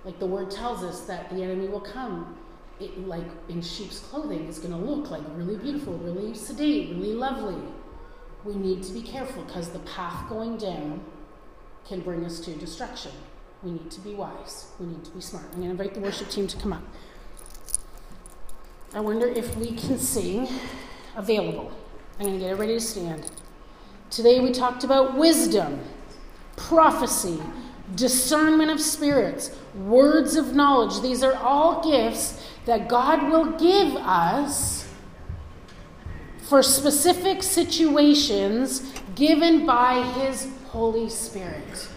like 0.03 0.19
the 0.19 0.25
word 0.25 0.51
tells 0.51 0.83
us, 0.83 1.01
that 1.01 1.29
the 1.29 1.43
enemy 1.43 1.67
will 1.67 1.81
come. 1.81 2.37
It, 2.79 3.07
like 3.07 3.25
in 3.47 3.61
sheep's 3.61 3.99
clothing, 3.99 4.47
is 4.47 4.59
going 4.59 4.71
to 4.71 4.77
look 4.77 5.11
like 5.11 5.21
really 5.35 5.55
beautiful, 5.55 5.93
really 5.99 6.33
sedate, 6.33 6.89
really 6.89 7.13
lovely. 7.13 7.61
We 8.43 8.55
need 8.55 8.83
to 8.83 8.91
be 8.91 9.01
careful 9.01 9.43
because 9.43 9.69
the 9.69 9.79
path 9.79 10.27
going 10.27 10.57
down 10.57 11.01
can 11.87 12.01
bring 12.01 12.25
us 12.25 12.39
to 12.41 12.55
destruction. 12.55 13.11
We 13.63 13.71
need 13.71 13.91
to 13.91 14.01
be 14.01 14.15
wise. 14.15 14.67
We 14.79 14.87
need 14.87 15.05
to 15.05 15.11
be 15.11 15.21
smart. 15.21 15.45
I'm 15.53 15.61
going 15.61 15.65
to 15.65 15.71
invite 15.71 15.93
the 15.93 15.99
worship 15.99 16.29
team 16.29 16.47
to 16.47 16.57
come 16.57 16.73
up. 16.73 16.83
I 18.93 18.99
wonder 18.99 19.27
if 19.27 19.55
we 19.55 19.71
can 19.73 19.99
sing 19.99 20.47
available. 21.15 21.71
I'm 22.19 22.25
going 22.25 22.39
to 22.39 22.39
get 22.39 22.51
everybody 22.51 22.79
to 22.79 22.81
stand. 22.81 23.31
Today 24.09 24.39
we 24.39 24.51
talked 24.51 24.83
about 24.83 25.15
wisdom 25.15 25.79
prophecy, 26.67 27.39
discernment 27.95 28.71
of 28.71 28.79
spirits, 28.79 29.55
words 29.75 30.35
of 30.35 30.55
knowledge. 30.55 31.01
These 31.01 31.23
are 31.23 31.35
all 31.35 31.83
gifts 31.83 32.41
that 32.65 32.87
God 32.87 33.29
will 33.29 33.57
give 33.57 33.95
us 33.95 34.87
for 36.37 36.61
specific 36.61 37.43
situations 37.43 38.93
given 39.15 39.65
by 39.65 40.03
His 40.13 40.47
Holy 40.67 41.09
Spirit. 41.09 41.87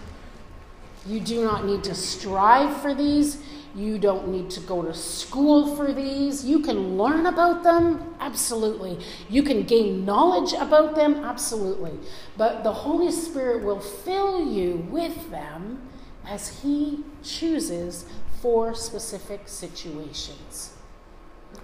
You 1.07 1.21
do 1.21 1.45
not 1.45 1.67
need 1.67 1.85
to 1.85 1.95
strive 1.95 2.81
for 2.81 2.95
these. 2.95 3.39
You 3.75 3.99
don't 3.99 4.29
need 4.29 4.51
to 4.51 4.61
go 4.61 4.83
to 4.83 4.95
school 4.95 5.75
for 5.75 5.93
these. 5.93 6.45
You 6.45 6.61
can 6.61 6.97
learn 6.97 7.27
about 7.27 7.65
them, 7.65 8.15
absolutely. 8.21 9.01
You 9.29 9.43
can 9.43 9.65
gain 9.65 10.05
knowledge 10.05 10.53
about 10.53 10.95
them, 10.95 11.25
absolutely. 11.25 11.99
But 12.37 12.63
the 12.63 12.73
Holy 12.73 13.11
Spirit 13.11 13.65
will 13.65 13.81
fill 13.81 14.53
you 14.53 14.87
with 14.91 15.31
them 15.33 15.89
as 16.25 16.63
He 16.63 17.03
chooses 17.25 18.05
for 18.41 18.75
specific 18.75 19.49
situations. 19.49 20.75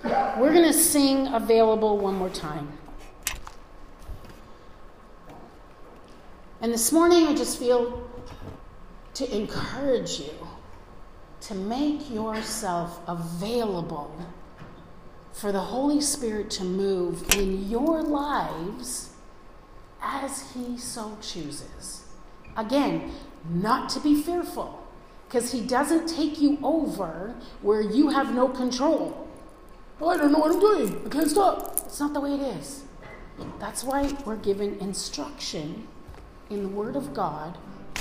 We're 0.02 0.52
going 0.52 0.66
to 0.66 0.72
sing 0.72 1.28
Available 1.28 1.98
one 1.98 2.14
more 2.14 2.28
time. 2.28 2.72
And 6.60 6.72
this 6.72 6.90
morning, 6.90 7.26
I 7.26 7.34
just 7.34 7.58
feel 7.58 8.08
to 9.14 9.36
encourage 9.36 10.20
you 10.20 10.32
to 11.50 11.56
make 11.56 12.08
yourself 12.08 13.00
available 13.08 14.16
for 15.32 15.50
the 15.50 15.58
Holy 15.58 16.00
Spirit 16.00 16.48
to 16.48 16.62
move 16.62 17.34
in 17.34 17.68
your 17.68 18.04
lives 18.04 19.10
as 20.00 20.52
He 20.52 20.78
so 20.78 21.18
chooses. 21.20 22.04
Again, 22.56 23.10
not 23.52 23.88
to 23.90 24.00
be 24.00 24.22
fearful, 24.22 24.86
because 25.26 25.50
He 25.50 25.60
doesn't 25.60 26.06
take 26.06 26.40
you 26.40 26.56
over 26.62 27.34
where 27.62 27.80
you 27.80 28.10
have 28.10 28.32
no 28.32 28.46
control. 28.46 29.26
I 30.00 30.16
don't 30.16 30.30
know 30.30 30.38
what 30.38 30.52
I'm 30.52 30.60
doing. 30.60 31.02
I 31.04 31.08
can't 31.08 31.28
stop. 31.28 31.78
It's 31.78 31.98
not 31.98 32.14
the 32.14 32.20
way 32.20 32.34
it 32.34 32.42
is. 32.58 32.84
That's 33.58 33.82
why 33.82 34.16
we're 34.24 34.36
given 34.36 34.78
instruction 34.78 35.88
in 36.48 36.62
the 36.62 36.68
Word 36.68 36.94
of 36.94 37.12
God 37.12 37.58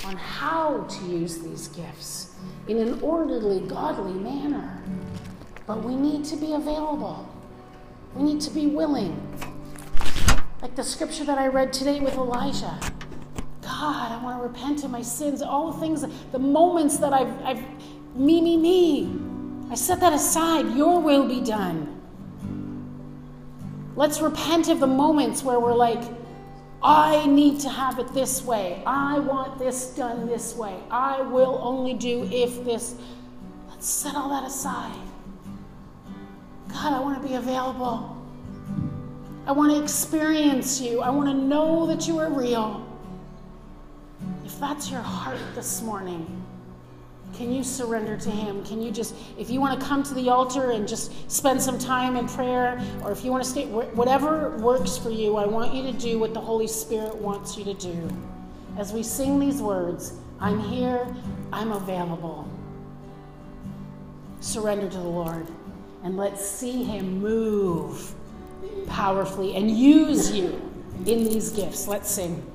on 0.09 0.17
how 0.17 0.85
to 0.89 1.05
use 1.05 1.37
these 1.37 1.67
gifts 1.67 2.33
in 2.67 2.79
an 2.79 2.99
orderly, 2.99 3.59
godly 3.67 4.13
manner. 4.13 4.81
But 5.67 5.83
we 5.83 5.95
need 5.95 6.25
to 6.25 6.35
be 6.35 6.53
available. 6.53 7.29
We 8.15 8.23
need 8.23 8.41
to 8.41 8.49
be 8.49 8.65
willing. 8.65 9.21
Like 10.63 10.75
the 10.75 10.83
scripture 10.83 11.23
that 11.25 11.37
I 11.37 11.45
read 11.45 11.71
today 11.71 11.99
with 11.99 12.15
Elijah. 12.15 12.79
God, 13.61 14.11
I 14.11 14.19
want 14.23 14.39
to 14.39 14.47
repent 14.47 14.83
of 14.83 14.89
my 14.89 15.03
sins, 15.03 15.43
all 15.43 15.71
the 15.71 15.79
things, 15.79 16.03
the 16.31 16.39
moments 16.39 16.97
that 16.97 17.13
I've, 17.13 17.41
I've 17.43 17.63
me, 18.15 18.41
me, 18.41 18.57
me. 18.57 19.15
I 19.69 19.75
set 19.75 19.99
that 19.99 20.11
aside. 20.11 20.75
Your 20.75 20.99
will 20.99 21.27
be 21.27 21.39
done. 21.39 22.01
Let's 23.95 24.21
repent 24.21 24.69
of 24.69 24.79
the 24.79 24.87
moments 24.87 25.43
where 25.43 25.59
we're 25.59 25.75
like, 25.75 26.01
I 26.81 27.25
need 27.25 27.59
to 27.61 27.69
have 27.69 27.99
it 27.99 28.13
this 28.13 28.43
way. 28.43 28.81
I 28.85 29.19
want 29.19 29.59
this 29.59 29.87
done 29.95 30.27
this 30.27 30.55
way. 30.55 30.79
I 30.89 31.21
will 31.21 31.59
only 31.61 31.93
do 31.93 32.27
if 32.31 32.63
this. 32.63 32.95
Let's 33.69 33.89
set 33.89 34.15
all 34.15 34.29
that 34.29 34.45
aside. 34.45 34.95
God, 36.69 36.93
I 36.93 36.99
want 36.99 37.21
to 37.21 37.27
be 37.27 37.35
available. 37.35 38.15
I 39.45 39.51
want 39.51 39.73
to 39.73 39.81
experience 39.81 40.79
you. 40.79 41.01
I 41.01 41.09
want 41.09 41.27
to 41.27 41.33
know 41.33 41.87
that 41.87 42.07
you 42.07 42.19
are 42.19 42.29
real. 42.29 42.85
If 44.45 44.59
that's 44.59 44.89
your 44.89 45.01
heart 45.01 45.39
this 45.55 45.81
morning, 45.81 46.38
can 47.39 47.53
you 47.53 47.63
surrender 47.63 48.17
to 48.17 48.29
Him? 48.29 48.65
Can 48.65 48.81
you 48.81 48.91
just, 48.91 49.15
if 49.37 49.49
you 49.49 49.61
want 49.61 49.79
to 49.79 49.85
come 49.85 50.03
to 50.03 50.13
the 50.13 50.27
altar 50.27 50.71
and 50.71 50.85
just 50.85 51.31
spend 51.31 51.61
some 51.61 51.79
time 51.79 52.17
in 52.17 52.27
prayer, 52.27 52.85
or 53.01 53.13
if 53.13 53.23
you 53.23 53.31
want 53.31 53.41
to 53.45 53.49
stay, 53.49 53.65
whatever 53.65 54.57
works 54.57 54.97
for 54.97 55.09
you, 55.09 55.37
I 55.37 55.45
want 55.45 55.73
you 55.73 55.83
to 55.83 55.93
do 55.93 56.19
what 56.19 56.33
the 56.33 56.41
Holy 56.41 56.67
Spirit 56.67 57.15
wants 57.15 57.57
you 57.57 57.63
to 57.63 57.73
do. 57.75 58.09
As 58.77 58.91
we 58.91 59.03
sing 59.03 59.39
these 59.39 59.61
words, 59.61 60.15
I'm 60.41 60.59
here, 60.59 61.07
I'm 61.53 61.71
available. 61.71 62.45
Surrender 64.41 64.89
to 64.89 64.97
the 64.97 65.03
Lord, 65.03 65.47
and 66.03 66.17
let's 66.17 66.45
see 66.45 66.83
Him 66.83 67.21
move 67.21 68.13
powerfully 68.87 69.55
and 69.55 69.71
use 69.71 70.29
you 70.29 70.61
in 71.05 71.23
these 71.23 71.51
gifts. 71.51 71.87
Let's 71.87 72.11
sing. 72.11 72.45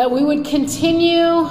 That 0.00 0.10
we 0.10 0.24
would 0.24 0.46
continue 0.46 1.46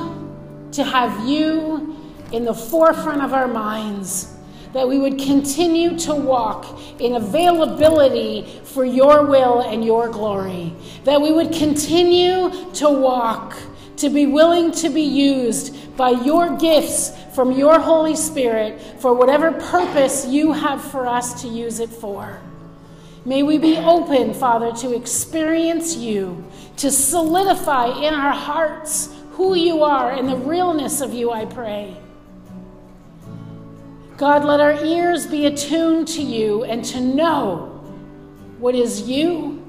to 0.72 0.84
have 0.84 1.30
you 1.30 1.96
in 2.32 2.44
the 2.46 2.54
forefront 2.54 3.22
of 3.22 3.32
our 3.32 3.48
minds, 3.48 4.36
that 4.74 4.88
we 4.88 4.98
would 4.98 5.20
continue 5.20 5.96
to 5.96 6.16
walk 6.16 6.66
in 7.00 7.14
availability 7.14 8.60
for 8.64 8.84
your 8.84 9.24
will 9.28 9.62
and 9.62 9.86
your 9.86 10.10
glory, 10.10 10.74
that 11.04 11.22
we 11.22 11.32
would 11.32 11.52
continue 11.54 12.50
to 12.74 12.90
walk, 12.90 13.56
to 13.98 14.10
be 14.10 14.26
willing 14.26 14.72
to 14.72 14.90
be 14.90 15.04
used 15.04 15.96
by 15.96 16.10
your 16.10 16.58
gifts 16.58 17.16
from 17.36 17.52
your 17.52 17.80
Holy 17.80 18.16
Spirit 18.16 18.82
for 19.00 19.14
whatever 19.14 19.52
purpose 19.52 20.26
you 20.26 20.54
have 20.54 20.84
for 20.84 21.06
us 21.06 21.40
to 21.44 21.48
use 21.48 21.80
it 21.80 21.92
for. 21.92 22.42
May 23.26 23.44
we 23.44 23.58
be 23.58 23.78
open, 23.78 24.34
Father, 24.34 24.72
to 24.78 24.96
experience 24.96 25.96
you, 25.96 26.44
to 26.78 26.90
solidify 26.90 27.88
in 27.88 28.14
our 28.14 28.32
hearts 28.32 29.14
who 29.32 29.56
you 29.56 29.84
are 29.84 30.12
and 30.12 30.28
the 30.28 30.38
realness 30.38 31.02
of 31.02 31.14
you, 31.14 31.32
I 31.32 31.46
pray. 31.46 31.98
God, 34.18 34.44
let 34.44 34.60
our 34.60 34.84
ears 34.84 35.28
be 35.28 35.46
attuned 35.46 36.08
to 36.10 36.22
you 36.22 36.64
and 36.64 36.84
to 36.86 37.00
know 37.00 37.82
what 38.58 38.76
is 38.76 39.08
you 39.08 39.64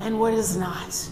and 0.00 0.18
what 0.18 0.32
is 0.32 0.56
not. 0.56 1.08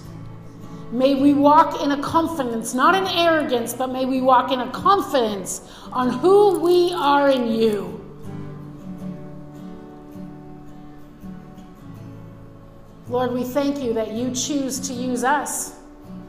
May 0.90 1.14
we 1.14 1.34
walk 1.34 1.82
in 1.82 1.92
a 1.92 2.02
confidence, 2.02 2.72
not 2.72 2.94
in 2.94 3.06
arrogance, 3.06 3.74
but 3.74 3.88
may 3.88 4.06
we 4.06 4.22
walk 4.22 4.50
in 4.52 4.60
a 4.60 4.70
confidence 4.70 5.60
on 5.92 6.08
who 6.08 6.60
we 6.60 6.94
are 6.94 7.28
in 7.28 7.52
you. 7.52 7.97
Lord, 13.08 13.32
we 13.32 13.42
thank 13.42 13.82
you 13.82 13.94
that 13.94 14.12
you 14.12 14.30
choose 14.32 14.78
to 14.80 14.92
use 14.92 15.24
us. 15.24 15.74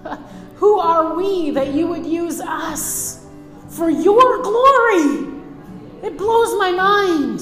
Who 0.56 0.80
are 0.80 1.16
we 1.16 1.52
that 1.52 1.74
you 1.74 1.88
would 1.88 2.06
use 2.06 2.40
us 2.40 3.26
for 3.68 3.90
your 3.90 4.42
glory? 4.42 5.28
It 6.04 6.18
blows 6.18 6.58
my 6.58 6.72
mind. 6.72 7.42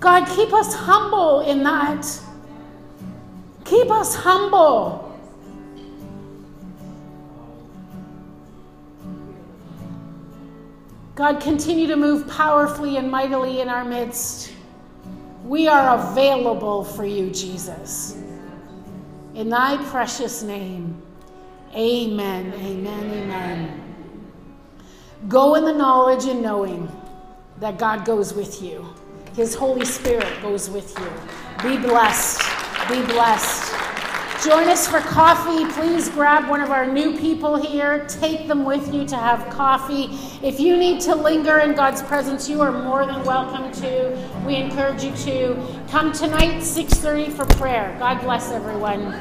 God, 0.00 0.28
keep 0.28 0.52
us 0.52 0.74
humble 0.74 1.40
in 1.40 1.62
that. 1.64 2.06
Keep 3.64 3.90
us 3.90 4.14
humble. 4.14 5.04
God, 11.14 11.40
continue 11.40 11.86
to 11.88 11.96
move 11.96 12.28
powerfully 12.28 12.96
and 12.96 13.10
mightily 13.10 13.60
in 13.60 13.68
our 13.68 13.84
midst. 13.84 14.52
We 15.48 15.66
are 15.66 15.98
available 15.98 16.84
for 16.84 17.06
you, 17.06 17.30
Jesus. 17.30 18.18
In 19.34 19.48
thy 19.48 19.82
precious 19.84 20.42
name, 20.42 21.00
amen, 21.74 22.52
amen, 22.52 23.04
amen. 23.10 23.94
Go 25.26 25.54
in 25.54 25.64
the 25.64 25.72
knowledge 25.72 26.26
and 26.26 26.42
knowing 26.42 26.92
that 27.60 27.78
God 27.78 28.04
goes 28.04 28.34
with 28.34 28.60
you, 28.60 28.94
His 29.36 29.54
Holy 29.54 29.86
Spirit 29.86 30.28
goes 30.42 30.68
with 30.68 30.94
you. 30.98 31.10
Be 31.62 31.78
blessed. 31.78 32.42
Be 32.90 33.00
blessed. 33.06 33.72
Join 34.44 34.68
us 34.68 34.86
for 34.86 35.00
coffee. 35.00 35.64
Please 35.72 36.08
grab 36.08 36.48
one 36.48 36.60
of 36.60 36.70
our 36.70 36.86
new 36.86 37.18
people 37.18 37.56
here. 37.56 38.06
Take 38.06 38.46
them 38.46 38.64
with 38.64 38.94
you 38.94 39.04
to 39.06 39.16
have 39.16 39.50
coffee. 39.50 40.10
If 40.46 40.60
you 40.60 40.76
need 40.76 41.00
to 41.02 41.16
linger 41.16 41.58
in 41.58 41.74
God's 41.74 42.02
presence, 42.02 42.48
you 42.48 42.60
are 42.60 42.70
more 42.70 43.04
than 43.04 43.24
welcome 43.24 43.72
to. 43.82 44.16
We 44.46 44.54
encourage 44.54 45.02
you 45.02 45.10
to 45.24 45.56
come 45.90 46.12
tonight 46.12 46.62
6:30 46.62 47.30
for 47.30 47.46
prayer. 47.56 47.96
God 47.98 48.20
bless 48.20 48.52
everyone. 48.52 49.12